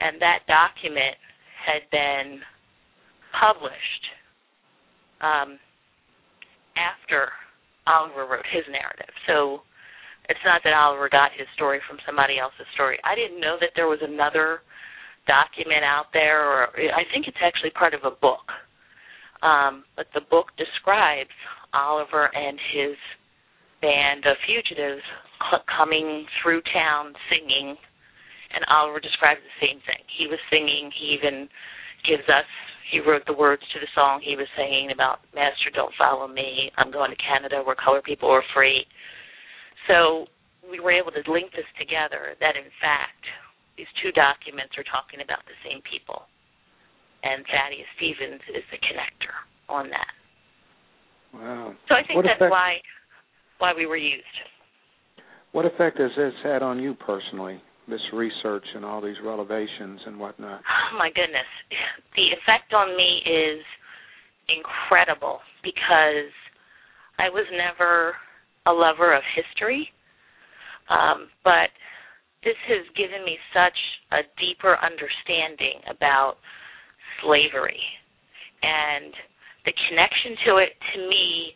and 0.00 0.20
that 0.22 0.46
document 0.46 1.18
had 1.58 1.82
been 1.90 2.40
published 3.34 4.04
um, 5.20 5.58
after 6.76 7.30
Oliver 7.86 8.26
wrote 8.26 8.46
his 8.52 8.64
narrative. 8.70 9.12
So 9.26 9.62
it's 10.28 10.42
not 10.44 10.60
that 10.64 10.74
Oliver 10.74 11.08
got 11.08 11.32
his 11.36 11.48
story 11.54 11.80
from 11.88 11.98
somebody 12.04 12.38
else's 12.38 12.68
story. 12.74 12.98
I 13.04 13.14
didn't 13.14 13.40
know 13.40 13.56
that 13.60 13.72
there 13.74 13.88
was 13.88 14.00
another 14.02 14.60
document 15.26 15.84
out 15.84 16.12
there, 16.12 16.44
or 16.44 16.68
I 16.72 17.04
think 17.12 17.28
it's 17.28 17.42
actually 17.42 17.70
part 17.70 17.94
of 17.94 18.04
a 18.04 18.14
book. 18.14 18.44
Um, 19.42 19.84
but 19.96 20.06
the 20.14 20.24
book 20.30 20.50
describes 20.58 21.34
Oliver 21.72 22.30
and 22.34 22.58
his 22.74 22.96
band 23.80 24.26
of 24.26 24.36
fugitives 24.46 25.04
coming 25.78 26.26
through 26.42 26.60
town 26.74 27.14
singing 27.30 27.76
and 28.52 28.64
Oliver 28.68 29.00
describes 29.00 29.40
the 29.44 29.56
same 29.60 29.80
thing. 29.84 30.00
He 30.08 30.26
was 30.26 30.40
singing. 30.48 30.90
He 30.96 31.12
even 31.16 31.48
gives 32.08 32.24
us. 32.28 32.48
He 32.90 33.00
wrote 33.00 33.22
the 33.26 33.36
words 33.36 33.62
to 33.74 33.78
the 33.80 33.88
song 33.94 34.20
he 34.24 34.36
was 34.36 34.48
singing 34.56 34.90
about 34.92 35.20
"Master, 35.34 35.70
don't 35.74 35.92
follow 35.96 36.26
me. 36.26 36.72
I'm 36.76 36.90
going 36.90 37.10
to 37.10 37.16
Canada 37.20 37.62
where 37.62 37.76
colored 37.76 38.04
people 38.04 38.30
are 38.30 38.44
free." 38.54 38.86
So 39.86 40.26
we 40.68 40.80
were 40.80 40.92
able 40.92 41.12
to 41.12 41.22
link 41.30 41.52
this 41.52 41.68
together. 41.78 42.36
That 42.40 42.56
in 42.56 42.70
fact, 42.80 43.20
these 43.76 43.88
two 44.02 44.12
documents 44.12 44.72
are 44.76 44.84
talking 44.84 45.20
about 45.20 45.44
the 45.44 45.56
same 45.68 45.82
people, 45.84 46.24
and 47.22 47.44
Thaddeus 47.46 47.88
Stevens 47.96 48.42
is 48.56 48.64
the 48.72 48.78
connector 48.78 49.36
on 49.68 49.90
that. 49.90 50.14
Wow. 51.32 51.74
So 51.88 51.94
I 51.94 52.02
think 52.04 52.16
What 52.16 52.24
that's 52.24 52.40
effect- 52.40 52.50
why 52.50 52.80
why 53.58 53.74
we 53.74 53.86
were 53.86 53.96
used. 53.96 54.24
What 55.52 55.66
effect 55.66 55.98
has 55.98 56.14
this 56.16 56.34
had 56.42 56.62
on 56.62 56.80
you 56.80 56.94
personally? 56.94 57.60
This 57.88 58.00
research 58.12 58.64
and 58.74 58.84
all 58.84 59.00
these 59.00 59.16
revelations 59.24 60.00
and 60.06 60.18
whatnot. 60.18 60.60
Oh 60.92 60.96
my 60.96 61.10
goodness. 61.14 61.46
The 62.16 62.32
effect 62.32 62.72
on 62.72 62.96
me 62.96 63.20
is 63.24 63.60
incredible 64.48 65.40
because 65.62 66.32
I 67.18 67.28
was 67.28 67.44
never 67.52 68.14
a 68.66 68.72
lover 68.72 69.14
of 69.14 69.22
history. 69.36 69.88
Um, 70.88 71.28
but 71.44 71.68
this 72.44 72.56
has 72.68 72.84
given 72.96 73.24
me 73.24 73.36
such 73.52 73.76
a 74.12 74.24
deeper 74.40 74.76
understanding 74.80 75.84
about 75.90 76.40
slavery. 77.20 77.82
And 78.62 79.12
the 79.64 79.74
connection 79.88 80.32
to 80.48 80.50
it, 80.64 80.72
to 80.94 80.98
me, 81.08 81.52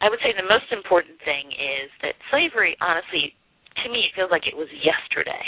I 0.00 0.08
would 0.08 0.20
say 0.24 0.32
the 0.32 0.48
most 0.48 0.72
important 0.72 1.20
thing 1.24 1.52
is 1.52 1.92
that 2.00 2.16
slavery, 2.32 2.76
honestly, 2.80 3.36
to 3.84 3.88
me, 3.90 4.04
it 4.08 4.12
feels 4.14 4.30
like 4.30 4.46
it 4.46 4.56
was 4.56 4.68
yesterday. 4.84 5.46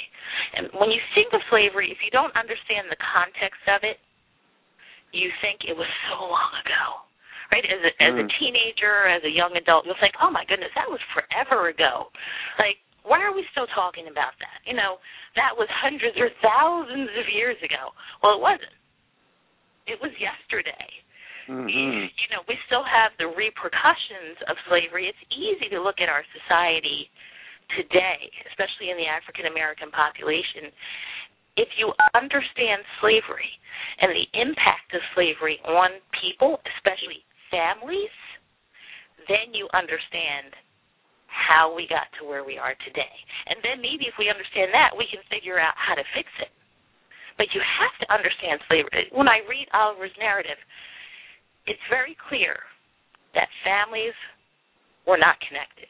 And 0.57 0.69
when 0.79 0.91
you 0.91 1.01
think 1.15 1.33
of 1.33 1.41
slavery, 1.51 1.91
if 1.93 1.99
you 2.05 2.11
don't 2.11 2.33
understand 2.37 2.89
the 2.89 3.01
context 3.01 3.63
of 3.69 3.85
it, 3.85 3.99
you 5.13 5.29
think 5.45 5.65
it 5.69 5.77
was 5.77 5.89
so 6.09 6.25
long 6.25 6.53
ago. 6.65 6.85
Right? 7.53 7.65
As 7.69 7.83
a, 7.85 7.93
as 8.01 8.15
a 8.17 8.25
Mm. 8.25 8.33
teenager, 8.41 9.09
as 9.13 9.21
a 9.25 9.33
young 9.33 9.53
adult, 9.61 9.85
you'll 9.85 10.01
think, 10.01 10.17
"Oh 10.25 10.31
my 10.33 10.45
goodness, 10.49 10.73
that 10.75 10.89
was 10.89 11.01
forever 11.13 11.69
ago." 11.69 12.09
Like, 12.59 12.81
why 13.05 13.21
are 13.21 13.35
we 13.37 13.45
still 13.53 13.67
talking 13.77 14.09
about 14.09 14.33
that? 14.41 14.65
You 14.65 14.73
know, 14.73 14.97
that 15.37 15.53
was 15.53 15.69
hundreds 15.69 16.17
or 16.17 16.31
thousands 16.41 17.11
of 17.19 17.29
years 17.29 17.61
ago. 17.61 17.93
Well, 18.23 18.37
it 18.37 18.41
wasn't. 18.41 18.73
It 19.87 20.01
was 20.01 20.13
yesterday. 20.19 20.89
hmm 21.47 21.69
You 21.69 22.29
know, 22.33 22.41
we 22.49 22.57
still 22.67 22.85
have 22.85 23.13
the 23.19 23.27
repercussions 23.27 24.39
of 24.49 24.57
slavery. 24.69 25.09
It's 25.09 25.25
easy 25.37 25.69
to 25.71 25.83
look 25.83 26.01
at 26.01 26.09
our 26.09 26.25
society 26.33 27.11
today, 27.77 28.31
especially 28.51 28.91
in 28.91 28.99
the 28.99 29.09
African 29.09 29.47
American 29.47 29.91
population. 29.91 30.71
If 31.57 31.69
you 31.77 31.93
understand 32.17 32.81
slavery 33.01 33.53
and 34.01 34.09
the 34.09 34.29
impact 34.41 34.97
of 34.97 35.05
slavery 35.13 35.61
on 35.69 36.01
people, 36.17 36.61
especially 36.77 37.21
families, 37.53 38.15
then 39.29 39.53
you 39.53 39.69
understand 39.77 40.57
how 41.29 41.73
we 41.73 41.89
got 41.89 42.09
to 42.21 42.29
where 42.29 42.45
we 42.45 42.57
are 42.57 42.77
today. 42.85 43.17
And 43.49 43.61
then 43.65 43.81
maybe 43.81 44.09
if 44.09 44.17
we 44.21 44.29
understand 44.29 44.73
that, 44.73 44.93
we 44.97 45.09
can 45.09 45.21
figure 45.29 45.61
out 45.61 45.77
how 45.77 45.97
to 45.97 46.05
fix 46.13 46.29
it. 46.41 46.53
But 47.41 47.49
you 47.57 47.61
have 47.65 47.97
to 48.05 48.07
understand 48.13 48.61
slavery. 48.69 49.09
When 49.13 49.29
I 49.29 49.41
read 49.49 49.69
Oliver's 49.73 50.13
narrative, 50.21 50.61
it's 51.65 51.81
very 51.89 52.17
clear 52.29 52.61
that 53.33 53.49
families 53.65 54.17
were 55.09 55.17
not 55.17 55.41
connected. 55.49 55.89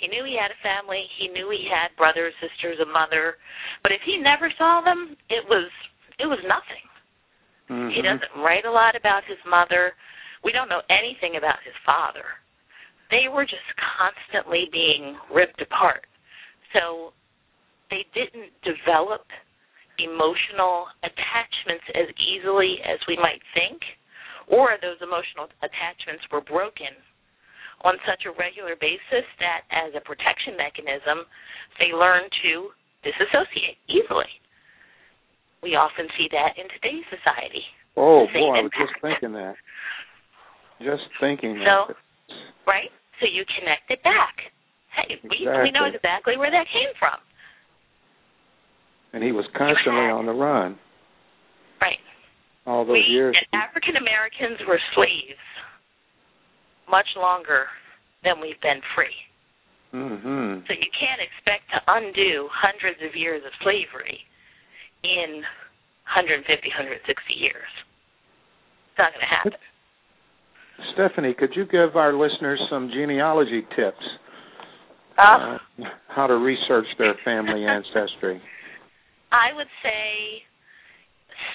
He 0.00 0.08
knew 0.08 0.24
he 0.24 0.40
had 0.40 0.48
a 0.48 0.64
family. 0.64 1.04
He 1.20 1.28
knew 1.28 1.52
he 1.52 1.68
had 1.68 1.92
brothers, 2.00 2.32
sisters, 2.40 2.80
a 2.80 2.88
mother. 2.88 3.36
But 3.84 3.92
if 3.92 4.00
he 4.08 4.16
never 4.16 4.48
saw 4.56 4.80
them, 4.80 5.12
it 5.28 5.44
was 5.44 5.68
it 6.16 6.24
was 6.24 6.40
nothing. 6.48 6.84
Mm-hmm. 7.68 7.92
He 7.92 8.00
doesn't 8.00 8.40
write 8.40 8.64
a 8.64 8.72
lot 8.72 8.96
about 8.96 9.28
his 9.28 9.38
mother. 9.44 9.92
We 10.42 10.56
don't 10.56 10.72
know 10.72 10.80
anything 10.88 11.36
about 11.36 11.60
his 11.60 11.76
father. 11.84 12.24
They 13.12 13.28
were 13.28 13.44
just 13.44 13.68
constantly 13.76 14.72
being 14.72 15.20
ripped 15.28 15.60
apart. 15.60 16.08
So 16.72 17.12
they 17.92 18.08
didn't 18.16 18.56
develop 18.64 19.28
emotional 20.00 20.88
attachments 21.04 21.84
as 21.92 22.08
easily 22.16 22.80
as 22.88 22.96
we 23.04 23.20
might 23.20 23.42
think, 23.52 23.84
or 24.48 24.80
those 24.80 24.96
emotional 25.04 25.52
attachments 25.60 26.24
were 26.32 26.40
broken 26.40 26.96
on 27.82 27.96
such 28.04 28.28
a 28.28 28.32
regular 28.36 28.76
basis 28.76 29.24
that 29.40 29.64
as 29.72 29.92
a 29.96 30.02
protection 30.04 30.56
mechanism, 30.56 31.24
they 31.80 31.96
learn 31.96 32.28
to 32.44 32.70
disassociate 33.00 33.80
easily. 33.88 34.28
We 35.64 35.76
often 35.76 36.08
see 36.16 36.28
that 36.32 36.56
in 36.60 36.68
today's 36.76 37.04
society. 37.08 37.64
Oh 37.96 38.24
boy, 38.32 38.56
I 38.56 38.62
was 38.64 38.72
just 38.76 38.96
thinking 39.00 39.32
that. 39.32 39.56
Just 40.80 41.04
thinking 41.20 41.60
So- 41.64 41.92
that. 41.92 41.96
Right? 42.66 42.92
So 43.20 43.26
you 43.26 43.44
connect 43.58 43.90
it 43.90 44.02
back. 44.02 44.52
Hey, 44.94 45.18
we 45.24 45.44
we 45.44 45.70
know 45.70 45.84
Exactly. 45.84 45.96
exactly 45.96 46.36
where 46.36 46.50
that 46.50 46.66
came 46.72 46.92
from. 46.98 47.18
And 49.12 49.22
he 49.24 49.32
was 49.32 49.44
constantly 49.56 50.06
on 50.08 50.26
the 50.26 50.32
run 50.32 50.78
Right. 51.80 51.98
all 52.66 52.84
those 52.84 52.94
we 52.94 53.00
years. 53.12 53.36
African 53.52 53.96
Americans 53.96 54.60
were 54.66 54.80
slaves 54.94 55.38
much 56.90 57.06
longer 57.16 57.66
than 58.24 58.40
we've 58.42 58.60
been 58.60 58.82
free. 58.94 59.16
Mm-hmm. 59.94 60.66
So 60.66 60.72
you 60.74 60.90
can't 60.94 61.22
expect 61.22 61.70
to 61.74 61.78
undo 61.86 62.46
hundreds 62.50 63.00
of 63.02 63.16
years 63.16 63.42
of 63.46 63.50
slavery 63.62 64.20
in 65.02 65.42
150, 66.10 66.46
160 66.46 67.06
years. 67.34 67.70
It's 68.90 68.98
not 68.98 69.10
going 69.14 69.24
to 69.24 69.30
happen. 69.30 69.60
Stephanie, 70.94 71.34
could 71.34 71.54
you 71.54 71.66
give 71.66 71.96
our 71.96 72.12
listeners 72.12 72.60
some 72.70 72.90
genealogy 72.92 73.62
tips? 73.76 74.04
Uh, 75.18 75.58
Uh, 75.78 75.84
how 76.08 76.26
to 76.26 76.34
research 76.34 76.86
their 76.98 77.14
family 77.24 77.64
ancestry. 77.76 78.40
I 79.32 79.52
would 79.54 79.68
say 79.82 80.42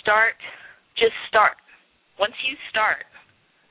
start, 0.01 0.35
just 0.97 1.15
start. 1.27 1.57
Once 2.19 2.35
you 2.47 2.55
start, 2.69 3.03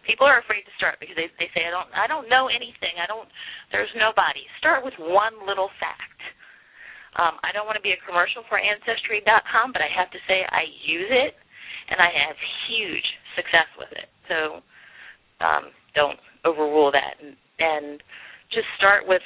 people 0.04 0.28
are 0.28 0.40
afraid 0.40 0.64
to 0.64 0.74
start 0.78 1.00
because 1.00 1.16
they 1.16 1.28
they 1.40 1.50
say 1.52 1.66
I 1.66 1.72
don't 1.72 1.90
I 1.92 2.06
don't 2.06 2.28
know 2.28 2.48
anything. 2.48 2.96
I 3.00 3.08
don't. 3.08 3.28
There's 3.72 3.90
nobody. 3.96 4.44
Start 4.60 4.84
with 4.84 4.94
one 5.00 5.34
little 5.44 5.68
fact. 5.80 6.20
Um, 7.14 7.38
I 7.46 7.54
don't 7.54 7.66
want 7.66 7.78
to 7.78 7.84
be 7.84 7.94
a 7.94 8.00
commercial 8.06 8.42
for 8.50 8.58
Ancestry.com, 8.58 9.70
but 9.70 9.78
I 9.78 9.90
have 9.94 10.10
to 10.10 10.20
say 10.26 10.42
I 10.50 10.66
use 10.82 11.10
it 11.10 11.38
and 11.90 12.02
I 12.02 12.10
have 12.10 12.34
huge 12.66 13.06
success 13.38 13.70
with 13.78 13.92
it. 13.94 14.10
So 14.26 14.58
um, 15.38 15.70
don't 15.94 16.18
overrule 16.42 16.90
that 16.90 17.14
and, 17.22 17.38
and 17.62 18.02
just 18.50 18.66
start 18.78 19.06
with 19.06 19.22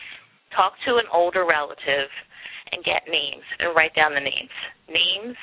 talk 0.52 0.72
to 0.84 1.00
an 1.00 1.08
older 1.12 1.44
relative 1.48 2.12
and 2.72 2.84
get 2.84 3.08
names 3.08 3.44
and 3.58 3.72
write 3.76 3.94
down 3.96 4.12
the 4.12 4.24
names. 4.24 4.56
Names, 4.88 5.36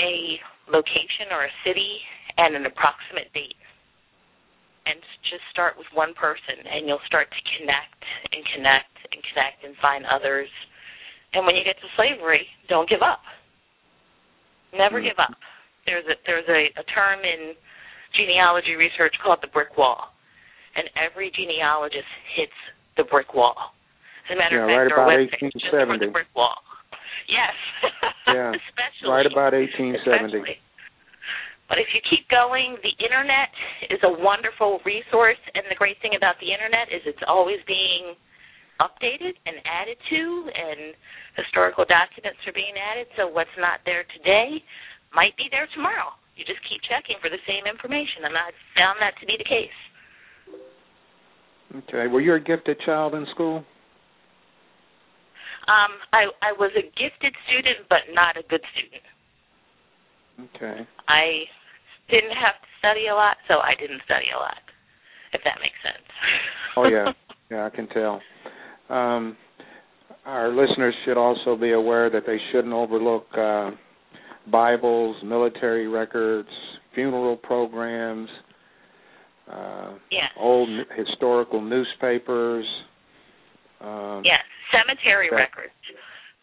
a 0.00 0.36
location 0.68 1.32
or 1.32 1.44
a 1.44 1.52
city, 1.64 2.00
and 2.36 2.56
an 2.56 2.64
approximate 2.64 3.32
date. 3.32 3.59
And 4.90 4.98
just 5.30 5.46
start 5.54 5.78
with 5.78 5.86
one 5.94 6.14
person, 6.18 6.58
and 6.66 6.88
you'll 6.90 7.04
start 7.06 7.30
to 7.30 7.40
connect 7.54 8.02
and 8.34 8.42
connect 8.50 8.90
and 9.14 9.22
connect 9.30 9.62
and 9.62 9.76
find 9.78 10.02
others. 10.10 10.50
And 11.32 11.46
when 11.46 11.54
you 11.54 11.62
get 11.62 11.78
to 11.78 11.86
slavery, 11.94 12.42
don't 12.66 12.88
give 12.90 13.02
up. 13.06 13.22
Never 14.74 14.98
Mm. 15.00 15.04
give 15.14 15.18
up. 15.22 15.34
There's 15.86 16.06
a 16.06 16.16
there's 16.26 16.48
a, 16.48 16.70
a 16.78 16.84
term 16.90 17.20
in 17.24 17.54
genealogy 18.18 18.74
research 18.74 19.14
called 19.22 19.38
the 19.42 19.46
brick 19.48 19.76
wall, 19.78 20.10
and 20.76 20.90
every 20.98 21.30
genealogist 21.30 22.08
hits 22.34 22.52
the 22.96 23.04
brick 23.04 23.34
wall. 23.34 23.74
As 24.28 24.34
a 24.34 24.38
matter 24.38 24.56
Yeah, 24.56 24.62
of 24.64 24.68
fact, 24.68 24.78
right 24.78 24.92
our 24.92 24.98
about 25.06 25.10
website 25.14 25.30
just 25.54 25.70
for 25.70 25.78
1870. 25.78 26.06
the 26.06 26.12
brick 26.12 26.28
wall. 26.34 26.58
Yes. 27.30 27.54
Yeah, 28.26 28.50
Especially. 28.66 29.06
Right 29.10 29.26
about 29.26 29.52
1870. 29.54 30.02
Especially. 30.02 30.58
But 31.70 31.78
if 31.78 31.94
you 31.94 32.02
keep 32.02 32.26
going, 32.26 32.74
the 32.82 32.90
internet 32.98 33.54
is 33.94 34.02
a 34.02 34.10
wonderful 34.10 34.82
resource, 34.82 35.38
and 35.54 35.62
the 35.70 35.78
great 35.78 36.02
thing 36.02 36.18
about 36.18 36.34
the 36.42 36.50
internet 36.50 36.90
is 36.90 36.98
it's 37.06 37.22
always 37.30 37.62
being 37.70 38.18
updated 38.82 39.38
and 39.46 39.62
added 39.62 39.94
to, 40.10 40.20
and 40.50 40.98
historical 41.38 41.86
documents 41.86 42.42
are 42.42 42.56
being 42.58 42.74
added. 42.74 43.06
So 43.14 43.30
what's 43.30 43.54
not 43.54 43.86
there 43.86 44.02
today 44.18 44.58
might 45.14 45.38
be 45.38 45.46
there 45.46 45.70
tomorrow. 45.70 46.10
You 46.34 46.42
just 46.42 46.58
keep 46.66 46.82
checking 46.90 47.22
for 47.22 47.30
the 47.30 47.38
same 47.46 47.70
information, 47.70 48.26
and 48.26 48.34
I've 48.34 48.58
found 48.74 48.98
that 48.98 49.14
to 49.22 49.24
be 49.30 49.38
the 49.38 49.46
case. 49.46 49.78
Okay. 51.86 52.10
Were 52.10 52.20
you 52.20 52.34
a 52.34 52.42
gifted 52.42 52.82
child 52.82 53.14
in 53.14 53.30
school? 53.30 53.62
Um, 55.70 55.92
I 56.10 56.26
I 56.42 56.50
was 56.58 56.74
a 56.74 56.82
gifted 56.98 57.30
student, 57.46 57.86
but 57.86 58.10
not 58.10 58.34
a 58.34 58.42
good 58.50 58.64
student. 58.74 59.06
Okay. 60.50 60.82
I 61.06 61.46
didn't 62.10 62.36
have 62.36 62.58
to 62.60 62.68
study 62.78 63.06
a 63.08 63.14
lot, 63.14 63.36
so 63.48 63.54
I 63.62 63.74
didn't 63.78 64.02
study 64.04 64.26
a 64.34 64.38
lot. 64.38 64.58
If 65.32 65.42
that 65.44 65.58
makes 65.62 65.78
sense. 65.82 66.06
Oh 66.76 66.86
yeah, 66.86 67.10
yeah, 67.50 67.66
I 67.66 67.70
can 67.70 67.88
tell. 67.88 68.22
Um, 68.88 69.36
our 70.24 70.50
listeners 70.50 70.94
should 71.04 71.16
also 71.18 71.56
be 71.56 71.72
aware 71.72 72.08
that 72.08 72.22
they 72.24 72.38
shouldn't 72.52 72.72
overlook 72.72 73.26
uh, 73.36 73.70
Bibles, 74.50 75.16
military 75.24 75.88
records, 75.88 76.48
funeral 76.94 77.36
programs, 77.36 78.28
uh, 79.50 79.94
yes. 80.12 80.30
old 80.38 80.68
historical 80.96 81.60
newspapers. 81.60 82.64
Um, 83.80 84.22
Yes. 84.24 84.44
Cemetery 84.70 85.26
Okay. 85.26 85.36
records. 85.36 85.74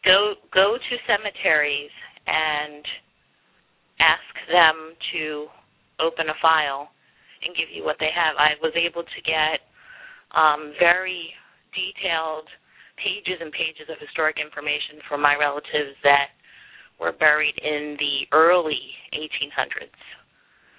Go 0.03 0.34
go 0.53 0.78
to 0.78 0.97
cemeteries 1.07 1.91
and 2.28 2.84
ask 3.99 4.33
them 4.51 4.93
to 5.13 5.47
open 5.99 6.29
a 6.29 6.37
file 6.41 6.89
and 7.45 7.55
give 7.55 7.69
you 7.73 7.83
what 7.83 7.97
they 7.99 8.11
have. 8.13 8.37
I 8.37 8.57
was 8.61 8.73
able 8.77 9.03
to 9.03 9.19
get 9.25 9.65
um, 10.33 10.73
very 10.79 11.33
detailed 11.73 12.49
pages 12.97 13.37
and 13.41 13.53
pages 13.53 13.85
of 13.89 14.01
historic 14.01 14.41
information 14.41 15.01
from 15.05 15.21
my 15.21 15.37
relatives 15.37 15.93
that 16.01 16.33
were 16.97 17.13
buried 17.13 17.53
in 17.61 17.93
the 18.01 18.25
early 18.33 18.81
1800s 19.13 20.01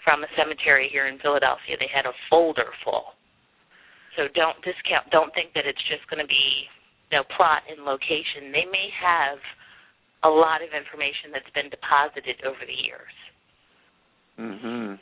from 0.03 0.25
a 0.27 0.31
cemetery 0.35 0.91
here 0.91 1.07
in 1.07 1.19
Philadelphia. 1.23 1.79
They 1.79 1.91
had 1.91 2.07
a 2.07 2.17
folder 2.31 2.75
full. 2.83 3.15
So 4.19 4.27
don't 4.35 4.59
discount. 4.67 5.07
Don't 5.15 5.31
think 5.35 5.55
that 5.55 5.63
it's 5.63 5.83
just 5.87 6.03
going 6.11 6.19
to 6.19 6.27
be 6.27 6.67
you 7.11 7.19
know 7.19 7.25
plot 7.39 7.63
and 7.71 7.87
location. 7.87 8.51
They 8.51 8.67
may 8.67 8.91
have 8.99 9.39
a 10.25 10.29
lot 10.29 10.63
of 10.63 10.69
information 10.75 11.31
that's 11.33 11.51
been 11.55 11.71
deposited 11.71 12.37
over 12.45 12.59
the 12.67 12.75
years. 12.75 13.15
hmm 14.37 14.95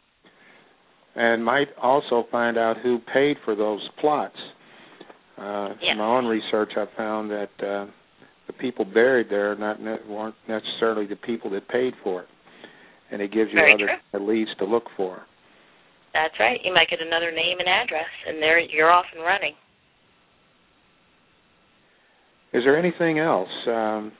And 1.18 1.44
might 1.44 1.68
also 1.80 2.24
find 2.30 2.58
out 2.58 2.76
who 2.82 2.98
paid 3.12 3.36
for 3.44 3.54
those 3.54 3.86
plots. 4.00 4.36
Uh, 5.38 5.68
Yes. 5.80 5.92
In 5.92 5.98
my 5.98 6.06
own 6.06 6.26
research, 6.26 6.72
I 6.76 6.86
found 6.96 7.30
that 7.30 7.50
uh, 7.60 7.86
the 8.46 8.52
people 8.58 8.84
buried 8.84 9.28
there 9.28 9.54
not 9.56 9.80
ne- 9.80 10.04
weren't 10.08 10.34
necessarily 10.48 11.06
the 11.06 11.16
people 11.16 11.50
that 11.50 11.68
paid 11.68 11.92
for 12.02 12.22
it, 12.22 12.28
and 13.10 13.20
it 13.20 13.32
gives 13.32 13.50
you 13.52 13.58
Very 13.58 13.74
other 13.74 14.24
leads 14.24 14.50
to 14.58 14.64
look 14.64 14.84
for. 14.96 15.22
That's 16.14 16.34
right. 16.40 16.58
You 16.64 16.72
might 16.72 16.88
get 16.88 17.00
another 17.02 17.30
name 17.30 17.58
and 17.58 17.68
address, 17.68 18.08
and 18.26 18.40
there 18.40 18.58
you're 18.58 18.90
off 18.90 19.04
and 19.14 19.22
running. 19.22 19.52
Is 22.54 22.64
there 22.64 22.78
anything 22.78 23.18
else? 23.18 23.50
Um, 23.68 24.12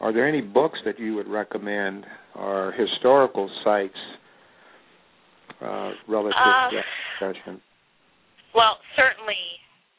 are 0.00 0.12
there 0.12 0.28
any 0.28 0.40
books 0.40 0.78
that 0.84 0.98
you 0.98 1.14
would 1.14 1.28
recommend 1.28 2.04
or 2.34 2.72
historical 2.72 3.50
sites 3.64 3.98
uh, 5.60 5.90
relative 6.06 6.38
Uh, 6.38 6.70
to 6.70 6.76
that 6.76 7.34
discussion? 7.34 7.60
Well, 8.54 8.78
certainly 8.96 9.42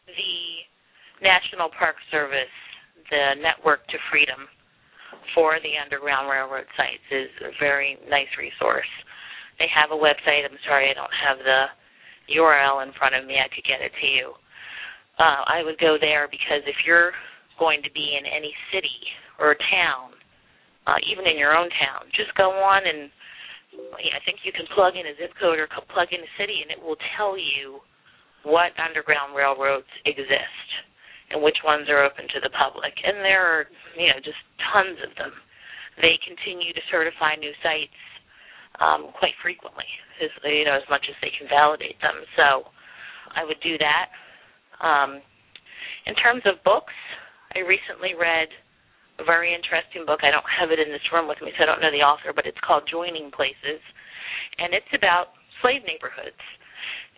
the 0.07 0.65
National 1.21 1.69
Park 1.77 1.95
Service, 2.11 2.53
the 3.09 3.35
Network 3.41 3.85
to 3.87 3.97
Freedom 4.09 4.47
for 5.35 5.59
the 5.61 5.75
Underground 5.77 6.29
Railroad 6.29 6.65
sites 6.77 7.03
is 7.11 7.29
a 7.43 7.51
very 7.59 7.97
nice 8.09 8.31
resource. 8.39 8.87
They 9.59 9.67
have 9.67 9.91
a 9.91 9.99
website. 9.99 10.47
I'm 10.47 10.57
sorry 10.65 10.89
I 10.89 10.95
don't 10.95 11.11
have 11.27 11.37
the 11.43 11.61
URL 12.39 12.87
in 12.87 12.93
front 12.93 13.15
of 13.15 13.25
me. 13.27 13.35
I 13.35 13.49
could 13.53 13.67
get 13.67 13.81
it 13.81 13.91
to 13.99 14.07
you. 14.07 14.33
Uh, 15.19 15.43
I 15.45 15.63
would 15.63 15.77
go 15.79 15.97
there 15.99 16.31
because 16.31 16.63
if 16.63 16.79
you're 16.87 17.11
going 17.59 17.83
to 17.83 17.91
be 17.91 18.15
in 18.15 18.23
any 18.25 18.55
city 18.71 19.03
or 19.37 19.55
town 19.69 20.15
uh, 20.89 20.97
even 21.05 21.29
in 21.29 21.37
your 21.37 21.53
own 21.53 21.69
town. 21.77 22.09
Just 22.17 22.33
go 22.33 22.49
on 22.49 22.81
and 22.87 23.11
I 23.93 24.17
think 24.25 24.41
you 24.41 24.49
can 24.49 24.65
plug 24.73 24.97
in 24.97 25.05
a 25.05 25.13
zip 25.21 25.37
code 25.37 25.61
or 25.61 25.69
plug 25.93 26.09
in 26.09 26.25
a 26.25 26.31
city, 26.41 26.65
and 26.65 26.73
it 26.73 26.81
will 26.81 26.97
tell 27.13 27.37
you 27.37 27.77
what 28.41 28.73
underground 28.81 29.37
railroads 29.37 29.89
exist 30.09 30.67
and 31.29 31.37
which 31.37 31.61
ones 31.61 31.85
are 31.85 32.01
open 32.01 32.25
to 32.33 32.41
the 32.41 32.49
public. 32.57 32.89
And 33.05 33.21
there 33.21 33.45
are, 33.45 33.69
you 33.93 34.09
know, 34.09 34.17
just 34.25 34.41
tons 34.73 34.97
of 35.05 35.13
them. 35.21 35.29
They 36.01 36.17
continue 36.25 36.73
to 36.73 36.81
certify 36.89 37.37
new 37.37 37.53
sites 37.61 37.99
um, 38.81 39.13
quite 39.13 39.37
frequently, 39.45 39.85
as 40.17 40.33
you 40.41 40.65
know, 40.65 40.73
as 40.73 40.87
much 40.89 41.05
as 41.05 41.13
they 41.21 41.29
can 41.37 41.45
validate 41.45 42.01
them. 42.01 42.17
So 42.33 42.73
I 43.37 43.45
would 43.45 43.61
do 43.61 43.77
that. 43.77 44.09
Um, 44.81 45.21
in 46.09 46.17
terms 46.17 46.41
of 46.49 46.57
books, 46.65 46.95
I 47.55 47.65
recently 47.65 48.13
read 48.13 48.49
a 49.17 49.25
very 49.25 49.51
interesting 49.51 50.05
book. 50.05 50.21
I 50.21 50.29
don't 50.29 50.45
have 50.47 50.69
it 50.69 50.77
in 50.77 50.93
this 50.93 51.03
room 51.11 51.27
with 51.27 51.41
me, 51.41 51.49
so 51.57 51.65
I 51.65 51.67
don't 51.67 51.81
know 51.81 51.91
the 51.91 52.05
author, 52.05 52.31
but 52.31 52.45
it's 52.45 52.59
called 52.61 52.85
Joining 52.85 53.33
Places, 53.33 53.81
and 54.61 54.71
it's 54.71 54.89
about 54.93 55.33
slave 55.61 55.81
neighborhoods 55.83 56.39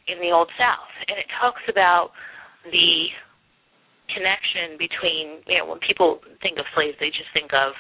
in 0.08 0.18
the 0.24 0.34
Old 0.34 0.50
South, 0.58 0.92
and 1.06 1.20
it 1.20 1.28
talks 1.38 1.62
about 1.68 2.16
the 2.66 3.12
connection 4.12 4.76
between 4.76 5.44
you 5.48 5.60
know 5.60 5.68
when 5.68 5.80
people 5.84 6.20
think 6.42 6.58
of 6.60 6.66
slaves, 6.74 6.98
they 7.00 7.12
just 7.12 7.32
think 7.36 7.52
of 7.52 7.76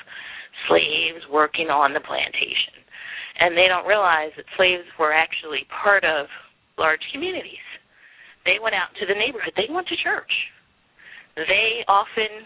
slaves 0.67 1.23
working 1.31 1.71
on 1.71 1.95
the 1.95 2.03
plantation, 2.03 2.83
and 3.39 3.55
they 3.55 3.71
don't 3.71 3.87
realize 3.87 4.35
that 4.35 4.45
slaves 4.59 4.85
were 4.99 5.15
actually 5.15 5.65
part 5.71 6.03
of 6.03 6.27
large 6.77 7.01
communities. 7.15 7.63
They 8.45 8.59
went 8.61 8.75
out 8.75 8.91
to 8.99 9.05
the 9.07 9.17
neighborhood. 9.17 9.53
They 9.55 9.71
went 9.71 9.87
to 9.87 9.97
church. 10.03 10.31
They 11.35 11.85
often 11.87 12.45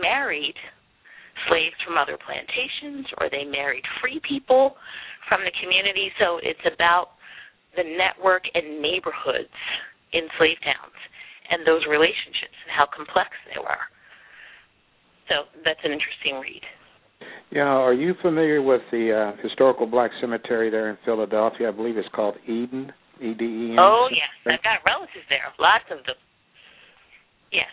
married 0.00 0.56
slaves 1.48 1.76
from 1.84 1.98
other 1.98 2.16
plantations 2.16 3.06
or 3.18 3.28
they 3.28 3.44
married 3.44 3.84
free 4.00 4.20
people 4.26 4.76
from 5.28 5.42
the 5.42 5.52
community. 5.60 6.10
So 6.18 6.38
it's 6.42 6.62
about 6.64 7.18
the 7.76 7.84
network 7.84 8.42
and 8.54 8.80
neighborhoods 8.80 9.52
in 10.12 10.24
slave 10.38 10.56
towns 10.64 10.96
and 11.50 11.66
those 11.66 11.82
relationships 11.90 12.56
and 12.66 12.72
how 12.72 12.86
complex 12.88 13.30
they 13.52 13.60
were. 13.60 13.84
So 15.28 15.50
that's 15.66 15.82
an 15.82 15.92
interesting 15.92 16.38
read. 16.40 16.62
Yeah, 17.50 17.70
are 17.70 17.94
you 17.94 18.14
familiar 18.22 18.62
with 18.62 18.82
the 18.90 19.10
uh, 19.10 19.42
historical 19.42 19.86
black 19.86 20.10
cemetery 20.20 20.70
there 20.70 20.90
in 20.90 20.98
Philadelphia? 21.04 21.68
I 21.68 21.72
believe 21.72 21.96
it's 21.96 22.08
called 22.14 22.36
Eden. 22.44 22.92
E 23.16 23.32
D 23.32 23.44
E 23.44 23.72
N. 23.72 23.80
Oh 23.80 24.08
yes, 24.12 24.28
I've 24.44 24.62
got 24.62 24.84
relatives 24.84 25.24
there. 25.32 25.48
Lots 25.56 25.88
of 25.88 26.04
them. 26.04 26.20
Yes. 27.48 27.72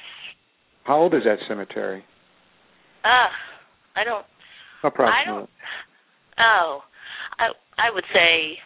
How 0.83 0.97
old 0.97 1.13
is 1.13 1.23
that 1.25 1.37
cemetery? 1.47 2.03
Uh, 3.03 3.31
I 3.95 4.03
don't. 4.03 4.25
Approximately. 4.83 5.31
I 5.33 5.37
don't. 5.37 5.49
Oh, 6.39 6.79
I 7.39 7.47
I 7.77 7.93
would 7.93 8.03
say, 8.13 8.57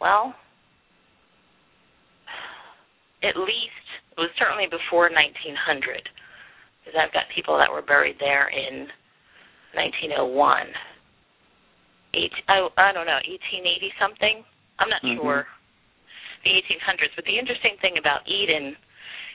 well, 0.00 0.34
at 3.22 3.36
least 3.36 3.86
it 4.16 4.20
was 4.20 4.30
certainly 4.38 4.66
before 4.70 5.12
1900, 5.12 6.08
because 6.80 6.96
I've 6.96 7.12
got 7.12 7.28
people 7.34 7.58
that 7.58 7.68
were 7.68 7.82
buried 7.82 8.16
there 8.20 8.48
in 8.48 8.88
1901. 9.76 10.32
Eight, 12.16 12.32
I, 12.48 12.64
I 12.80 12.96
don't 12.96 13.04
know, 13.04 13.20
1880 13.20 13.92
something. 14.00 14.40
I'm 14.80 14.88
not 14.88 15.04
mm-hmm. 15.04 15.20
sure. 15.20 15.44
The 16.44 16.52
1800s. 16.56 17.12
But 17.12 17.28
the 17.28 17.36
interesting 17.36 17.76
thing 17.84 18.00
about 18.00 18.24
Eden 18.24 18.76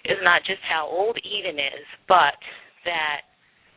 is 0.05 0.17
not 0.23 0.41
just 0.45 0.61
how 0.67 0.87
old 0.89 1.17
Eden 1.23 1.59
is, 1.59 1.85
but 2.07 2.37
that 2.85 3.21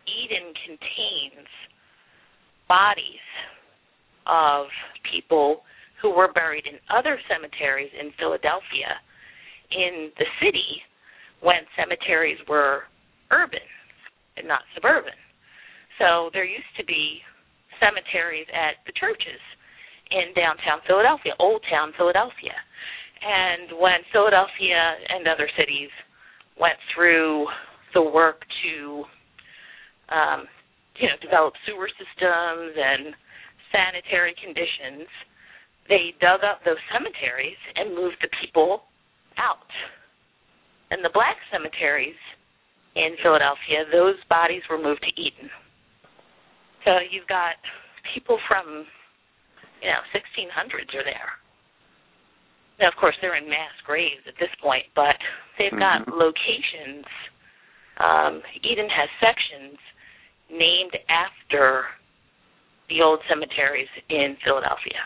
Eden 0.08 0.52
contains 0.64 1.48
bodies 2.68 3.26
of 4.26 4.66
people 5.10 5.62
who 6.00 6.10
were 6.10 6.32
buried 6.32 6.66
in 6.66 6.76
other 6.92 7.18
cemeteries 7.28 7.92
in 7.98 8.12
Philadelphia 8.18 9.00
in 9.72 10.10
the 10.18 10.28
city 10.40 10.80
when 11.40 11.64
cemeteries 11.76 12.38
were 12.48 12.84
urban 13.30 13.64
and 14.36 14.48
not 14.48 14.60
suburban. 14.74 15.16
So 15.98 16.30
there 16.32 16.44
used 16.44 16.72
to 16.76 16.84
be 16.84 17.20
cemeteries 17.80 18.46
at 18.52 18.80
the 18.86 18.92
churches 18.96 19.40
in 20.10 20.34
downtown 20.34 20.80
Philadelphia, 20.86 21.32
Old 21.38 21.62
Town 21.70 21.92
Philadelphia. 21.96 22.56
And 23.24 23.80
when 23.80 24.04
Philadelphia 24.12 25.00
and 25.08 25.24
other 25.28 25.48
cities 25.56 25.88
went 26.60 26.78
through 26.94 27.46
the 27.94 28.02
work 28.02 28.42
to 28.62 29.04
um, 30.10 30.46
you 30.96 31.08
know, 31.08 31.18
develop 31.22 31.54
sewer 31.66 31.88
systems 31.98 32.74
and 32.76 33.14
sanitary 33.72 34.34
conditions, 34.38 35.08
they 35.88 36.14
dug 36.22 36.46
up 36.46 36.62
those 36.64 36.80
cemeteries 36.94 37.58
and 37.76 37.94
moved 37.94 38.16
the 38.22 38.30
people 38.40 38.86
out. 39.36 39.68
And 40.90 41.04
the 41.04 41.10
black 41.12 41.36
cemeteries 41.50 42.18
in 42.94 43.18
Philadelphia, 43.22 43.82
those 43.90 44.16
bodies 44.30 44.62
were 44.70 44.78
moved 44.78 45.02
to 45.02 45.12
Eden. 45.18 45.50
So 46.86 47.02
you've 47.10 47.26
got 47.26 47.58
people 48.14 48.38
from, 48.46 48.86
you 49.82 49.90
know, 49.90 50.02
1600s 50.14 50.94
are 50.94 51.04
there. 51.04 51.34
Now, 52.80 52.88
of 52.88 52.94
course, 52.98 53.14
they're 53.20 53.36
in 53.36 53.48
mass 53.48 53.70
graves 53.86 54.22
at 54.26 54.34
this 54.40 54.50
point, 54.60 54.84
but 54.94 55.14
they've 55.58 55.78
got 55.78 56.06
Mhm. 56.06 56.18
locations. 56.18 57.04
Um, 57.98 58.42
Eden 58.62 58.88
has 58.88 59.08
sections 59.20 59.78
named 60.48 60.96
after 61.08 61.86
the 62.88 63.02
old 63.02 63.20
cemeteries 63.28 63.88
in 64.08 64.36
Philadelphia. 64.44 65.00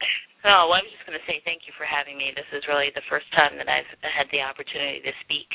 No, 0.46 0.70
I 0.70 0.78
was 0.78 0.86
just 0.94 1.02
going 1.02 1.18
to 1.18 1.26
say 1.26 1.42
thank 1.42 1.66
you 1.66 1.74
for 1.74 1.82
having 1.82 2.14
me. 2.14 2.30
This 2.30 2.46
is 2.54 2.62
really 2.70 2.94
the 2.94 3.02
first 3.10 3.26
time 3.34 3.58
that 3.58 3.66
I've 3.66 3.88
had 4.06 4.30
the 4.30 4.38
opportunity 4.46 5.02
to 5.02 5.10
speak 5.26 5.50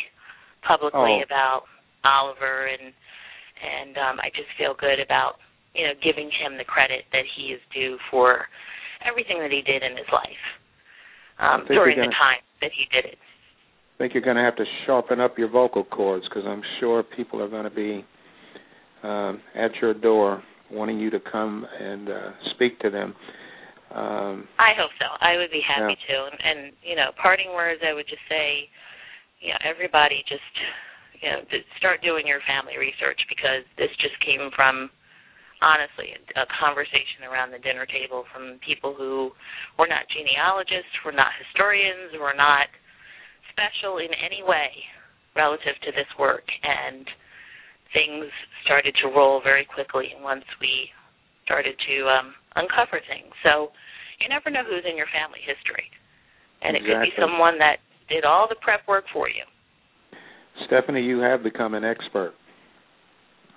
publicly 0.67 1.23
Oh. 1.23 1.23
about 1.23 1.63
Oliver, 2.03 2.67
and 2.67 2.91
and 3.61 3.95
um, 3.97 4.19
I 4.19 4.27
just 4.35 4.49
feel 4.57 4.73
good 4.75 4.99
about 4.99 5.39
you 5.77 5.87
know 5.87 5.93
giving 6.03 6.27
him 6.33 6.57
the 6.57 6.65
credit 6.67 7.05
that 7.13 7.23
he 7.37 7.53
is 7.55 7.61
due 7.71 7.95
for 8.09 8.49
everything 9.07 9.39
that 9.39 9.51
he 9.53 9.61
did 9.61 9.81
in 9.85 9.95
his 9.95 10.09
life 10.11 10.43
um, 11.39 11.45
I 11.45 11.57
think 11.57 11.69
you're 11.77 11.85
during 11.85 11.97
the 12.01 12.11
gonna- 12.11 12.17
time 12.17 12.41
that 12.59 12.71
he 12.75 12.85
did 12.91 13.05
it. 13.05 13.17
I 13.21 13.93
think 14.09 14.13
you're 14.15 14.23
going 14.25 14.35
to 14.37 14.43
have 14.43 14.55
to 14.57 14.65
sharpen 14.87 15.19
up 15.21 15.37
your 15.37 15.47
vocal 15.47 15.83
cords 15.85 16.25
because 16.27 16.43
I'm 16.45 16.63
sure 16.79 17.03
people 17.03 17.39
are 17.41 17.47
going 17.47 17.65
to 17.65 17.69
be 17.69 18.03
um, 19.03 19.39
at 19.55 19.69
your 19.79 19.93
door 19.93 20.41
wanting 20.71 20.99
you 20.99 21.09
to 21.09 21.19
come 21.19 21.65
and 21.79 22.09
uh, 22.09 22.31
speak 22.55 22.79
to 22.79 22.89
them. 22.89 23.13
Um, 23.91 24.47
I 24.55 24.71
hope 24.79 24.91
so. 24.95 25.07
I 25.19 25.35
would 25.35 25.51
be 25.51 25.59
happy 25.59 25.95
to. 25.95 26.15
And, 26.31 26.37
and 26.39 26.59
you 26.79 26.95
know, 26.95 27.11
parting 27.19 27.51
words, 27.51 27.83
I 27.83 27.91
would 27.91 28.07
just 28.07 28.23
say, 28.31 28.71
you 29.43 29.51
know, 29.51 29.59
everybody 29.67 30.23
just 30.31 30.47
you 31.19 31.29
know 31.29 31.43
start 31.77 31.99
doing 32.01 32.25
your 32.25 32.39
family 32.47 32.79
research 32.79 33.19
because 33.27 33.67
this 33.75 33.91
just 33.99 34.15
came 34.23 34.47
from 34.55 34.89
honestly 35.61 36.17
a 36.33 36.47
conversation 36.57 37.27
around 37.27 37.53
the 37.53 37.61
dinner 37.61 37.85
table 37.85 38.25
from 38.33 38.57
people 38.65 38.95
who 38.97 39.29
were 39.77 39.91
not 39.91 40.09
genealogists, 40.09 40.91
were 41.05 41.13
not 41.13 41.29
historians, 41.37 42.15
were 42.17 42.35
not 42.35 42.71
special 43.53 43.99
in 44.01 44.09
any 44.17 44.41
way 44.41 44.71
relative 45.35 45.75
to 45.85 45.91
this 45.93 46.09
work 46.17 46.43
and 46.63 47.05
things 47.93 48.31
started 48.63 48.95
to 49.03 49.09
roll 49.09 49.41
very 49.43 49.65
quickly 49.65 50.15
once 50.21 50.45
we 50.59 50.89
started 51.45 51.75
to 51.87 51.95
um 52.07 52.33
uncover 52.55 52.99
things. 53.07 53.31
So 53.43 53.71
you 54.19 54.29
never 54.29 54.49
know 54.49 54.63
who's 54.63 54.85
in 54.87 54.95
your 54.97 55.09
family 55.09 55.39
history. 55.41 55.87
And 56.61 56.77
it 56.77 56.85
could 56.85 57.01
be 57.01 57.13
someone 57.17 57.57
that 57.57 57.81
did 58.05 58.23
all 58.23 58.45
the 58.47 58.59
prep 58.61 58.85
work 58.87 59.05
for 59.11 59.25
you. 59.27 59.41
Stephanie, 60.67 61.01
you 61.01 61.17
have 61.19 61.41
become 61.41 61.73
an 61.73 61.83
expert. 61.83 62.37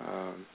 Um, 0.01 0.45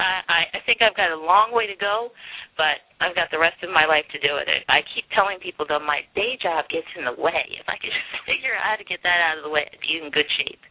I, 0.00 0.48
I 0.56 0.60
think 0.64 0.80
I've 0.80 0.96
got 0.96 1.12
a 1.12 1.20
long 1.20 1.52
way 1.52 1.68
to 1.68 1.76
go, 1.76 2.08
but 2.56 2.80
I've 3.04 3.12
got 3.12 3.28
the 3.28 3.38
rest 3.38 3.60
of 3.60 3.68
my 3.68 3.84
life 3.84 4.08
to 4.16 4.18
do 4.18 4.40
it. 4.40 4.48
I 4.66 4.80
keep 4.96 5.04
telling 5.12 5.36
people 5.44 5.68
that 5.68 5.84
my 5.84 6.00
day 6.16 6.40
job 6.40 6.64
gets 6.72 6.88
in 6.96 7.04
the 7.04 7.16
way. 7.20 7.44
If 7.52 7.68
I 7.68 7.76
could 7.76 7.92
just 7.92 8.12
figure 8.30 8.56
out 8.56 8.74
how 8.74 8.76
to 8.80 8.86
get 8.88 9.04
that 9.04 9.20
out 9.20 9.36
of 9.38 9.44
the 9.44 9.52
way, 9.52 9.68
I'd 9.68 9.80
be 9.84 10.00
in 10.00 10.08
good 10.08 10.28
shape. 10.40 10.64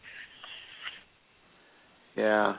Yeah. 2.16 2.54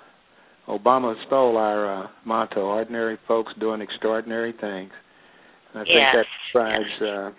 Obama 0.68 1.16
stole 1.28 1.58
our 1.58 2.04
uh, 2.04 2.08
motto, 2.26 2.62
ordinary 2.62 3.18
folks 3.28 3.52
doing 3.60 3.82
extraordinary 3.82 4.52
things. 4.52 4.92
And 5.74 5.82
I 5.82 5.84
think 5.84 5.98
that 6.14 6.26
describes 6.46 6.86
yes. 7.00 7.10
uh, 7.10 7.32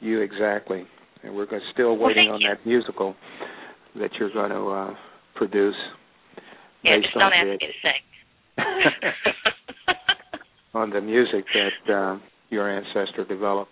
you 0.00 0.20
exactly. 0.20 0.84
And 1.22 1.34
we're 1.34 1.46
still 1.72 1.98
waiting 1.98 2.26
well, 2.26 2.36
on 2.36 2.40
you. 2.40 2.48
that 2.48 2.66
musical 2.66 3.16
that 3.96 4.10
you're 4.18 4.32
going 4.32 4.50
to 4.50 4.68
uh, 4.68 4.94
produce. 5.34 5.74
Yeah, 6.84 6.96
based 6.96 7.06
just 7.06 7.16
on 7.16 7.22
don't 7.22 7.32
ask 7.32 7.44
the, 7.44 7.50
me 7.50 7.58
to 7.58 7.72
sing. 7.82 8.02
on 10.74 10.90
the 10.90 11.00
music 11.00 11.44
that 11.54 11.92
uh, 11.92 12.18
your 12.50 12.70
ancestor 12.70 13.24
developed. 13.28 13.70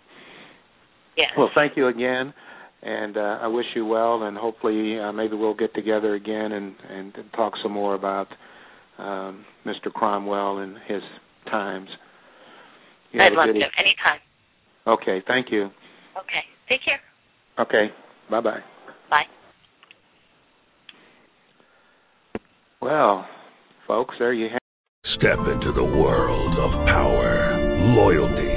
Yes. 1.15 1.29
Well, 1.37 1.49
thank 1.55 1.77
you 1.77 1.87
again, 1.87 2.33
and 2.81 3.17
uh, 3.17 3.39
I 3.41 3.47
wish 3.47 3.65
you 3.75 3.85
well, 3.85 4.23
and 4.23 4.37
hopefully 4.37 4.99
uh, 4.99 5.11
maybe 5.11 5.35
we'll 5.35 5.55
get 5.55 5.73
together 5.73 6.15
again 6.15 6.51
and, 6.51 6.75
and, 6.89 7.15
and 7.15 7.31
talk 7.33 7.53
some 7.61 7.71
more 7.71 7.95
about 7.95 8.27
um, 8.97 9.45
Mr. 9.65 9.91
Cromwell 9.93 10.59
and 10.59 10.77
his 10.87 11.01
times. 11.49 11.89
You 13.11 13.21
I'd 13.21 13.33
love 13.33 13.47
to. 13.47 13.51
Anytime. 13.53 14.19
Okay, 14.85 15.23
thank 15.27 15.51
you. 15.51 15.65
Okay. 16.17 16.43
Take 16.69 16.83
care. 16.83 16.99
Okay, 17.59 17.91
bye 18.29 18.41
bye. 18.41 18.59
Bye. 19.09 19.23
Well, 22.81 23.27
folks, 23.87 24.15
there 24.19 24.33
you 24.33 24.49
have. 24.49 24.59
Step 25.03 25.39
into 25.47 25.71
the 25.71 25.83
world 25.83 26.59
of 26.59 26.71
power, 26.85 27.57
loyalty, 27.79 28.56